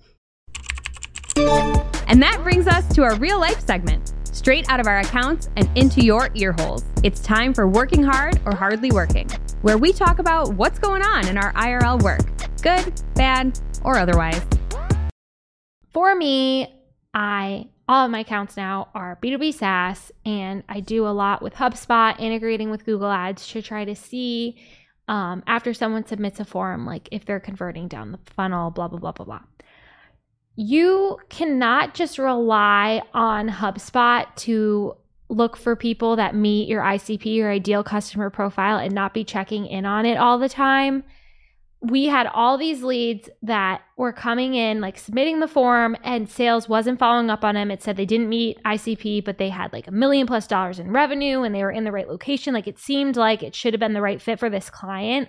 And 2.07 2.23
that 2.23 2.41
brings 2.43 2.67
us 2.67 2.87
to 2.95 3.03
our 3.03 3.17
real 3.17 3.41
life 3.41 3.61
segment, 3.67 4.15
straight 4.25 4.69
out 4.71 4.81
of 4.81 4.87
our 4.87 5.01
accounts 5.01 5.51
and 5.57 5.69
into 5.77 6.03
your 6.03 6.31
ear 6.35 6.53
holes. 6.53 6.85
It's 7.03 7.21
time 7.21 7.53
for 7.53 7.69
Working 7.69 8.03
Hard 8.03 8.41
or 8.47 8.55
Hardly 8.55 8.93
Working, 8.93 9.29
where 9.63 9.77
we 9.77 9.93
talk 9.93 10.21
about 10.21 10.55
what's 10.55 10.79
going 10.79 11.03
on 11.03 11.29
in 11.29 11.37
our 11.37 11.53
IRL 11.55 12.03
work, 12.03 12.23
good, 12.63 13.03
bad, 13.15 13.59
or 13.85 13.99
otherwise. 13.99 14.43
For 15.93 16.15
me, 16.15 16.75
I 17.13 17.69
all 17.87 18.07
of 18.07 18.11
my 18.11 18.21
accounts 18.21 18.57
now 18.57 18.89
are 18.95 19.19
B2B 19.23 19.53
SaaS 19.55 20.11
and 20.25 20.65
I 20.69 20.81
do 20.81 21.07
a 21.07 21.09
lot 21.09 21.43
with 21.43 21.55
HubSpot 21.55 22.19
integrating 22.19 22.71
with 22.71 22.87
Google 22.87 23.11
Ads 23.11 23.47
to 23.49 23.61
try 23.61 23.85
to 23.85 23.95
see 23.95 24.57
um, 25.07 25.43
after 25.47 25.75
someone 25.75 26.07
submits 26.07 26.41
a 26.41 26.47
form, 26.47 26.87
like 26.87 27.11
if 27.13 27.27
they're 27.27 27.41
converting 27.41 27.89
down 27.89 28.13
the 28.13 28.19
funnel, 28.35 28.71
blah, 28.71 28.89
blah, 28.89 28.99
blah, 28.99 29.13
blah, 29.13 29.27
blah. 29.27 29.41
You 30.57 31.19
cannot 31.29 31.95
just 31.95 32.17
rely 32.17 33.03
on 33.13 33.51
HubSpot 33.51 34.35
to 34.37 34.97
look 35.29 35.57
for 35.59 35.77
people 35.77 36.17
that 36.17 36.35
meet 36.35 36.69
your 36.69 36.83
ICP, 36.83 37.37
your 37.37 37.51
ideal 37.51 37.85
customer 37.85 38.31
profile, 38.31 38.79
and 38.79 38.95
not 38.95 39.13
be 39.13 39.25
checking 39.25 39.67
in 39.67 39.85
on 39.85 40.07
it 40.07 40.17
all 40.17 40.39
the 40.39 40.49
time 40.49 41.05
we 41.85 42.07
had 42.07 42.27
all 42.29 42.57
these 42.57 42.83
leads 42.83 43.29
that 43.43 43.83
were 43.99 44.13
coming 44.13 44.55
in, 44.55 44.81
like 44.81 44.99
submitting 44.99 45.41
the 45.41 45.49
form, 45.49 45.97
and 46.03 46.29
sales 46.29 46.67
wasn't 46.69 46.99
following 46.99 47.29
up 47.29 47.45
on 47.45 47.57
them. 47.57 47.71
It 47.71 47.83
said 47.83 47.97
they 47.97 48.07
didn't 48.07 48.31
meet 48.31 48.63
ICP, 48.65 49.25
but 49.25 49.37
they 49.37 49.51
had 49.51 49.73
like 49.73 49.87
a 49.87 49.93
million 49.93 50.27
plus 50.27 50.47
dollars 50.47 50.79
in 50.79 50.93
revenue 50.93 51.43
and 51.43 51.55
they 51.55 51.63
were 51.63 51.71
in 51.71 51.85
the 51.85 51.93
right 51.93 52.09
location. 52.09 52.55
Like 52.55 52.67
it 52.67 52.79
seemed 52.79 53.17
like 53.17 53.43
it 53.43 53.55
should 53.55 53.75
have 53.75 53.81
been 53.81 53.93
the 53.93 54.01
right 54.01 54.23
fit 54.23 54.39
for 54.39 54.49
this 54.49 54.71
client. 54.71 55.29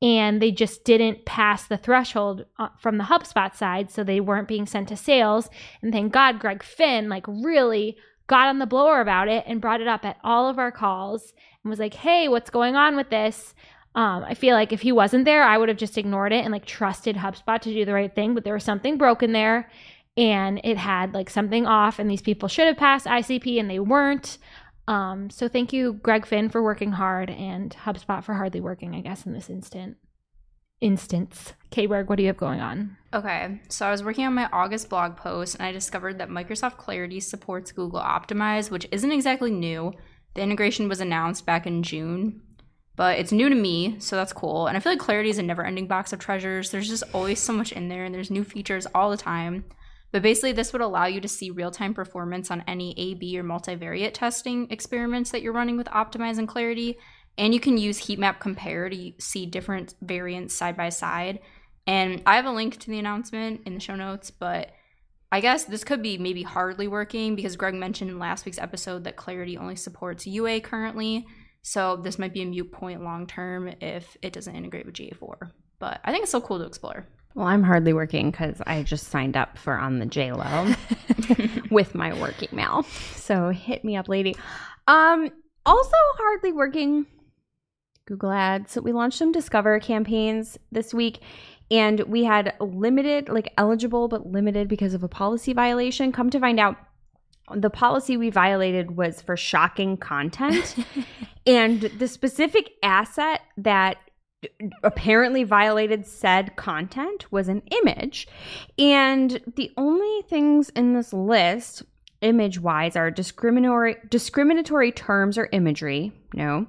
And 0.00 0.42
they 0.42 0.50
just 0.50 0.84
didn't 0.84 1.26
pass 1.26 1.66
the 1.66 1.76
threshold 1.76 2.46
uh, 2.58 2.68
from 2.80 2.98
the 2.98 3.04
HubSpot 3.04 3.54
side. 3.54 3.90
So 3.90 4.02
they 4.02 4.18
weren't 4.18 4.48
being 4.48 4.66
sent 4.66 4.88
to 4.88 4.96
sales. 4.96 5.48
And 5.80 5.92
thank 5.92 6.12
God 6.12 6.40
Greg 6.40 6.62
Finn, 6.62 7.08
like, 7.08 7.24
really 7.28 7.96
got 8.26 8.48
on 8.48 8.58
the 8.58 8.66
blower 8.66 9.00
about 9.00 9.28
it 9.28 9.44
and 9.46 9.60
brought 9.60 9.80
it 9.80 9.86
up 9.86 10.04
at 10.04 10.16
all 10.24 10.48
of 10.48 10.58
our 10.58 10.72
calls 10.72 11.32
and 11.62 11.70
was 11.70 11.78
like, 11.78 11.94
hey, 11.94 12.28
what's 12.28 12.50
going 12.50 12.74
on 12.74 12.96
with 12.96 13.10
this? 13.10 13.54
Um, 13.94 14.24
I 14.24 14.34
feel 14.34 14.54
like 14.54 14.72
if 14.72 14.80
he 14.80 14.92
wasn't 14.92 15.24
there, 15.24 15.42
I 15.42 15.58
would 15.58 15.68
have 15.68 15.78
just 15.78 15.98
ignored 15.98 16.32
it 16.32 16.44
and 16.44 16.52
like 16.52 16.64
trusted 16.64 17.16
HubSpot 17.16 17.60
to 17.60 17.72
do 17.72 17.84
the 17.84 17.92
right 17.92 18.14
thing. 18.14 18.34
But 18.34 18.44
there 18.44 18.54
was 18.54 18.64
something 18.64 18.96
broken 18.96 19.32
there, 19.32 19.70
and 20.16 20.60
it 20.64 20.78
had 20.78 21.14
like 21.14 21.28
something 21.28 21.66
off, 21.66 21.98
and 21.98 22.10
these 22.10 22.22
people 22.22 22.48
should 22.48 22.66
have 22.66 22.76
passed 22.76 23.06
ICP 23.06 23.60
and 23.60 23.68
they 23.68 23.78
weren't. 23.78 24.38
Um, 24.88 25.30
so 25.30 25.46
thank 25.46 25.72
you, 25.72 25.94
Greg 25.94 26.26
Finn, 26.26 26.48
for 26.48 26.62
working 26.62 26.92
hard, 26.92 27.30
and 27.30 27.76
HubSpot 27.84 28.24
for 28.24 28.34
hardly 28.34 28.60
working, 28.60 28.94
I 28.94 29.00
guess, 29.00 29.26
in 29.26 29.32
this 29.32 29.48
instant 29.48 29.96
instance. 30.82 31.54
K-Berg, 31.70 32.08
what 32.08 32.16
do 32.16 32.22
you 32.22 32.26
have 32.26 32.36
going 32.36 32.60
on? 32.60 32.96
Okay, 33.14 33.60
so 33.68 33.86
I 33.86 33.90
was 33.90 34.02
working 34.02 34.26
on 34.26 34.34
my 34.34 34.48
August 34.52 34.90
blog 34.90 35.16
post 35.16 35.54
and 35.54 35.64
I 35.64 35.72
discovered 35.72 36.18
that 36.18 36.28
Microsoft 36.28 36.76
Clarity 36.76 37.20
supports 37.20 37.72
Google 37.72 38.00
Optimize, 38.00 38.70
which 38.70 38.86
isn't 38.90 39.12
exactly 39.12 39.50
new. 39.50 39.92
The 40.34 40.42
integration 40.42 40.88
was 40.88 41.00
announced 41.00 41.46
back 41.46 41.66
in 41.66 41.82
June, 41.82 42.42
but 42.96 43.18
it's 43.18 43.32
new 43.32 43.48
to 43.48 43.54
me, 43.54 43.96
so 43.98 44.16
that's 44.16 44.32
cool. 44.32 44.66
And 44.66 44.76
I 44.76 44.80
feel 44.80 44.92
like 44.92 45.00
Clarity 45.00 45.30
is 45.30 45.38
a 45.38 45.42
never 45.42 45.64
ending 45.64 45.86
box 45.86 46.12
of 46.12 46.18
treasures. 46.18 46.70
There's 46.70 46.88
just 46.88 47.04
always 47.12 47.40
so 47.40 47.52
much 47.52 47.72
in 47.72 47.88
there 47.88 48.04
and 48.04 48.14
there's 48.14 48.30
new 48.30 48.44
features 48.44 48.86
all 48.94 49.10
the 49.10 49.16
time. 49.16 49.64
But 50.12 50.22
basically, 50.22 50.52
this 50.52 50.74
would 50.74 50.82
allow 50.82 51.06
you 51.06 51.22
to 51.22 51.28
see 51.28 51.50
real 51.50 51.70
time 51.70 51.94
performance 51.94 52.50
on 52.50 52.62
any 52.68 52.94
A 52.98 53.14
B 53.14 53.38
or 53.38 53.44
multivariate 53.44 54.12
testing 54.12 54.70
experiments 54.70 55.30
that 55.30 55.40
you're 55.40 55.54
running 55.54 55.78
with 55.78 55.86
Optimize 55.86 56.38
and 56.38 56.46
Clarity. 56.46 56.98
And 57.38 57.54
you 57.54 57.60
can 57.60 57.78
use 57.78 58.02
Heatmap 58.02 58.38
Compare 58.38 58.90
to 58.90 59.12
see 59.18 59.46
different 59.46 59.94
variants 60.02 60.54
side 60.54 60.76
by 60.76 60.90
side. 60.90 61.38
And 61.86 62.22
I 62.26 62.36
have 62.36 62.44
a 62.44 62.50
link 62.50 62.78
to 62.80 62.90
the 62.90 62.98
announcement 62.98 63.62
in 63.64 63.72
the 63.72 63.80
show 63.80 63.96
notes, 63.96 64.30
but 64.30 64.70
I 65.32 65.40
guess 65.40 65.64
this 65.64 65.82
could 65.82 66.02
be 66.02 66.18
maybe 66.18 66.42
hardly 66.42 66.86
working 66.86 67.34
because 67.34 67.56
Greg 67.56 67.74
mentioned 67.74 68.10
in 68.10 68.18
last 68.18 68.44
week's 68.44 68.58
episode 68.58 69.04
that 69.04 69.16
Clarity 69.16 69.56
only 69.56 69.76
supports 69.76 70.26
UA 70.26 70.60
currently. 70.60 71.26
So 71.62 71.96
this 71.96 72.18
might 72.18 72.34
be 72.34 72.42
a 72.42 72.46
mute 72.46 72.72
point 72.72 73.02
long 73.02 73.26
term 73.26 73.68
if 73.80 74.16
it 74.22 74.32
doesn't 74.32 74.54
integrate 74.54 74.86
with 74.86 74.94
GA4. 74.94 75.50
But 75.78 76.00
I 76.04 76.12
think 76.12 76.22
it's 76.22 76.30
still 76.30 76.40
cool 76.40 76.58
to 76.58 76.64
explore. 76.64 77.06
Well, 77.34 77.46
I'm 77.46 77.62
hardly 77.62 77.92
working 77.92 78.30
because 78.30 78.60
I 78.66 78.82
just 78.82 79.08
signed 79.08 79.36
up 79.36 79.56
for 79.56 79.78
on 79.78 79.98
the 79.98 80.06
J 80.06 80.32
Lo 80.32 80.74
with 81.70 81.94
my 81.94 82.18
work 82.20 82.52
email. 82.52 82.82
So 83.14 83.48
hit 83.50 83.84
me 83.84 83.96
up, 83.96 84.08
lady. 84.08 84.36
Um, 84.86 85.30
also 85.64 85.96
hardly 86.18 86.52
working. 86.52 87.06
Google 88.04 88.32
Ads. 88.32 88.76
We 88.82 88.92
launched 88.92 89.18
some 89.18 89.32
Discover 89.32 89.80
campaigns 89.80 90.58
this 90.72 90.92
week, 90.92 91.20
and 91.70 92.00
we 92.00 92.24
had 92.24 92.54
limited, 92.60 93.28
like 93.28 93.52
eligible 93.56 94.08
but 94.08 94.26
limited 94.26 94.68
because 94.68 94.92
of 94.92 95.02
a 95.02 95.08
policy 95.08 95.52
violation. 95.52 96.12
Come 96.12 96.28
to 96.30 96.40
find 96.40 96.58
out, 96.58 96.76
the 97.54 97.70
policy 97.70 98.16
we 98.16 98.30
violated 98.30 98.96
was 98.96 99.20
for 99.20 99.36
shocking 99.36 99.96
content, 99.96 100.76
and 101.46 101.80
the 101.80 102.08
specific 102.08 102.72
asset 102.82 103.42
that 103.56 103.98
apparently 104.82 105.44
violated 105.44 106.06
said 106.06 106.56
content 106.56 107.30
was 107.30 107.48
an 107.48 107.62
image. 107.82 108.26
And 108.78 109.40
the 109.56 109.70
only 109.76 110.22
things 110.28 110.70
in 110.70 110.94
this 110.94 111.12
list, 111.12 111.82
image 112.20 112.60
wise, 112.60 112.96
are 112.96 113.10
discriminatory 113.10 113.96
discriminatory 114.08 114.92
terms 114.92 115.38
or 115.38 115.48
imagery, 115.52 116.12
no. 116.34 116.66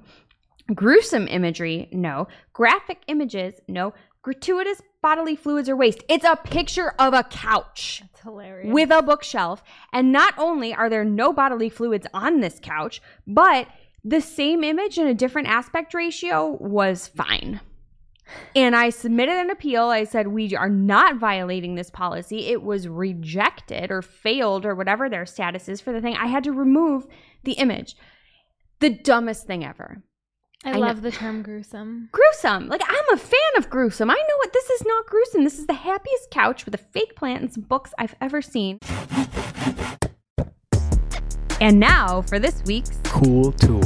Gruesome 0.74 1.28
imagery, 1.28 1.88
no. 1.92 2.26
Graphic 2.52 2.98
images, 3.06 3.54
no. 3.68 3.92
Gratuitous 4.24 4.80
bodily 5.02 5.36
fluids 5.36 5.68
or 5.68 5.76
waste. 5.76 6.02
It's 6.08 6.24
a 6.24 6.34
picture 6.34 6.94
of 6.98 7.12
a 7.12 7.24
couch 7.24 8.00
That's 8.00 8.22
hilarious. 8.22 8.72
with 8.72 8.90
a 8.90 9.02
bookshelf. 9.02 9.62
And 9.92 10.12
not 10.12 10.32
only 10.38 10.74
are 10.74 10.88
there 10.88 11.04
no 11.04 11.30
bodily 11.34 11.68
fluids 11.68 12.06
on 12.14 12.40
this 12.40 12.58
couch, 12.58 13.02
but 13.26 13.68
the 14.02 14.22
same 14.22 14.64
image 14.64 14.96
in 14.96 15.06
a 15.06 15.12
different 15.12 15.48
aspect 15.48 15.92
ratio 15.92 16.56
was 16.58 17.06
fine. 17.06 17.60
And 18.56 18.74
I 18.74 18.88
submitted 18.88 19.34
an 19.34 19.50
appeal. 19.50 19.84
I 19.84 20.04
said, 20.04 20.28
We 20.28 20.56
are 20.56 20.70
not 20.70 21.18
violating 21.18 21.74
this 21.74 21.90
policy. 21.90 22.46
It 22.46 22.62
was 22.62 22.88
rejected 22.88 23.90
or 23.90 24.00
failed 24.00 24.64
or 24.64 24.74
whatever 24.74 25.10
their 25.10 25.26
status 25.26 25.68
is 25.68 25.82
for 25.82 25.92
the 25.92 26.00
thing. 26.00 26.16
I 26.16 26.28
had 26.28 26.44
to 26.44 26.52
remove 26.52 27.06
the 27.42 27.52
image. 27.52 27.94
The 28.80 28.88
dumbest 28.88 29.46
thing 29.46 29.62
ever. 29.62 30.02
I, 30.64 30.72
I 30.72 30.76
love 30.76 31.02
the 31.02 31.10
term 31.10 31.42
gruesome. 31.42 32.08
Gruesome. 32.12 32.68
Like, 32.68 32.80
I'm 32.86 33.14
a 33.14 33.18
fan 33.18 33.38
of 33.58 33.68
gruesome. 33.68 34.10
I 34.10 34.14
know 34.14 34.36
what 34.38 34.52
this 34.54 34.70
is 34.70 34.82
not 34.86 35.06
gruesome. 35.06 35.44
This 35.44 35.58
is 35.58 35.66
the 35.66 35.74
happiest 35.74 36.30
couch 36.30 36.64
with 36.64 36.74
a 36.74 36.78
fake 36.78 37.14
plant 37.16 37.42
and 37.42 37.52
some 37.52 37.64
books 37.64 37.92
I've 37.98 38.14
ever 38.22 38.40
seen. 38.40 38.78
And 41.60 41.78
now 41.78 42.22
for 42.22 42.38
this 42.38 42.62
week's 42.66 42.98
Cool 43.04 43.52
tool. 43.52 43.82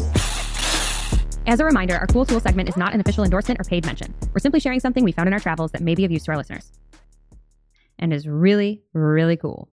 As 1.47 1.61
a 1.61 1.65
reminder, 1.65 1.97
our 1.97 2.07
Cool 2.07 2.27
Tool 2.27 2.41
segment 2.41 2.69
is 2.69 2.77
not 2.77 2.93
an 2.95 3.01
official 3.01 3.25
endorsement 3.25 3.61
or 3.61 3.65
paid 3.65 3.85
mention. 3.87 4.15
We're 4.35 4.41
simply 4.41 4.61
sharing 4.61 4.81
something 4.81 5.03
we 5.03 5.13
found 5.13 5.27
in 5.29 5.33
our 5.33 5.41
travels 5.41 5.73
that 5.73 5.81
may 5.83 5.95
be 5.95 6.05
of 6.05 6.11
use 6.11 6.25
to 6.25 6.31
our 6.33 6.37
listeners. 6.37 6.71
and 7.99 8.13
is 8.13 8.29
really, 8.29 8.83
really 8.93 9.37
cool. 9.37 9.69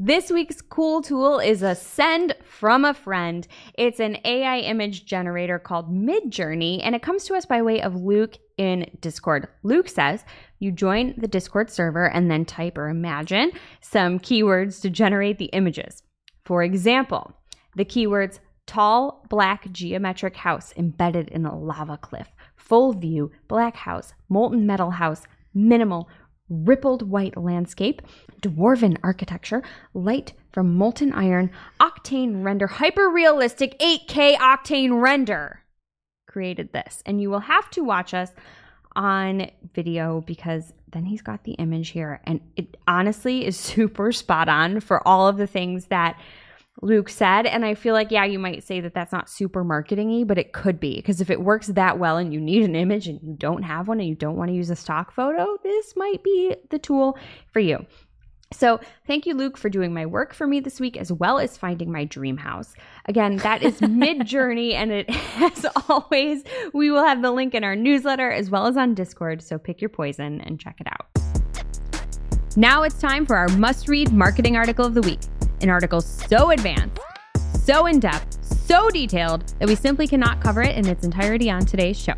This 0.00 0.30
week's 0.30 0.62
cool 0.62 1.02
tool 1.02 1.40
is 1.40 1.64
a 1.64 1.74
send 1.74 2.36
from 2.44 2.84
a 2.84 2.94
friend. 2.94 3.44
It's 3.74 3.98
an 3.98 4.18
AI 4.24 4.60
image 4.60 5.06
generator 5.06 5.58
called 5.58 5.92
Midjourney, 5.92 6.80
and 6.84 6.94
it 6.94 7.02
comes 7.02 7.24
to 7.24 7.34
us 7.34 7.44
by 7.44 7.62
way 7.62 7.82
of 7.82 7.96
Luke 7.96 8.36
in 8.56 8.88
Discord. 9.00 9.48
Luke 9.64 9.88
says 9.88 10.24
you 10.60 10.70
join 10.70 11.14
the 11.18 11.26
Discord 11.26 11.68
server 11.68 12.08
and 12.08 12.30
then 12.30 12.44
type 12.44 12.78
or 12.78 12.88
imagine 12.88 13.50
some 13.80 14.20
keywords 14.20 14.80
to 14.82 14.90
generate 14.90 15.38
the 15.38 15.46
images. 15.46 16.04
For 16.44 16.62
example, 16.62 17.32
the 17.74 17.84
keywords 17.84 18.38
tall 18.66 19.26
black 19.28 19.72
geometric 19.72 20.36
house 20.36 20.72
embedded 20.76 21.26
in 21.30 21.44
a 21.44 21.58
lava 21.58 21.96
cliff, 21.96 22.28
full 22.54 22.92
view, 22.92 23.32
black 23.48 23.74
house, 23.74 24.12
molten 24.28 24.64
metal 24.64 24.92
house, 24.92 25.24
minimal, 25.52 26.08
rippled 26.48 27.02
white 27.02 27.36
landscape, 27.36 28.02
dwarven 28.42 28.96
architecture, 29.02 29.62
light 29.94 30.32
from 30.52 30.76
molten 30.76 31.12
iron, 31.12 31.50
octane 31.80 32.42
render, 32.44 32.66
hyper 32.66 33.08
realistic 33.08 33.78
8K 33.78 34.36
octane 34.36 35.00
render 35.00 35.62
created 36.26 36.72
this. 36.72 37.02
And 37.06 37.20
you 37.20 37.30
will 37.30 37.40
have 37.40 37.70
to 37.70 37.82
watch 37.82 38.14
us 38.14 38.30
on 38.94 39.50
video 39.74 40.20
because 40.22 40.72
then 40.92 41.04
he's 41.04 41.22
got 41.22 41.44
the 41.44 41.52
image 41.52 41.90
here. 41.90 42.20
And 42.24 42.40
it 42.56 42.76
honestly 42.86 43.46
is 43.46 43.56
super 43.58 44.12
spot 44.12 44.48
on 44.48 44.80
for 44.80 45.06
all 45.06 45.26
of 45.26 45.36
the 45.36 45.46
things 45.46 45.86
that 45.86 46.18
Luke 46.82 47.08
said. 47.08 47.46
And 47.46 47.64
I 47.64 47.74
feel 47.74 47.94
like, 47.94 48.10
yeah, 48.10 48.24
you 48.24 48.38
might 48.38 48.64
say 48.64 48.80
that 48.80 48.94
that's 48.94 49.12
not 49.12 49.28
super 49.28 49.64
marketing 49.64 50.10
y, 50.10 50.24
but 50.24 50.38
it 50.38 50.52
could 50.52 50.78
be. 50.78 50.96
Because 50.96 51.20
if 51.20 51.30
it 51.30 51.40
works 51.40 51.68
that 51.68 51.98
well 51.98 52.16
and 52.16 52.32
you 52.32 52.40
need 52.40 52.62
an 52.62 52.76
image 52.76 53.08
and 53.08 53.20
you 53.22 53.34
don't 53.36 53.62
have 53.62 53.88
one 53.88 54.00
and 54.00 54.08
you 54.08 54.14
don't 54.14 54.36
want 54.36 54.50
to 54.50 54.54
use 54.54 54.70
a 54.70 54.76
stock 54.76 55.12
photo, 55.12 55.56
this 55.62 55.94
might 55.96 56.22
be 56.22 56.54
the 56.70 56.78
tool 56.78 57.18
for 57.52 57.60
you. 57.60 57.84
So, 58.50 58.80
thank 59.06 59.26
you, 59.26 59.34
Luke, 59.34 59.58
for 59.58 59.68
doing 59.68 59.92
my 59.92 60.06
work 60.06 60.32
for 60.32 60.46
me 60.46 60.60
this 60.60 60.80
week, 60.80 60.96
as 60.96 61.12
well 61.12 61.38
as 61.38 61.58
finding 61.58 61.92
my 61.92 62.06
dream 62.06 62.38
house. 62.38 62.74
Again, 63.04 63.36
that 63.38 63.62
is 63.62 63.78
Midjourney, 63.80 64.72
and 64.72 64.90
it, 64.90 65.06
as 65.36 65.66
always, 65.86 66.44
we 66.72 66.90
will 66.90 67.04
have 67.04 67.20
the 67.20 67.30
link 67.30 67.54
in 67.54 67.62
our 67.62 67.76
newsletter 67.76 68.30
as 68.30 68.48
well 68.48 68.66
as 68.66 68.78
on 68.78 68.94
Discord. 68.94 69.42
So, 69.42 69.58
pick 69.58 69.82
your 69.82 69.90
poison 69.90 70.40
and 70.40 70.58
check 70.58 70.80
it 70.80 70.86
out. 70.86 71.08
Now 72.56 72.84
it's 72.84 72.98
time 72.98 73.26
for 73.26 73.36
our 73.36 73.48
must 73.48 73.86
read 73.86 74.12
marketing 74.14 74.56
article 74.56 74.86
of 74.86 74.94
the 74.94 75.02
week. 75.02 75.20
An 75.60 75.70
article 75.70 76.00
so 76.00 76.50
advanced, 76.50 77.00
so 77.64 77.86
in 77.86 77.98
depth, 77.98 78.44
so 78.44 78.90
detailed 78.90 79.52
that 79.58 79.68
we 79.68 79.74
simply 79.74 80.06
cannot 80.06 80.40
cover 80.40 80.62
it 80.62 80.76
in 80.76 80.86
its 80.86 81.04
entirety 81.04 81.50
on 81.50 81.66
today's 81.66 81.98
show. 81.98 82.14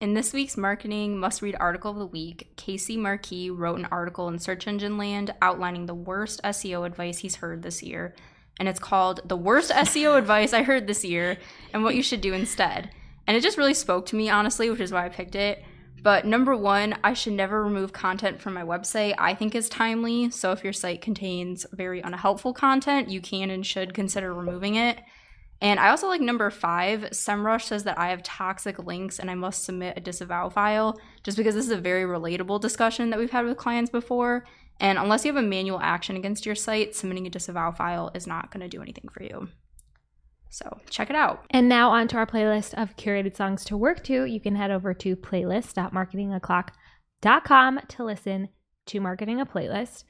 In 0.00 0.14
this 0.14 0.32
week's 0.32 0.56
marketing 0.56 1.18
must 1.18 1.42
read 1.42 1.54
article 1.60 1.92
of 1.92 1.98
the 1.98 2.06
week, 2.06 2.52
Casey 2.56 2.96
Markee 2.96 3.50
wrote 3.56 3.78
an 3.78 3.86
article 3.92 4.28
in 4.28 4.38
Search 4.38 4.66
Engine 4.66 4.96
Land 4.98 5.32
outlining 5.40 5.86
the 5.86 5.94
worst 5.94 6.40
SEO 6.42 6.84
advice 6.84 7.18
he's 7.18 7.36
heard 7.36 7.62
this 7.62 7.82
year. 7.82 8.14
And 8.58 8.68
it's 8.68 8.80
called 8.80 9.20
The 9.26 9.36
Worst 9.36 9.70
SEO 9.70 10.18
Advice 10.18 10.52
I 10.52 10.64
Heard 10.64 10.86
This 10.86 11.04
Year 11.04 11.38
and 11.72 11.84
What 11.84 11.94
You 11.94 12.02
Should 12.02 12.20
Do 12.20 12.32
Instead. 12.32 12.90
And 13.26 13.36
it 13.36 13.42
just 13.42 13.58
really 13.58 13.74
spoke 13.74 14.06
to 14.06 14.16
me, 14.16 14.28
honestly, 14.28 14.68
which 14.70 14.80
is 14.80 14.90
why 14.90 15.06
I 15.06 15.08
picked 15.08 15.34
it. 15.34 15.62
But 16.02 16.24
number 16.24 16.56
one, 16.56 16.96
I 17.04 17.12
should 17.12 17.34
never 17.34 17.62
remove 17.62 17.92
content 17.92 18.40
from 18.40 18.54
my 18.54 18.62
website, 18.62 19.14
I 19.18 19.34
think 19.34 19.54
is 19.54 19.68
timely. 19.68 20.30
So 20.30 20.52
if 20.52 20.64
your 20.64 20.72
site 20.72 21.02
contains 21.02 21.66
very 21.72 22.00
unhelpful 22.00 22.54
content, 22.54 23.10
you 23.10 23.20
can 23.20 23.50
and 23.50 23.66
should 23.66 23.92
consider 23.92 24.32
removing 24.32 24.76
it. 24.76 24.98
And 25.62 25.78
I 25.78 25.90
also 25.90 26.08
like 26.08 26.22
number 26.22 26.48
five. 26.50 27.00
SEMrush 27.10 27.64
says 27.64 27.84
that 27.84 27.98
I 27.98 28.08
have 28.08 28.22
toxic 28.22 28.78
links 28.78 29.18
and 29.18 29.30
I 29.30 29.34
must 29.34 29.64
submit 29.64 29.98
a 29.98 30.00
disavow 30.00 30.48
file 30.48 30.98
just 31.22 31.36
because 31.36 31.54
this 31.54 31.66
is 31.66 31.70
a 31.70 31.76
very 31.76 32.04
relatable 32.04 32.60
discussion 32.60 33.10
that 33.10 33.18
we've 33.18 33.30
had 33.30 33.44
with 33.44 33.58
clients 33.58 33.90
before. 33.90 34.46
And 34.78 34.98
unless 34.98 35.26
you 35.26 35.34
have 35.34 35.44
a 35.44 35.46
manual 35.46 35.78
action 35.80 36.16
against 36.16 36.46
your 36.46 36.54
site, 36.54 36.94
submitting 36.94 37.26
a 37.26 37.30
disavow 37.30 37.72
file 37.72 38.10
is 38.14 38.26
not 38.26 38.50
going 38.50 38.62
to 38.62 38.68
do 38.68 38.80
anything 38.80 39.10
for 39.12 39.22
you. 39.22 39.48
So 40.50 40.80
check 40.90 41.08
it 41.10 41.16
out. 41.16 41.44
And 41.50 41.68
now 41.68 41.90
onto 41.90 42.16
our 42.16 42.26
playlist 42.26 42.74
of 42.74 42.96
curated 42.96 43.36
songs 43.36 43.64
to 43.66 43.76
work 43.76 44.02
to. 44.04 44.24
You 44.24 44.40
can 44.40 44.56
head 44.56 44.72
over 44.72 44.92
to 44.94 45.16
playlist.marketingoclock.com 45.16 47.80
to 47.88 48.04
listen 48.04 48.48
to 48.86 49.00
Marketing 49.00 49.40
a 49.40 49.46
Playlist. 49.46 50.04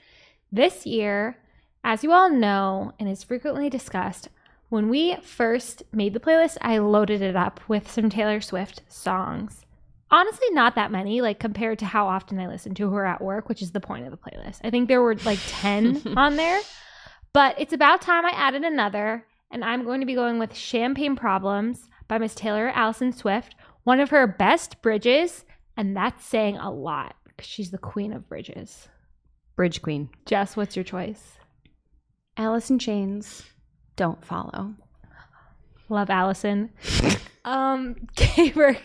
This 0.51 0.86
year, 0.86 1.36
as 1.84 2.03
you 2.03 2.12
all 2.12 2.30
know 2.30 2.95
and 2.99 3.07
is 3.09 3.22
frequently 3.22 3.68
discussed, 3.68 4.30
when 4.70 4.88
we 4.88 5.16
first 5.16 5.82
made 5.93 6.14
the 6.14 6.20
playlist, 6.20 6.57
I 6.62 6.78
loaded 6.78 7.20
it 7.22 7.36
up 7.36 7.61
with 7.68 7.91
some 7.91 8.09
Taylor 8.09 8.41
Swift 8.41 8.80
songs. 8.88 9.66
Honestly, 10.11 10.47
not 10.53 10.74
that 10.74 10.91
many, 10.91 11.20
like 11.20 11.38
compared 11.38 11.78
to 11.80 11.86
how 11.86 12.09
often 12.09 12.41
I 12.41 12.49
listen 12.49 12.74
to 12.76 12.88
her 12.91 13.05
at 13.05 13.20
work, 13.20 13.47
which 13.49 13.61
is 13.62 13.72
the 13.72 13.80
point 13.80 14.07
of 14.07 14.11
the 14.11 14.16
playlist. 14.16 14.61
I 14.64 14.70
think 14.70 14.88
there 14.88 15.03
were 15.03 15.16
like 15.16 15.38
10 15.47 16.03
on 16.16 16.36
there. 16.36 16.61
But 17.32 17.61
it's 17.61 17.72
about 17.72 18.01
time 18.01 18.26
I 18.26 18.30
added 18.30 18.64
another, 18.64 19.24
and 19.51 19.64
I'm 19.64 19.84
going 19.84 20.01
to 20.01 20.07
be 20.07 20.14
going 20.14 20.38
with 20.38 20.55
Champagne 20.55 21.16
Problems 21.16 21.88
by 22.09 22.18
Miss 22.18 22.34
Taylor 22.34 22.70
Alison 22.74 23.12
Swift, 23.12 23.55
one 23.84 24.01
of 24.01 24.11
her 24.11 24.26
best 24.26 24.80
bridges, 24.82 25.44
and 25.76 25.96
that's 25.96 26.24
saying 26.24 26.57
a 26.57 26.70
lot 26.70 27.16
because 27.24 27.46
she's 27.46 27.70
the 27.70 27.78
queen 27.78 28.12
of 28.12 28.28
bridges. 28.28 28.88
Bridge 29.57 29.82
Queen. 29.82 30.09
Jess, 30.26 30.57
what's 30.57 30.76
your 30.76 30.84
choice? 30.84 31.38
Alice 32.36 32.70
in 32.70 32.78
Chains. 32.78 33.44
Don't 33.96 34.24
follow. 34.24 34.74
Love 35.88 36.09
Allison. 36.09 36.70
um, 37.44 37.96
K-Berg, 38.16 38.78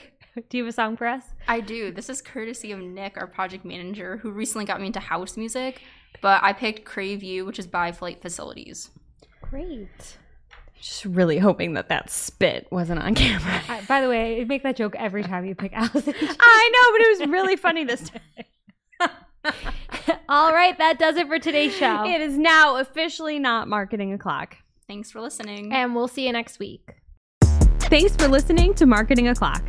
do 0.49 0.57
you 0.57 0.65
have 0.65 0.69
a 0.69 0.75
song 0.75 0.97
for 0.97 1.07
us? 1.07 1.23
I 1.47 1.61
do. 1.61 1.91
This 1.91 2.09
is 2.09 2.21
courtesy 2.21 2.71
of 2.71 2.79
Nick, 2.79 3.15
our 3.15 3.27
project 3.27 3.63
manager, 3.63 4.17
who 4.17 4.31
recently 4.31 4.65
got 4.65 4.81
me 4.81 4.87
into 4.87 4.99
house 4.99 5.37
music. 5.37 5.81
But 6.21 6.43
I 6.43 6.51
picked 6.53 6.83
Crave 6.85 7.23
You, 7.23 7.45
which 7.45 7.59
is 7.59 7.67
by 7.67 7.91
Flight 7.91 8.21
Facilities. 8.21 8.89
Great. 9.41 10.17
Just 10.85 11.03
really 11.03 11.39
hoping 11.39 11.73
that 11.73 11.89
that 11.89 12.11
spit 12.11 12.67
wasn't 12.69 13.01
on 13.01 13.15
camera. 13.15 13.59
I, 13.67 13.81
by 13.87 14.01
the 14.01 14.07
way, 14.07 14.39
I 14.39 14.43
make 14.43 14.61
that 14.61 14.75
joke 14.75 14.95
every 14.95 15.23
time 15.23 15.43
you 15.43 15.55
pick 15.55 15.73
Allison. 15.73 16.13
I 16.39 16.71
know, 16.73 16.91
but 16.91 17.01
it 17.01 17.19
was 17.19 17.29
really 17.29 17.55
funny 17.55 17.83
this 17.85 18.11
time. 18.11 19.09
All 20.29 20.53
right, 20.53 20.77
that 20.77 20.99
does 20.99 21.17
it 21.17 21.27
for 21.27 21.39
today's 21.39 21.75
show. 21.75 22.05
It 22.05 22.21
is 22.21 22.37
now 22.37 22.75
officially 22.75 23.39
not 23.39 23.67
marketing 23.67 24.13
o'clock. 24.13 24.57
Thanks 24.87 25.09
for 25.09 25.21
listening. 25.21 25.73
And 25.73 25.95
we'll 25.95 26.07
see 26.07 26.27
you 26.27 26.31
next 26.31 26.59
week. 26.59 26.87
Thanks 27.79 28.15
for 28.15 28.27
listening 28.27 28.75
to 28.75 28.85
Marketing 28.85 29.29
O'Clock. 29.29 29.63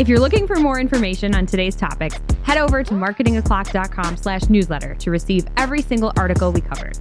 If 0.00 0.08
you're 0.08 0.18
looking 0.18 0.48
for 0.48 0.56
more 0.56 0.80
information 0.80 1.32
on 1.36 1.46
today's 1.46 1.76
topics, 1.76 2.18
head 2.42 2.58
over 2.58 2.82
to 2.82 2.94
marketingoclock.com 2.94 4.16
slash 4.16 4.48
newsletter 4.48 4.96
to 4.96 5.10
receive 5.12 5.46
every 5.56 5.80
single 5.80 6.12
article 6.16 6.50
we 6.50 6.60
covered. 6.60 6.98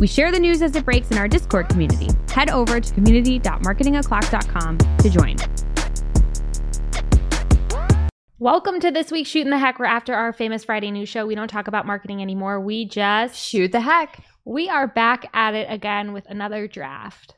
We 0.00 0.06
share 0.08 0.32
the 0.32 0.40
news 0.40 0.60
as 0.60 0.74
it 0.74 0.84
breaks 0.84 1.10
in 1.10 1.18
our 1.18 1.28
Discord 1.28 1.68
community. 1.68 2.08
Head 2.30 2.50
over 2.50 2.80
to 2.80 2.94
community.marketingoclock.com 2.94 4.78
to 4.78 5.10
join. 5.10 5.36
Welcome 8.40 8.80
to 8.80 8.90
this 8.90 9.10
week's 9.12 9.30
Shooting 9.30 9.50
the 9.50 9.58
Heck. 9.58 9.78
We're 9.78 9.84
after 9.86 10.12
our 10.14 10.32
famous 10.32 10.64
Friday 10.64 10.90
news 10.90 11.08
show. 11.08 11.26
We 11.26 11.34
don't 11.36 11.48
talk 11.48 11.68
about 11.68 11.86
marketing 11.86 12.20
anymore. 12.20 12.60
We 12.60 12.84
just 12.86 13.36
Shoot 13.36 13.72
the 13.72 13.80
heck. 13.80 14.22
we 14.44 14.68
are 14.68 14.86
back 14.88 15.30
at 15.32 15.54
it 15.54 15.68
again 15.70 16.12
with 16.12 16.26
another 16.28 16.66
draft. 16.66 17.36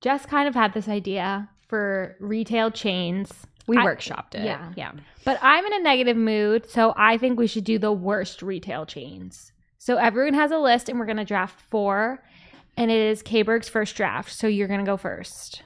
Jess 0.00 0.24
kind 0.26 0.48
of 0.48 0.54
had 0.54 0.72
this 0.72 0.88
idea 0.88 1.48
for 1.68 2.16
retail 2.20 2.70
chains, 2.70 3.30
We 3.66 3.76
I- 3.76 3.84
workshopped 3.84 4.34
it. 4.34 4.44
yeah. 4.44 4.72
Yeah. 4.76 4.92
but 5.24 5.38
I'm 5.42 5.64
in 5.66 5.74
a 5.74 5.80
negative 5.80 6.16
mood, 6.16 6.68
so 6.70 6.94
I 6.96 7.18
think 7.18 7.38
we 7.38 7.46
should 7.46 7.64
do 7.64 7.78
the 7.78 7.92
worst 7.92 8.40
retail 8.42 8.86
chains. 8.86 9.52
So 9.86 9.98
everyone 9.98 10.34
has 10.34 10.50
a 10.50 10.58
list, 10.58 10.88
and 10.88 10.98
we're 10.98 11.06
gonna 11.06 11.24
draft 11.24 11.60
four, 11.70 12.20
and 12.76 12.90
it 12.90 12.98
is 12.98 13.22
K-Berg's 13.22 13.68
first 13.68 13.94
draft. 13.94 14.32
So 14.32 14.48
you're 14.48 14.66
gonna 14.66 14.82
go 14.82 14.96
first. 14.96 15.62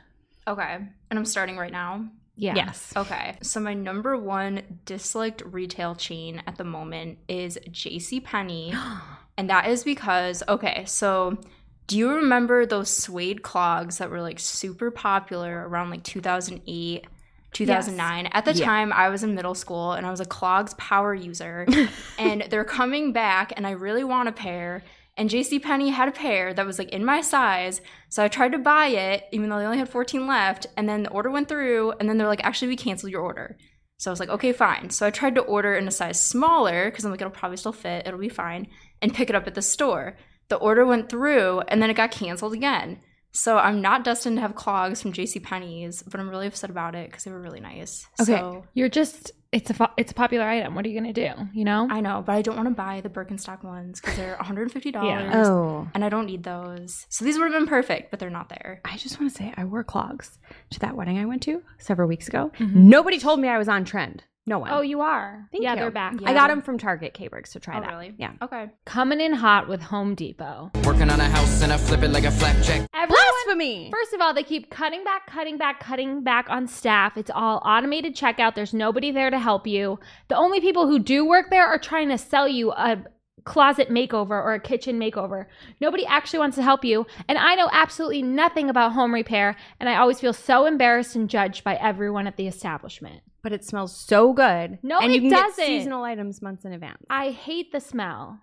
okay. 0.46 0.74
And 0.74 1.18
I'm 1.18 1.24
starting 1.24 1.56
right 1.56 1.72
now. 1.72 2.06
Yeah. 2.36 2.54
Yes. 2.54 2.92
Okay. 2.94 3.38
So 3.40 3.60
my 3.60 3.72
number 3.72 4.18
one 4.18 4.80
disliked 4.84 5.40
retail 5.46 5.94
chain 5.94 6.42
at 6.46 6.56
the 6.56 6.64
moment 6.64 7.16
is 7.28 7.58
J.C. 7.70 8.20
Penney, 8.20 8.74
and 9.38 9.48
that 9.48 9.68
is 9.68 9.84
because 9.84 10.42
okay. 10.46 10.84
So 10.84 11.40
do 11.86 11.96
you 11.96 12.10
remember 12.10 12.66
those 12.66 12.94
suede 12.94 13.40
clogs 13.40 13.96
that 13.96 14.10
were 14.10 14.20
like 14.20 14.38
super 14.38 14.90
popular 14.90 15.66
around 15.66 15.88
like 15.88 16.04
2008? 16.04 17.06
2009. 17.52 18.26
At 18.32 18.44
the 18.44 18.54
Yeah. 18.54 18.64
time, 18.64 18.92
I 18.92 19.08
was 19.08 19.22
in 19.22 19.34
middle 19.34 19.54
school 19.54 19.92
and 19.92 20.06
I 20.06 20.10
was 20.10 20.20
a 20.20 20.24
clogs 20.24 20.74
power 20.74 21.14
user. 21.14 21.66
and 22.18 22.42
they're 22.50 22.64
coming 22.64 23.12
back, 23.12 23.52
and 23.56 23.66
I 23.66 23.72
really 23.72 24.04
want 24.04 24.28
a 24.28 24.32
pair. 24.32 24.82
And 25.16 25.28
JCPenney 25.28 25.90
had 25.90 26.08
a 26.08 26.12
pair 26.12 26.54
that 26.54 26.64
was 26.64 26.78
like 26.78 26.88
in 26.90 27.04
my 27.04 27.20
size. 27.20 27.80
So 28.08 28.22
I 28.24 28.28
tried 28.28 28.52
to 28.52 28.58
buy 28.58 28.86
it, 28.86 29.24
even 29.32 29.50
though 29.50 29.58
they 29.58 29.64
only 29.66 29.78
had 29.78 29.88
14 29.88 30.26
left. 30.26 30.66
And 30.76 30.88
then 30.88 31.02
the 31.02 31.10
order 31.10 31.30
went 31.30 31.48
through, 31.48 31.92
and 32.00 32.08
then 32.08 32.16
they're 32.16 32.26
like, 32.28 32.44
actually, 32.44 32.68
we 32.68 32.76
canceled 32.76 33.12
your 33.12 33.22
order. 33.22 33.56
So 33.98 34.10
I 34.10 34.12
was 34.12 34.20
like, 34.20 34.30
okay, 34.30 34.52
fine. 34.52 34.88
So 34.88 35.06
I 35.06 35.10
tried 35.10 35.34
to 35.34 35.42
order 35.42 35.74
in 35.74 35.86
a 35.86 35.90
size 35.90 36.18
smaller 36.18 36.86
because 36.90 37.04
I'm 37.04 37.10
like, 37.10 37.20
it'll 37.20 37.30
probably 37.30 37.58
still 37.58 37.72
fit, 37.72 38.06
it'll 38.06 38.18
be 38.18 38.30
fine, 38.30 38.66
and 39.02 39.12
pick 39.12 39.28
it 39.28 39.36
up 39.36 39.46
at 39.46 39.54
the 39.54 39.60
store. 39.60 40.16
The 40.48 40.56
order 40.56 40.86
went 40.86 41.10
through, 41.10 41.60
and 41.68 41.82
then 41.82 41.90
it 41.90 41.94
got 41.98 42.10
canceled 42.10 42.54
again. 42.54 43.00
So 43.32 43.58
I'm 43.58 43.80
not 43.80 44.02
destined 44.04 44.36
to 44.36 44.40
have 44.42 44.54
clogs 44.54 45.00
from 45.00 45.12
J.C. 45.12 45.38
Penney's, 45.40 46.02
but 46.02 46.18
I'm 46.20 46.28
really 46.28 46.46
upset 46.48 46.70
about 46.70 46.94
it 46.94 47.10
because 47.10 47.24
they 47.24 47.30
were 47.30 47.40
really 47.40 47.60
nice. 47.60 48.06
Okay. 48.20 48.36
So 48.36 48.64
You're 48.74 48.88
just 48.88 49.32
it's 49.52 49.68
a 49.68 49.74
fo- 49.74 49.90
it's 49.96 50.12
a 50.12 50.14
popular 50.14 50.44
item. 50.46 50.74
What 50.76 50.84
are 50.84 50.88
you 50.88 50.98
gonna 51.00 51.12
do? 51.12 51.30
You 51.52 51.64
know? 51.64 51.88
I 51.90 52.00
know, 52.00 52.22
but 52.24 52.34
I 52.36 52.42
don't 52.42 52.56
want 52.56 52.68
to 52.68 52.74
buy 52.74 53.00
the 53.00 53.08
Birkenstock 53.08 53.64
ones 53.64 54.00
because 54.00 54.16
they're 54.16 54.36
$150. 54.36 54.92
Yeah. 54.94 55.44
Oh. 55.44 55.88
And 55.94 56.04
I 56.04 56.08
don't 56.08 56.26
need 56.26 56.44
those. 56.44 57.06
So 57.08 57.24
these 57.24 57.36
would 57.38 57.50
have 57.50 57.60
been 57.60 57.68
perfect, 57.68 58.10
but 58.12 58.20
they're 58.20 58.30
not 58.30 58.48
there. 58.48 58.80
I 58.84 58.96
just 58.96 59.20
want 59.20 59.32
to 59.32 59.38
say 59.38 59.52
I 59.56 59.64
wore 59.64 59.82
clogs 59.84 60.38
to 60.70 60.78
that 60.80 60.96
wedding 60.96 61.18
I 61.18 61.24
went 61.24 61.42
to 61.42 61.62
several 61.78 62.08
weeks 62.08 62.28
ago. 62.28 62.52
Mhm. 62.58 62.74
Nobody 62.74 63.18
told 63.18 63.40
me 63.40 63.48
I 63.48 63.58
was 63.58 63.68
on 63.68 63.84
trend. 63.84 64.22
No 64.50 64.58
one. 64.58 64.70
Oh, 64.72 64.80
you 64.80 65.00
are. 65.00 65.46
Thank 65.52 65.62
yeah, 65.62 65.74
you. 65.74 65.80
they're 65.80 65.90
back. 65.92 66.14
I 66.26 66.34
got 66.34 66.48
them 66.48 66.60
from 66.60 66.76
Target 66.76 67.14
K-Berg, 67.14 67.46
so 67.46 67.60
try 67.60 67.78
Oh, 67.78 67.80
that. 67.82 67.88
really? 67.88 68.14
Yeah. 68.18 68.32
Okay. 68.42 68.68
Coming 68.84 69.20
in 69.20 69.32
hot 69.32 69.68
with 69.68 69.80
Home 69.80 70.16
Depot. 70.16 70.72
Working 70.84 71.08
on 71.08 71.20
a 71.20 71.28
house 71.28 71.62
and 71.62 71.72
I 71.72 71.76
flip 71.76 72.02
it 72.02 72.08
like 72.08 72.24
a 72.24 72.32
flapjack. 72.32 72.88
Everyone, 72.92 73.22
Blasphemy. 73.44 73.90
First 73.92 74.12
of 74.12 74.20
all, 74.20 74.34
they 74.34 74.42
keep 74.42 74.68
cutting 74.68 75.04
back, 75.04 75.28
cutting 75.28 75.56
back, 75.56 75.78
cutting 75.78 76.24
back 76.24 76.50
on 76.50 76.66
staff. 76.66 77.16
It's 77.16 77.30
all 77.32 77.62
automated 77.64 78.16
checkout. 78.16 78.56
There's 78.56 78.74
nobody 78.74 79.12
there 79.12 79.30
to 79.30 79.38
help 79.38 79.68
you. 79.68 80.00
The 80.26 80.36
only 80.36 80.60
people 80.60 80.88
who 80.88 80.98
do 80.98 81.24
work 81.24 81.50
there 81.50 81.68
are 81.68 81.78
trying 81.78 82.08
to 82.08 82.18
sell 82.18 82.48
you 82.48 82.72
a 82.72 83.04
closet 83.44 83.88
makeover 83.90 84.30
or 84.30 84.54
a 84.54 84.60
kitchen 84.60 84.98
makeover. 84.98 85.46
Nobody 85.80 86.04
actually 86.06 86.38
wants 86.40 86.56
to 86.56 86.62
help 86.62 86.84
you. 86.84 87.06
And 87.28 87.38
I 87.38 87.54
know 87.54 87.68
absolutely 87.72 88.22
nothing 88.22 88.70
about 88.70 88.92
home 88.92 89.12
repair. 89.14 89.56
And 89.78 89.88
I 89.88 89.96
always 89.96 90.20
feel 90.20 90.32
so 90.32 90.66
embarrassed 90.66 91.16
and 91.16 91.28
judged 91.28 91.64
by 91.64 91.76
everyone 91.76 92.26
at 92.26 92.36
the 92.36 92.46
establishment. 92.46 93.22
but 93.42 93.52
it 93.52 93.64
smells 93.64 93.96
so 93.96 94.32
good. 94.34 94.78
No, 94.82 94.98
and 94.98 95.10
it 95.12 95.14
you 95.16 95.20
can 95.22 95.30
doesn't. 95.30 95.56
get 95.56 95.66
seasonal 95.66 96.04
items 96.04 96.42
months 96.42 96.64
in 96.66 96.72
advance. 96.72 97.02
I 97.08 97.30
hate 97.30 97.72
the 97.72 97.80
smell. 97.80 98.38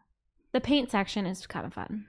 The 0.53 0.59
paint 0.61 0.89
section 0.89 1.25
is 1.27 1.45
kind 1.45 1.65
of 1.67 1.73
fun. 1.73 2.07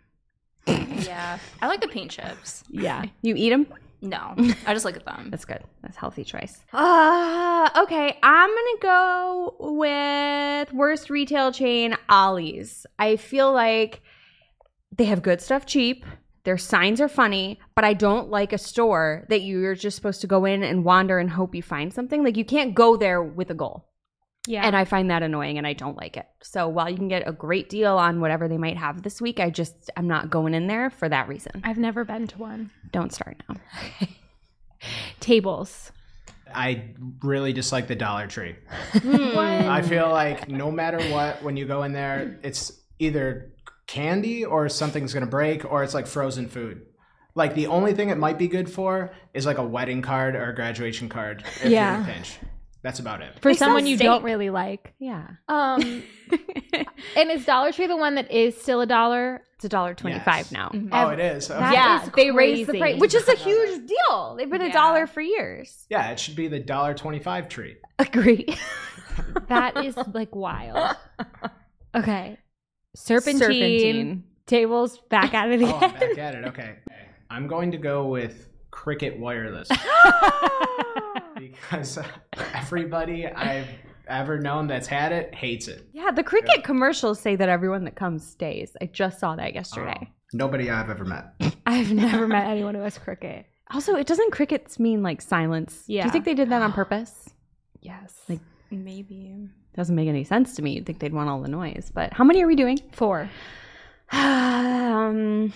Yeah. 0.67 1.39
I 1.63 1.67
like 1.67 1.81
the 1.81 1.89
paint 1.89 2.11
chips. 2.11 2.65
Yeah. 2.71 3.05
You 3.23 3.35
eat 3.37 3.51
them? 3.51 3.67
No, 4.01 4.35
I 4.67 4.73
just 4.75 4.85
look 4.85 4.97
at 4.97 5.05
them. 5.05 5.29
That's 5.31 5.45
good. 5.45 5.63
That's 5.83 5.97
a 5.97 6.01
healthy 6.01 6.25
choice. 6.25 6.61
Uh, 6.73 7.69
okay. 7.83 8.17
I'm 8.23 8.49
to 8.49 8.79
go 8.81 9.57
with 9.59 10.73
worst 10.73 11.11
retail 11.11 11.53
chain, 11.53 11.97
Ollie's. 12.09 12.87
I 12.99 13.17
feel 13.17 13.53
like 13.53 14.03
they 14.97 15.07
have 15.07 15.23
good 15.23 15.41
stuff 15.41 15.67
cheap. 15.67 16.05
Their 16.45 16.59
signs 16.59 17.01
are 17.01 17.09
funny, 17.09 17.61
but 17.75 17.85
I 17.85 17.93
don't 17.93 18.31
like 18.31 18.53
a 18.53 18.59
store 18.59 19.27
that 19.29 19.43
you're 19.43 19.75
just 19.75 19.97
supposed 19.97 20.21
to 20.23 20.27
go 20.27 20.45
in 20.45 20.63
and 20.63 20.85
wander 20.85 21.19
and 21.19 21.31
hope 21.31 21.55
you 21.55 21.63
find 21.63 21.93
something. 21.93 22.25
Like 22.25 22.37
you 22.37 22.45
can't 22.45 22.75
go 22.75 22.97
there 22.97 23.23
with 23.23 23.51
a 23.51 23.55
goal. 23.55 23.89
Yeah. 24.49 24.67
And 24.67 24.75
I 24.75 24.87
find 24.87 25.11
that 25.11 25.23
annoying 25.23 25.59
and 25.59 25.67
I 25.67 25.75
don't 25.75 25.97
like 25.97 26.17
it. 26.17 26.27
So 26.43 26.69
while 26.69 26.89
you 26.89 26.97
can 26.97 27.09
get 27.09 27.29
a 27.29 27.33
great 27.33 27.69
deal 27.69 27.99
on 27.99 28.19
whatever 28.21 28.49
they 28.49 28.57
might 28.57 28.79
have 28.79 29.03
this 29.03 29.21
week, 29.21 29.41
I 29.41 29.51
just 29.51 29.91
I'm 29.97 30.09
not 30.09 30.31
going 30.31 30.55
in 30.55 30.67
there 30.69 30.89
for 30.89 31.07
that 31.09 31.29
reason. 31.29 31.61
I've 31.65 31.77
never 31.77 32.03
been 32.05 32.27
to 32.29 32.39
one. 32.39 32.71
Don't 32.91 33.13
start 33.13 33.37
now. 33.49 33.57
Tables. 35.21 35.93
I 36.55 36.95
really 37.23 37.53
dislike 37.53 37.89
the 37.89 37.95
Dollar 37.95 38.27
Tree. 38.27 38.57
Hmm. 38.93 39.39
I 39.39 39.83
feel 39.83 40.09
like 40.09 40.49
no 40.49 40.71
matter 40.71 40.99
what, 41.13 41.43
when 41.43 41.57
you 41.59 41.67
go 41.67 41.83
in 41.83 41.93
there, 41.93 42.39
it's 42.43 42.73
either 42.99 43.53
candy 43.87 44.45
or 44.45 44.69
something's 44.69 45.13
gonna 45.13 45.27
break, 45.27 45.71
or 45.71 45.83
it's 45.83 45.93
like 45.95 46.07
frozen 46.07 46.49
food. 46.49 46.87
Like 47.35 47.55
the 47.55 47.67
only 47.67 47.93
thing 47.93 48.09
it 48.09 48.19
might 48.19 48.39
be 48.39 48.49
good 48.49 48.71
for 48.71 49.13
is 49.35 49.45
like 49.47 49.59
a 49.59 49.63
wedding 49.63 50.01
card 50.03 50.35
or 50.35 50.49
a 50.51 50.55
graduation 50.55 51.09
card 51.09 51.45
if 51.63 51.71
Yeah. 51.71 51.93
you're 51.99 52.05
in 52.05 52.11
a 52.11 52.15
pinch. 52.15 52.39
That's 52.89 53.01
about 53.01 53.21
it. 53.21 53.39
For 53.43 53.53
They 53.53 53.59
someone 53.59 53.87
you 53.87 53.99
don't 53.99 54.23
really 54.25 54.49
like. 54.49 54.95
Yeah. 54.99 55.27
Um, 55.47 56.03
and 57.17 57.31
is 57.31 57.45
Dollar 57.45 57.71
Tree 57.71 57.87
the 57.87 57.99
one 57.99 58.15
that 58.15 58.31
is 58.31 58.59
still 58.59 58.81
a 58.81 58.87
dollar? 58.87 59.43
It's 59.57 59.67
a 59.67 59.69
dollar 59.69 59.93
twenty 59.93 60.19
five 60.21 60.51
Yes. 60.51 60.53
now. 60.53 60.71
Oh, 60.91 61.11
it 61.11 61.21
is. 61.21 61.51
Okay. 61.51 61.61
That 61.61 61.75
yeah, 61.75 62.03
is 62.05 62.11
they 62.17 62.31
raised 62.31 62.63
the 62.71 62.79
crazy. 62.79 62.81
price, 62.81 63.01
which 63.03 63.13
is 63.15 63.29
a 63.29 63.35
huge 63.35 63.87
deal. 63.87 64.37
They've 64.39 64.49
been 64.49 64.63
a 64.63 64.69
Yeah. 64.69 64.73
dollar 64.73 65.07
for 65.07 65.21
years. 65.21 65.85
Yeah, 65.91 66.09
it 66.13 66.19
should 66.19 66.35
be 66.35 66.49
the 66.49 66.61
dollar 66.61 66.95
twenty-five 66.95 67.51
tree. 67.51 67.77
Agree. 67.99 68.47
That 69.49 69.85
is 69.85 69.95
like 70.15 70.35
wild. 70.35 70.97
Okay. 71.95 72.39
Serpentine. 72.97 73.39
Serpentine. 73.41 74.25
Tables 74.47 74.99
back 75.11 75.35
out 75.35 75.51
of 75.51 75.61
the 75.61 75.67
Oh, 75.67 75.75
I'm 75.79 75.93
back 75.93 76.17
at 76.19 76.35
it. 76.37 76.45
Okay, 76.47 76.77
I'm 77.29 77.49
going 77.49 77.73
to 77.73 77.79
go 77.79 78.07
with 78.07 78.48
Cricket 78.79 79.19
Wireless 79.19 79.69
because 81.37 81.99
everybody 82.55 83.27
I've 83.27 83.67
ever 84.07 84.39
known 84.39 84.69
that's 84.69 84.87
had 84.87 85.11
it 85.11 85.35
hates 85.35 85.67
it. 85.67 85.89
Yeah, 85.93 86.13
the 86.13 86.23
cricket 86.23 86.63
commercials 86.63 87.19
say 87.19 87.35
that 87.35 87.49
everyone 87.49 87.83
that 87.87 87.97
comes 87.97 88.25
stays. 88.25 88.77
I 88.81 88.87
just 88.87 89.19
saw 89.19 89.35
that 89.35 89.53
yesterday. 89.53 90.09
Nobody 90.33 90.71
I've 90.71 90.91
ever 90.91 91.05
met. 91.05 91.35
I've 91.67 91.93
never 91.93 92.29
met 92.29 92.47
anyone 92.47 92.77
who 92.77 92.83
has 92.83 92.97
cricket. 92.99 93.47
Also, 93.73 93.97
it 93.97 94.07
doesn't 94.07 94.31
crickets 94.31 94.79
mean 94.79 95.03
like 95.03 95.23
silence. 95.23 95.83
Yeah. 95.89 96.03
Do 96.05 96.07
you 96.07 96.13
think 96.13 96.25
they 96.25 96.35
did 96.35 96.49
that 96.51 96.63
on 96.63 96.73
purpose? 96.83 97.29
Yes. 97.81 98.15
Like- 98.29 98.39
Maybe. 98.71 99.49
Doesn't 99.75 99.97
make 99.97 100.09
any 100.09 100.23
sense 100.23 100.55
to 100.55 100.63
me. 100.63 100.75
You'd 100.75 100.87
think 100.87 101.01
they'd 101.01 101.13
want 101.13 101.29
all 101.29 101.43
the 101.43 101.49
noise. 101.49 101.91
But 101.93 102.13
how 102.13 102.23
many 102.23 102.45
are 102.45 102.47
we 102.47 102.55
doing? 102.55 102.79
Four. 102.93 103.29
Um, 104.13 105.53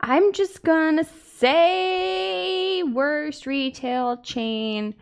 I'm 0.00 0.32
just 0.32 0.62
gonna 0.62 1.04
say 1.38 2.82
worst 2.82 3.46
retail 3.46 4.18
chain. 4.18 4.94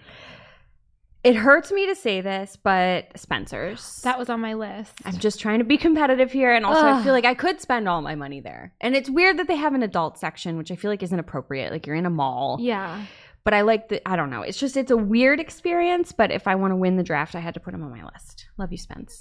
It 1.24 1.34
hurts 1.34 1.72
me 1.72 1.86
to 1.86 1.96
say 1.96 2.20
this, 2.20 2.56
but 2.62 3.18
Spencer's. 3.18 4.00
That 4.02 4.16
was 4.16 4.28
on 4.28 4.40
my 4.40 4.54
list. 4.54 4.92
I'm 5.04 5.18
just 5.18 5.40
trying 5.40 5.58
to 5.58 5.64
be 5.64 5.76
competitive 5.76 6.30
here, 6.30 6.52
and 6.52 6.64
also 6.64 6.86
I 6.86 7.02
feel 7.02 7.12
like 7.12 7.24
I 7.24 7.34
could 7.34 7.60
spend 7.60 7.88
all 7.88 8.00
my 8.00 8.14
money 8.14 8.40
there. 8.40 8.72
And 8.80 8.94
it's 8.94 9.10
weird 9.10 9.38
that 9.40 9.48
they 9.48 9.56
have 9.56 9.74
an 9.74 9.82
adult 9.82 10.18
section, 10.18 10.56
which 10.56 10.70
I 10.70 10.76
feel 10.76 10.88
like 10.88 11.02
isn't 11.02 11.18
appropriate. 11.18 11.72
Like 11.72 11.84
you're 11.84 11.96
in 11.96 12.06
a 12.06 12.10
mall, 12.10 12.58
yeah. 12.60 13.04
but 13.42 13.54
I 13.54 13.62
like 13.62 13.88
the. 13.88 14.08
I 14.08 14.14
don't 14.14 14.30
know. 14.30 14.42
It's 14.42 14.58
just 14.58 14.76
it's 14.76 14.92
a 14.92 14.96
weird 14.96 15.40
experience. 15.40 16.12
But 16.12 16.30
if 16.30 16.46
I 16.46 16.54
want 16.54 16.70
to 16.70 16.76
win 16.76 16.96
the 16.96 17.02
draft, 17.02 17.34
I 17.34 17.40
had 17.40 17.54
to 17.54 17.60
put 17.60 17.74
him 17.74 17.82
on 17.82 17.90
my 17.90 18.04
list. 18.04 18.46
Love 18.56 18.70
you, 18.70 18.78
Spence. 18.78 19.20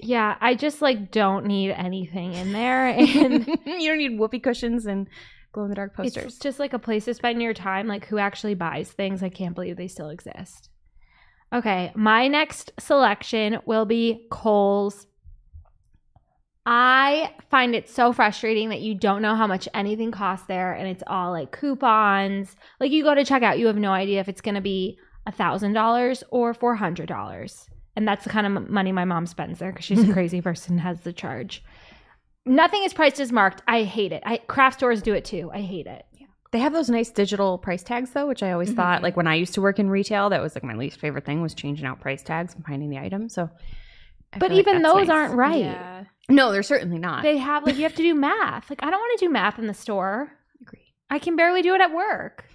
Yeah. 0.00 0.36
I 0.40 0.56
just 0.56 0.82
like 0.82 1.12
don't 1.12 1.46
need 1.46 1.70
anything 1.70 2.34
in 2.34 2.52
there. 2.52 2.88
And 2.98 3.46
you 3.64 3.88
don't 3.88 3.98
need 3.98 4.18
whoopee 4.18 4.40
cushions 4.40 4.86
and 4.86 5.08
glow 5.54 5.64
in 5.64 5.70
the 5.70 5.76
dark 5.76 5.94
posters. 5.94 6.24
It's 6.24 6.38
just 6.38 6.58
like 6.58 6.74
a 6.74 6.78
place 6.78 7.06
to 7.06 7.14
spend 7.14 7.40
your 7.40 7.54
time. 7.54 7.86
Like 7.86 8.06
who 8.06 8.18
actually 8.18 8.54
buys 8.54 8.90
things? 8.90 9.22
I 9.22 9.30
can't 9.30 9.54
believe 9.54 9.76
they 9.76 9.88
still 9.88 10.10
exist. 10.10 10.68
Okay, 11.52 11.92
my 11.94 12.28
next 12.28 12.72
selection 12.78 13.60
will 13.64 13.86
be 13.86 14.26
Kohl's. 14.30 15.06
I 16.66 17.34
find 17.50 17.74
it 17.74 17.88
so 17.88 18.12
frustrating 18.12 18.70
that 18.70 18.80
you 18.80 18.94
don't 18.94 19.22
know 19.22 19.36
how 19.36 19.46
much 19.46 19.68
anything 19.74 20.10
costs 20.10 20.46
there, 20.46 20.72
and 20.72 20.88
it's 20.88 21.02
all 21.06 21.30
like 21.30 21.52
coupons. 21.52 22.56
Like 22.80 22.90
you 22.90 23.04
go 23.04 23.14
to 23.14 23.22
checkout, 23.22 23.58
you 23.58 23.66
have 23.68 23.76
no 23.76 23.92
idea 23.92 24.20
if 24.20 24.28
it's 24.28 24.40
going 24.40 24.54
to 24.56 24.60
be 24.60 24.98
a 25.26 25.32
thousand 25.32 25.74
dollars 25.74 26.24
or 26.30 26.54
four 26.54 26.74
hundred 26.74 27.06
dollars, 27.06 27.68
and 27.94 28.08
that's 28.08 28.24
the 28.24 28.30
kind 28.30 28.46
of 28.46 28.68
money 28.68 28.92
my 28.92 29.04
mom 29.04 29.26
spends 29.26 29.58
there 29.58 29.70
because 29.70 29.84
she's 29.84 30.08
a 30.08 30.12
crazy 30.14 30.40
person 30.40 30.78
has 30.78 31.00
the 31.02 31.12
charge. 31.12 31.62
Nothing 32.46 32.84
is 32.84 32.92
priced 32.92 33.20
as 33.20 33.32
marked. 33.32 33.62
I 33.66 33.82
hate 33.84 34.12
it. 34.12 34.22
I 34.26 34.36
craft 34.38 34.78
stores 34.78 35.00
do 35.02 35.14
it 35.14 35.24
too. 35.24 35.50
I 35.52 35.60
hate 35.60 35.86
it. 35.86 36.04
They 36.52 36.58
have 36.60 36.72
those 36.72 36.88
nice 36.88 37.10
digital 37.10 37.58
price 37.58 37.82
tags 37.82 38.10
though, 38.10 38.26
which 38.28 38.42
I 38.42 38.52
always 38.52 38.72
thought 38.72 38.96
Mm-hmm. 38.96 39.04
like 39.04 39.16
when 39.16 39.26
I 39.26 39.34
used 39.34 39.54
to 39.54 39.60
work 39.60 39.78
in 39.78 39.90
retail, 39.90 40.30
that 40.30 40.40
was 40.40 40.54
like 40.54 40.62
my 40.62 40.74
least 40.74 41.00
favorite 41.00 41.24
thing 41.24 41.42
was 41.42 41.52
changing 41.54 41.84
out 41.86 42.00
price 42.00 42.22
tags 42.22 42.54
and 42.54 42.64
finding 42.64 42.90
the 42.90 42.98
item. 42.98 43.28
So 43.28 43.50
I 44.32 44.38
But 44.38 44.48
feel 44.50 44.58
like 44.58 44.66
even 44.68 44.82
those 44.82 45.08
nice. 45.08 45.10
aren't 45.10 45.34
right. 45.34 45.64
Yeah. 45.64 46.04
No, 46.28 46.52
they're 46.52 46.62
certainly 46.62 46.98
not. 46.98 47.22
They 47.22 47.38
have 47.38 47.64
like 47.64 47.76
you 47.76 47.82
have 47.82 47.94
to 47.96 48.02
do 48.02 48.14
math. 48.14 48.70
Like 48.70 48.82
I 48.84 48.90
don't 48.90 49.00
want 49.00 49.18
to 49.18 49.24
do 49.26 49.32
math 49.32 49.58
in 49.58 49.66
the 49.66 49.74
store. 49.74 50.30
agree. 50.62 50.92
I 51.10 51.18
can 51.18 51.34
barely 51.36 51.62
do 51.62 51.74
it 51.74 51.80
at 51.80 51.92
work. 51.92 52.44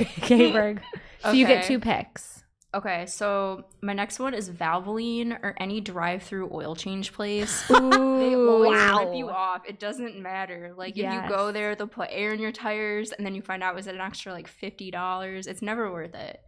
Okay, 0.00 0.52
Berg. 0.52 0.80
So 1.22 1.32
you 1.32 1.44
get 1.46 1.64
two 1.64 1.80
picks. 1.80 2.41
Okay, 2.74 3.04
so 3.04 3.64
my 3.82 3.92
next 3.92 4.18
one 4.18 4.32
is 4.32 4.48
Valvoline 4.48 5.38
or 5.42 5.54
any 5.58 5.78
drive-through 5.80 6.48
oil 6.54 6.74
change 6.74 7.12
place. 7.12 7.62
Ooh, 7.70 7.90
They 8.18 8.34
always 8.34 8.70
wow. 8.72 9.04
rip 9.04 9.14
you 9.14 9.28
off. 9.28 9.62
It 9.68 9.78
doesn't 9.78 10.18
matter. 10.18 10.72
Like 10.76 10.96
if 10.96 11.04
you 11.12 11.28
go 11.28 11.52
there, 11.52 11.74
they'll 11.74 11.86
put 11.86 12.08
air 12.10 12.32
in 12.32 12.40
your 12.40 12.52
tires, 12.52 13.12
and 13.12 13.26
then 13.26 13.34
you 13.34 13.42
find 13.42 13.62
out 13.62 13.78
is 13.78 13.86
it 13.86 13.94
an 13.94 14.00
extra 14.00 14.32
like 14.32 14.48
fifty 14.48 14.90
dollars? 14.90 15.46
It's 15.46 15.60
never 15.60 15.92
worth 15.92 16.14
it. 16.14 16.40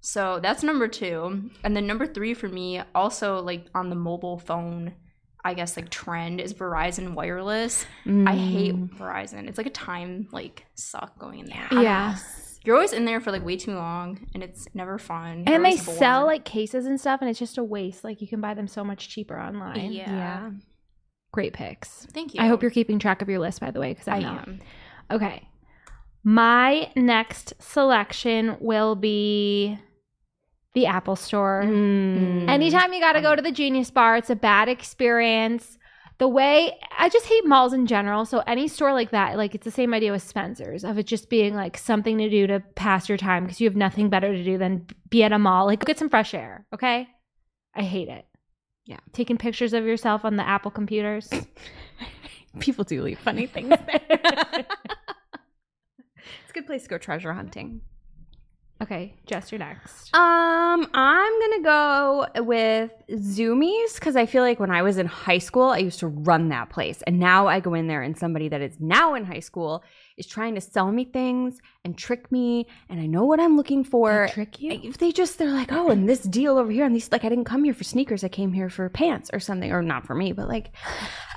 So 0.00 0.40
that's 0.40 0.62
number 0.64 0.88
two, 0.88 1.50
and 1.62 1.76
then 1.76 1.86
number 1.86 2.06
three 2.06 2.34
for 2.34 2.48
me, 2.48 2.80
also 2.94 3.40
like 3.40 3.66
on 3.74 3.88
the 3.88 3.96
mobile 3.96 4.38
phone, 4.38 4.94
I 5.44 5.54
guess 5.54 5.76
like 5.76 5.90
trend 5.90 6.40
is 6.40 6.54
Verizon 6.54 7.14
wireless. 7.14 7.84
I 8.04 8.34
hate 8.34 8.74
Mm. 8.74 8.96
Verizon. 8.98 9.48
It's 9.48 9.58
like 9.58 9.66
a 9.68 9.70
time 9.70 10.28
like 10.32 10.64
suck 10.74 11.18
going 11.20 11.38
in 11.40 11.46
there. 11.46 11.68
Yeah. 11.82 12.16
You're 12.64 12.74
always 12.76 12.92
in 12.92 13.04
there 13.04 13.20
for 13.20 13.30
like 13.32 13.44
way 13.44 13.56
too 13.56 13.74
long, 13.74 14.26
and 14.34 14.42
it's 14.42 14.68
never 14.74 14.98
fun. 14.98 15.44
You're 15.46 15.54
And 15.54 15.64
they 15.64 15.70
always 15.70 15.98
sell 15.98 16.26
like 16.26 16.44
cases 16.44 16.86
and 16.86 17.00
stuff, 17.00 17.20
and 17.20 17.30
it's 17.30 17.38
just 17.38 17.58
a 17.58 17.64
waste. 17.64 18.04
Like 18.04 18.20
you 18.20 18.28
can 18.28 18.40
buy 18.40 18.54
them 18.54 18.68
so 18.68 18.84
much 18.84 19.08
cheaper 19.08 19.38
online. 19.40 19.92
yeah. 19.92 20.10
Yeah. 20.10 20.50
Great 21.32 21.52
picks. 21.52 22.06
Thank 22.12 22.34
you. 22.34 22.40
I 22.40 22.46
hope 22.46 22.62
you're 22.62 22.70
keeping 22.70 22.98
track 22.98 23.22
of 23.22 23.28
your 23.28 23.38
list, 23.38 23.60
by 23.60 23.70
the 23.70 23.80
way, 23.80 23.92
because 23.92 24.08
I 24.08 24.16
I'm 24.16 24.22
not. 24.22 24.48
am. 24.48 24.60
Okay. 25.10 25.48
My 26.24 26.90
next 26.96 27.54
selection 27.60 28.56
will 28.60 28.94
be 28.94 29.78
the 30.74 30.86
Apple 30.86 31.16
Store. 31.16 31.62
Mm. 31.64 32.48
Anytime 32.48 32.92
you 32.92 33.00
got 33.00 33.12
to 33.12 33.20
go 33.22 33.34
to 33.36 33.42
the 33.42 33.52
Genius 33.52 33.90
Bar, 33.90 34.16
it's 34.16 34.30
a 34.30 34.36
bad 34.36 34.68
experience. 34.68 35.77
The 36.18 36.28
way 36.28 36.78
I 36.96 37.08
just 37.08 37.26
hate 37.26 37.46
malls 37.46 37.72
in 37.72 37.86
general. 37.86 38.24
So 38.24 38.42
any 38.46 38.68
store 38.68 38.92
like 38.92 39.10
that, 39.12 39.36
like 39.36 39.54
it's 39.54 39.64
the 39.64 39.70
same 39.70 39.94
idea 39.94 40.12
with 40.12 40.22
Spencer's 40.22 40.84
of 40.84 40.98
it 40.98 41.06
just 41.06 41.30
being 41.30 41.54
like 41.54 41.78
something 41.78 42.18
to 42.18 42.28
do 42.28 42.46
to 42.48 42.60
pass 42.74 43.08
your 43.08 43.18
time 43.18 43.44
because 43.44 43.60
you 43.60 43.68
have 43.68 43.76
nothing 43.76 44.10
better 44.10 44.32
to 44.32 44.44
do 44.44 44.58
than 44.58 44.86
be 45.10 45.22
at 45.22 45.32
a 45.32 45.38
mall. 45.38 45.66
Like 45.66 45.80
go 45.80 45.84
get 45.84 45.98
some 45.98 46.10
fresh 46.10 46.34
air, 46.34 46.66
okay? 46.74 47.08
I 47.74 47.82
hate 47.82 48.08
it. 48.08 48.26
Yeah. 48.84 48.98
Taking 49.12 49.38
pictures 49.38 49.74
of 49.74 49.84
yourself 49.84 50.24
on 50.24 50.36
the 50.36 50.46
Apple 50.46 50.70
computers. 50.70 51.30
People 52.60 52.84
do 52.84 53.02
leave 53.02 53.18
funny 53.18 53.46
things 53.46 53.74
there. 53.86 54.00
it's 54.08 54.68
a 56.50 56.54
good 56.54 56.66
place 56.66 56.84
to 56.84 56.88
go 56.88 56.98
treasure 56.98 57.32
hunting. 57.32 57.82
Okay, 58.80 59.12
Jess, 59.26 59.50
you're 59.50 59.58
next. 59.58 60.14
Um, 60.14 60.88
I'm 60.94 61.40
gonna 61.40 61.62
go 61.64 62.26
with 62.36 62.92
Zumiez 63.10 63.96
because 63.96 64.14
I 64.14 64.24
feel 64.24 64.44
like 64.44 64.60
when 64.60 64.70
I 64.70 64.82
was 64.82 64.98
in 64.98 65.06
high 65.06 65.38
school, 65.38 65.64
I 65.64 65.78
used 65.78 65.98
to 65.98 66.06
run 66.06 66.50
that 66.50 66.70
place, 66.70 67.02
and 67.02 67.18
now 67.18 67.48
I 67.48 67.58
go 67.58 67.74
in 67.74 67.88
there 67.88 68.02
and 68.02 68.16
somebody 68.16 68.48
that 68.48 68.60
is 68.60 68.78
now 68.78 69.14
in 69.14 69.24
high 69.24 69.40
school 69.40 69.82
is 70.16 70.28
trying 70.28 70.54
to 70.54 70.60
sell 70.60 70.92
me 70.92 71.04
things 71.04 71.58
and 71.84 71.98
trick 71.98 72.30
me, 72.30 72.68
and 72.88 73.00
I 73.00 73.06
know 73.06 73.24
what 73.24 73.40
I'm 73.40 73.56
looking 73.56 73.82
for. 73.82 74.26
They 74.28 74.32
trick 74.32 74.60
you? 74.60 74.80
If 74.84 74.98
they 74.98 75.10
just 75.10 75.38
they're 75.38 75.50
like, 75.50 75.72
oh, 75.72 75.88
and 75.88 76.08
this 76.08 76.20
deal 76.20 76.56
over 76.56 76.70
here, 76.70 76.86
and 76.86 76.94
these 76.94 77.10
like 77.10 77.24
I 77.24 77.28
didn't 77.28 77.46
come 77.46 77.64
here 77.64 77.74
for 77.74 77.84
sneakers, 77.84 78.22
I 78.22 78.28
came 78.28 78.52
here 78.52 78.70
for 78.70 78.88
pants 78.88 79.28
or 79.32 79.40
something, 79.40 79.72
or 79.72 79.82
not 79.82 80.06
for 80.06 80.14
me, 80.14 80.30
but 80.30 80.46
like 80.46 80.70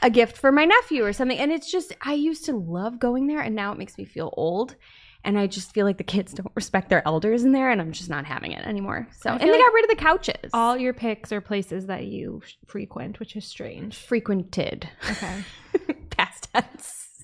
a 0.03 0.11
gift 0.11 0.37
for 0.37 0.51
my 0.51 0.65
nephew 0.65 1.03
or 1.03 1.11
something. 1.11 1.39
And 1.39 1.51
it's 1.51 1.71
just 1.71 1.91
I 2.03 2.13
used 2.13 2.45
to 2.45 2.53
love 2.55 2.99
going 2.99 3.25
there, 3.25 3.41
and 3.41 3.55
now 3.55 3.71
it 3.71 3.79
makes 3.79 3.97
me 3.97 4.05
feel 4.05 4.31
old. 4.37 4.75
And 5.23 5.37
I 5.37 5.45
just 5.47 5.71
feel 5.73 5.85
like 5.85 5.97
the 5.97 6.03
kids 6.03 6.33
don't 6.33 6.51
respect 6.55 6.89
their 6.89 7.07
elders 7.07 7.43
in 7.43 7.51
there, 7.51 7.69
and 7.69 7.79
I'm 7.79 7.91
just 7.91 8.09
not 8.09 8.25
having 8.25 8.53
it 8.53 8.65
anymore. 8.65 9.07
So, 9.19 9.29
and 9.29 9.39
they 9.39 9.51
like 9.51 9.59
got 9.59 9.73
rid 9.73 9.83
of 9.85 9.89
the 9.89 9.95
couches. 9.95 10.49
All 10.53 10.77
your 10.77 10.93
picks 10.93 11.31
are 11.31 11.41
places 11.41 11.85
that 11.85 12.05
you 12.05 12.41
frequent, 12.65 13.19
which 13.19 13.35
is 13.35 13.45
strange. 13.45 13.95
frequented. 13.95 14.89
Okay. 15.09 15.43
Past 16.09 16.49
tense. 16.51 17.23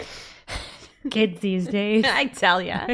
Kids 1.10 1.40
these 1.40 1.66
days. 1.68 2.04
I 2.08 2.26
tell 2.26 2.60
ya. 2.60 2.88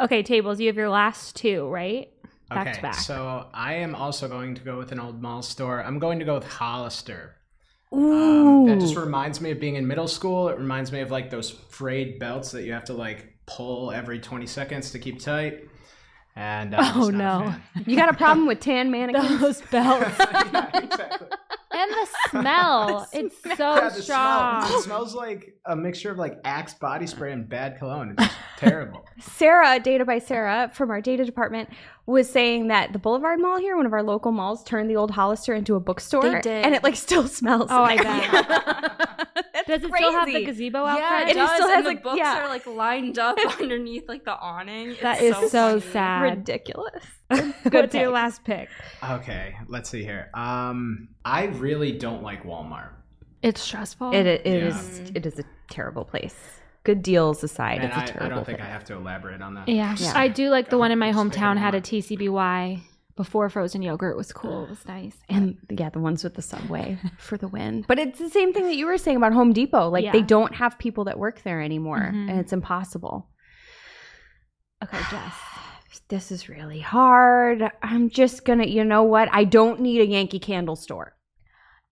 okay, 0.00 0.22
tables, 0.22 0.60
you 0.60 0.68
have 0.68 0.76
your 0.76 0.90
last 0.90 1.36
two, 1.36 1.66
right? 1.68 2.08
Back 2.48 2.68
okay, 2.68 2.76
to 2.76 2.82
back. 2.82 2.94
so 2.94 3.48
I 3.54 3.74
am 3.74 3.94
also 3.94 4.28
going 4.28 4.54
to 4.54 4.62
go 4.62 4.78
with 4.78 4.92
an 4.92 5.00
old 5.00 5.22
mall 5.22 5.42
store. 5.42 5.82
I'm 5.82 5.98
going 5.98 6.18
to 6.18 6.24
go 6.24 6.34
with 6.34 6.46
Hollister. 6.46 7.36
Ooh. 7.94 8.62
Um, 8.62 8.66
that 8.66 8.80
just 8.80 8.96
reminds 8.96 9.40
me 9.40 9.50
of 9.50 9.60
being 9.60 9.74
in 9.76 9.86
middle 9.86 10.08
school. 10.08 10.48
It 10.48 10.58
reminds 10.58 10.92
me 10.92 11.00
of 11.00 11.10
like 11.10 11.30
those 11.30 11.50
frayed 11.50 12.18
belts 12.18 12.52
that 12.52 12.62
you 12.64 12.72
have 12.72 12.84
to 12.84 12.94
like 12.94 13.34
pull 13.46 13.90
every 13.90 14.18
20 14.18 14.46
seconds 14.46 14.92
to 14.92 14.98
keep 14.98 15.20
tight. 15.20 15.68
And 16.34 16.74
uh, 16.74 16.78
Oh, 16.94 17.00
just 17.00 17.12
not 17.12 17.42
a 17.46 17.78
no. 17.78 17.82
you 17.86 17.96
got 17.96 18.08
a 18.08 18.14
problem 18.14 18.46
with 18.48 18.60
tan 18.60 18.90
mannequins? 18.90 19.40
Those 19.40 19.60
belts. 19.70 20.16
yeah, 20.20 20.70
exactly. 20.78 21.26
And 21.74 21.90
the 21.92 22.08
smell. 22.30 23.08
It's 23.12 23.36
so 23.56 23.74
Yeah, 23.76 23.88
the 23.88 24.02
strong. 24.02 24.62
Smell, 24.64 24.78
it 24.78 24.82
smells 24.82 25.14
like 25.14 25.54
a 25.66 25.74
mixture 25.76 26.10
of 26.10 26.18
like 26.18 26.38
Axe 26.44 26.74
body 26.74 27.06
spray 27.06 27.32
and 27.32 27.48
bad 27.48 27.78
cologne. 27.78 28.14
It's 28.18 28.34
terrible. 28.58 29.04
Sarah, 29.20 29.78
Data 29.80 30.04
by 30.04 30.18
Sarah 30.18 30.70
from 30.74 30.90
our 30.90 31.00
data 31.00 31.24
department, 31.24 31.68
was 32.06 32.28
saying 32.28 32.68
that 32.68 32.92
the 32.92 32.98
Boulevard 32.98 33.38
Mall 33.40 33.58
here, 33.58 33.76
one 33.76 33.86
of 33.86 33.92
our 33.92 34.02
local 34.02 34.32
malls, 34.32 34.64
turned 34.64 34.90
the 34.90 34.96
old 34.96 35.10
Hollister 35.12 35.54
into 35.54 35.76
a 35.76 35.80
bookstore. 35.80 36.22
They 36.22 36.40
did. 36.40 36.64
And 36.66 36.74
it 36.74 36.82
like 36.82 36.96
still 36.96 37.28
smells. 37.28 37.68
Oh, 37.70 37.82
I 37.82 37.94
like- 37.96 38.02
bet. 38.02 39.28
That's 39.66 39.82
Does 39.82 39.90
it 39.90 39.96
still 39.96 40.12
have 40.12 40.26
the 40.26 40.44
gazebo 40.44 40.78
out 40.84 40.98
Yeah, 40.98 41.08
front? 41.08 41.28
it 41.28 41.30
It 41.32 41.34
does. 41.34 41.50
still 41.54 41.68
has, 41.68 41.76
and 41.78 41.84
like- 41.86 41.98
the 41.98 42.02
books 42.02 42.18
yeah. 42.18 42.44
are 42.44 42.48
like 42.48 42.66
lined 42.66 43.18
up 43.18 43.38
underneath 43.60 44.08
like 44.08 44.24
the 44.24 44.36
awning. 44.38 44.96
That 45.02 45.20
It's 45.22 45.38
is 45.38 45.50
so 45.50 45.80
funny. 45.80 45.92
sad. 45.92 46.22
ridiculous. 46.38 47.04
What's 47.70 47.94
your 47.94 48.10
last 48.10 48.44
pick? 48.44 48.68
Okay, 49.08 49.56
let's 49.68 49.88
see 49.90 50.02
here. 50.02 50.30
Um, 50.34 51.08
I 51.24 51.44
really 51.46 51.92
don't 51.92 52.22
like 52.22 52.44
Walmart. 52.44 52.90
It's 53.42 53.60
stressful. 53.60 54.12
It, 54.14 54.26
it 54.26 54.46
Yeah. 54.46 54.68
is 54.68 54.98
it 55.14 55.26
is 55.26 55.38
a 55.38 55.44
terrible 55.70 56.04
place. 56.04 56.34
Good 56.84 57.02
deals 57.02 57.42
aside, 57.44 57.76
And 57.76 57.84
it's 57.86 57.96
a 57.96 58.00
I, 58.00 58.04
terrible 58.06 58.26
I 58.26 58.28
don't 58.36 58.44
think 58.44 58.58
place. 58.58 58.68
I 58.68 58.72
have 58.72 58.84
to 58.86 58.94
elaborate 58.96 59.40
on 59.40 59.54
that. 59.54 59.68
yeah. 59.68 59.94
Yeah. 59.98 60.12
I 60.16 60.28
do 60.28 60.48
like 60.50 60.68
the 60.68 60.78
one 60.78 60.90
in 60.90 60.98
my 60.98 61.12
hometown 61.12 61.56
had 61.56 61.74
a 61.74 61.80
Walmart. 61.80 62.18
TCBY 62.18 62.80
before 63.16 63.48
frozen 63.50 63.82
yogurt 63.82 64.16
was 64.16 64.32
cool. 64.32 64.64
It 64.64 64.70
was 64.70 64.86
nice. 64.86 65.16
And 65.28 65.56
yeah, 65.70 65.90
the 65.90 65.98
ones 66.00 66.24
with 66.24 66.34
the 66.34 66.42
subway 66.42 66.98
for 67.18 67.36
the 67.36 67.48
win. 67.48 67.84
But 67.86 67.98
it's 67.98 68.18
the 68.18 68.30
same 68.30 68.52
thing 68.52 68.64
that 68.64 68.76
you 68.76 68.86
were 68.86 68.98
saying 68.98 69.16
about 69.16 69.32
Home 69.32 69.52
Depot. 69.52 69.88
Like 69.88 70.04
Yeah. 70.04 70.12
they 70.12 70.22
don't 70.22 70.54
have 70.54 70.78
people 70.78 71.04
that 71.04 71.18
work 71.18 71.42
there 71.42 71.60
anymore, 71.60 72.10
Mhm. 72.12 72.30
and 72.30 72.40
it's 72.40 72.52
impossible. 72.52 73.28
Okay, 74.82 74.98
Jess. 75.10 75.34
This 76.08 76.30
is 76.30 76.48
really 76.48 76.80
hard. 76.80 77.70
I'm 77.82 78.10
just 78.10 78.44
gonna, 78.44 78.66
you 78.66 78.84
know 78.84 79.02
what? 79.02 79.28
I 79.32 79.44
don't 79.44 79.80
need 79.80 80.00
a 80.02 80.06
Yankee 80.06 80.38
Candle 80.38 80.76
store. 80.76 81.14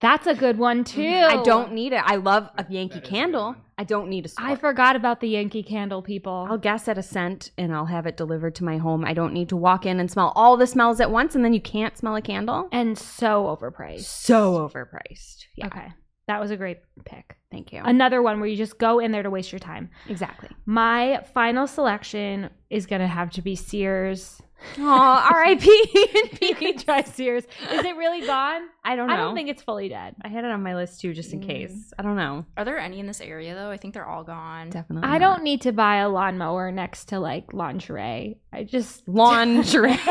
That's 0.01 0.27
a 0.27 0.33
good 0.33 0.57
one 0.57 0.83
mm-hmm. 0.83 1.01
too. 1.01 1.39
I 1.39 1.43
don't 1.43 1.73
need 1.73 1.93
it. 1.93 2.01
I 2.03 2.17
love 2.17 2.49
a 2.57 2.65
Yankee 2.67 2.95
That 2.95 3.03
is 3.03 3.09
Candle. 3.09 3.45
one. 3.45 3.61
I 3.77 3.83
don't 3.83 4.09
need 4.09 4.25
a 4.25 4.29
store. 4.29 4.45
I 4.45 4.55
forgot 4.55 4.95
about 4.95 5.21
the 5.21 5.29
Yankee 5.29 5.63
Candle 5.63 6.01
people. 6.01 6.47
I'll 6.49 6.57
guess 6.57 6.87
at 6.87 6.97
a 6.97 7.03
scent 7.03 7.51
and 7.57 7.73
I'll 7.73 7.85
have 7.85 8.05
it 8.05 8.17
delivered 8.17 8.55
to 8.55 8.63
my 8.63 8.77
home. 8.77 9.05
I 9.05 9.13
don't 9.13 9.33
need 9.33 9.49
to 9.49 9.55
walk 9.55 9.85
in 9.85 9.99
and 9.99 10.11
smell 10.11 10.33
all 10.35 10.57
the 10.57 10.67
smells 10.67 10.99
at 10.99 11.09
once 11.09 11.35
and 11.35 11.45
then 11.45 11.53
you 11.53 11.61
can't 11.61 11.97
smell 11.97 12.15
a 12.15 12.21
candle. 12.21 12.67
and 12.71 12.97
so 12.97 13.45
overpriced. 13.45 14.01
So 14.03 14.69
overpriced. 14.69 15.45
Yeah. 15.55 15.67
Okay. 15.67 15.87
That 16.27 16.39
was 16.39 16.51
a 16.51 16.57
great 16.57 16.77
pick. 17.05 17.35
Thank 17.51 17.73
you. 17.73 17.81
Another 17.83 18.21
one 18.21 18.39
where 18.39 18.47
you 18.47 18.55
just 18.55 18.77
go 18.77 18.99
in 18.99 19.11
there 19.11 19.23
to 19.23 19.29
waste 19.29 19.51
your 19.51 19.59
time. 19.59 19.89
exactly. 20.07 20.49
My 20.65 21.23
final 21.33 21.67
selection 21.67 22.49
is 22.69 22.85
going 22.85 23.01
to 23.01 23.07
have 23.07 23.31
to 23.31 23.41
be 23.41 23.55
Sears. 23.55 24.41
Aw, 24.79 25.29
R.I.P. 25.33 26.39
You 26.41 26.55
can 26.55 26.77
try 26.77 27.03
Sears. 27.03 27.43
Is 27.71 27.85
it 27.85 27.95
really 27.95 28.25
gone? 28.25 28.61
I 28.83 28.95
don't 28.95 29.07
know. 29.07 29.13
I 29.13 29.17
don't 29.17 29.35
think 29.35 29.49
it's 29.49 29.61
fully 29.61 29.89
dead. 29.89 30.15
I 30.21 30.27
had 30.29 30.43
it 30.45 30.51
on 30.51 30.63
my 30.63 30.75
list 30.75 31.01
too, 31.01 31.13
just 31.13 31.33
in 31.33 31.41
Mm. 31.41 31.47
case. 31.47 31.93
I 31.97 32.03
don't 32.03 32.15
know. 32.15 32.45
Are 32.57 32.65
there 32.65 32.77
any 32.77 32.99
in 32.99 33.07
this 33.07 33.21
area 33.21 33.55
though? 33.55 33.69
I 33.71 33.77
think 33.77 33.93
they're 33.93 34.07
all 34.07 34.23
gone. 34.23 34.69
Definitely. 34.69 35.07
I 35.09 35.17
not. 35.17 35.35
don't 35.35 35.43
need 35.43 35.61
to 35.61 35.71
buy 35.71 35.97
a 35.97 36.09
lawnmower 36.09 36.71
next 36.71 37.05
to 37.09 37.19
like 37.19 37.53
lingerie. 37.53 38.37
I 38.53 38.63
just 38.63 39.03
lingerie. 39.07 39.97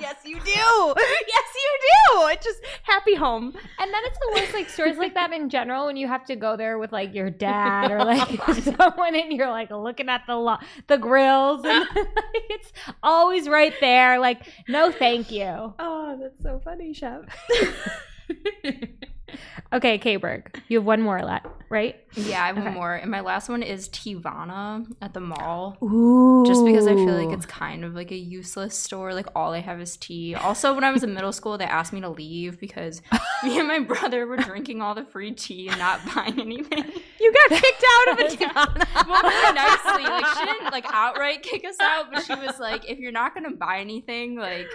yes, 0.00 0.16
you 0.24 0.36
do. 0.40 0.94
Yes, 1.28 1.44
you 1.54 1.78
do. 1.80 2.28
It's 2.28 2.44
just 2.44 2.60
happy 2.82 3.14
home. 3.14 3.46
And 3.78 3.92
then 3.92 4.02
it's 4.04 4.18
the 4.18 4.32
worst, 4.34 4.54
like 4.54 4.68
stores 4.68 4.96
like 4.96 5.14
that 5.14 5.32
in 5.32 5.48
general, 5.50 5.86
when 5.86 5.96
you 5.96 6.06
have 6.08 6.24
to 6.26 6.36
go 6.36 6.56
there 6.56 6.78
with 6.78 6.92
like 6.92 7.14
your 7.14 7.30
dad 7.30 7.90
or 7.92 8.04
like 8.04 8.28
someone, 8.78 9.14
and 9.14 9.32
you're 9.32 9.50
like 9.50 9.70
looking 9.70 10.08
at 10.08 10.22
the 10.26 10.36
lo- 10.36 10.58
the 10.86 10.98
grills, 10.98 11.64
and 11.64 11.86
like, 11.94 12.06
it's 12.50 12.72
always 13.02 13.48
right 13.48 13.74
there. 13.80 14.18
Like, 14.18 14.42
no, 14.68 14.90
thank 14.90 15.30
you. 15.30 15.74
Oh, 15.78 16.18
that's 16.20 16.42
so 16.42 16.60
funny, 16.64 16.92
Chef. 16.94 17.22
Okay, 19.70 19.98
K-Berg, 19.98 20.62
you 20.68 20.78
have 20.78 20.86
one 20.86 21.02
more 21.02 21.20
left, 21.20 21.44
right? 21.68 21.96
Yeah, 22.14 22.42
I 22.42 22.46
have 22.46 22.56
Okay. 22.56 22.64
one 22.68 22.74
more. 22.74 22.94
And 22.94 23.10
my 23.10 23.20
last 23.20 23.50
one 23.50 23.62
is 23.62 23.86
Teavana 23.90 24.86
at 25.02 25.12
the 25.12 25.20
mall. 25.20 25.76
Ooh. 25.82 26.42
Just 26.46 26.64
because 26.64 26.86
I 26.86 26.94
feel 26.96 27.12
like 27.14 27.30
it's 27.36 27.44
kind 27.44 27.84
of 27.84 27.94
like 27.94 28.10
a 28.10 28.16
useless 28.16 28.74
store. 28.74 29.12
Like 29.12 29.26
all 29.36 29.52
they 29.52 29.60
have 29.60 29.78
is 29.78 29.98
tea. 29.98 30.34
Also, 30.34 30.72
when 30.74 30.84
I 30.84 30.90
was 30.90 31.02
in 31.04 31.12
middle 31.12 31.32
school, 31.32 31.58
they 31.58 31.66
asked 31.66 31.92
me 31.92 32.00
to 32.00 32.08
leave 32.08 32.58
because 32.58 33.02
me 33.44 33.58
and 33.58 33.68
my 33.68 33.80
brother 33.80 34.26
were 34.26 34.38
drinking 34.38 34.80
all 34.80 34.94
the 34.94 35.04
free 35.04 35.32
tea 35.32 35.68
and 35.68 35.78
not 35.78 36.00
buying 36.14 36.40
anything. 36.40 36.84
you 37.20 37.32
got 37.50 37.60
kicked 37.60 37.84
out 37.92 38.12
of 38.12 38.18
a 38.20 38.22
Teavana. 38.36 39.06
Well, 39.06 39.22
really 39.22 39.52
nicely. 39.54 40.04
Like 40.04 40.26
she 40.38 40.46
didn't 40.46 40.72
like 40.72 40.86
outright 40.90 41.42
kick 41.42 41.66
us 41.66 41.76
out, 41.82 42.06
but 42.10 42.24
she 42.24 42.34
was 42.36 42.58
like, 42.58 42.88
if 42.88 42.98
you're 42.98 43.12
not 43.12 43.34
gonna 43.34 43.50
buy 43.54 43.80
anything, 43.80 44.36
like 44.36 44.66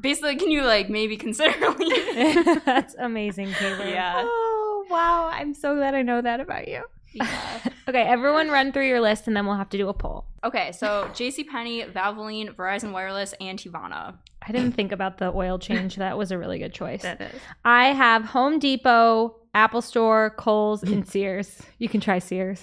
basically, 0.00 0.36
can 0.36 0.50
you 0.50 0.62
like 0.62 0.88
maybe 0.90 1.16
consider 1.16 1.54
leaving? 1.78 2.60
That's 2.66 2.94
amazing, 2.96 3.52
K-Berg. 3.52 3.94
Oh 3.96 4.86
wow! 4.90 5.28
I'm 5.32 5.54
so 5.54 5.74
glad 5.74 5.94
I 5.94 6.02
know 6.02 6.20
that 6.20 6.40
about 6.40 6.68
you. 6.68 6.82
Yeah. 7.12 7.60
Okay, 7.86 8.00
everyone, 8.00 8.48
run 8.48 8.72
through 8.72 8.88
your 8.88 9.02
list, 9.02 9.26
and 9.26 9.36
then 9.36 9.44
we'll 9.44 9.56
have 9.56 9.68
to 9.68 9.76
do 9.76 9.90
a 9.90 9.92
poll. 9.92 10.24
Okay, 10.42 10.72
so 10.72 11.06
JCPenney, 11.12 11.92
Valvoline, 11.92 12.54
Verizon 12.54 12.92
Wireless, 12.92 13.34
and 13.42 13.58
Teavana. 13.58 14.14
I 14.40 14.52
didn't 14.52 14.72
think 14.72 14.90
about 14.90 15.18
the 15.18 15.30
oil 15.30 15.58
change. 15.58 15.96
That 15.96 16.16
was 16.16 16.30
a 16.30 16.38
really 16.38 16.58
good 16.58 16.72
choice. 16.72 17.04
is. 17.04 17.40
I 17.62 17.88
have 17.88 18.24
Home 18.24 18.58
Depot, 18.58 19.36
Apple 19.52 19.82
Store, 19.82 20.30
Kohl's, 20.38 20.82
and 20.82 21.06
Sears. 21.06 21.60
You 21.78 21.90
can 21.90 22.00
try 22.00 22.18
Sears. 22.20 22.62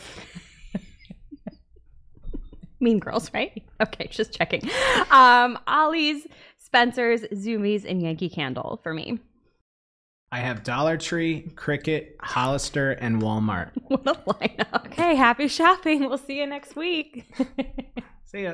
Mean 2.79 2.97
Girls, 2.97 3.31
right? 3.31 3.63
Okay, 3.79 4.07
just 4.09 4.33
checking. 4.33 4.63
Um, 5.11 5.59
Ollie's, 5.67 6.25
Spencer's, 6.72 7.23
Zumiez, 7.34 7.84
and 7.84 8.02
Yankee 8.02 8.30
Candle 8.30 8.80
for 8.81 8.93
me. 8.93 9.19
I 10.31 10.39
have 10.39 10.64
Dollar 10.64 10.95
Tree, 10.95 11.52
Cricket, 11.57 12.15
Hollister, 12.22 12.91
and 12.91 13.22
Walmart. 13.22 13.72
What 13.89 14.07
a 14.07 14.14
lineup! 14.14 14.85
Okay, 14.85 15.15
happy 15.15 15.49
shopping. 15.49 16.07
We'll 16.07 16.18
see 16.18 16.39
you 16.39 16.48
next 16.48 16.77
week. 16.77 17.26
See 18.26 18.43
ya. 18.43 18.53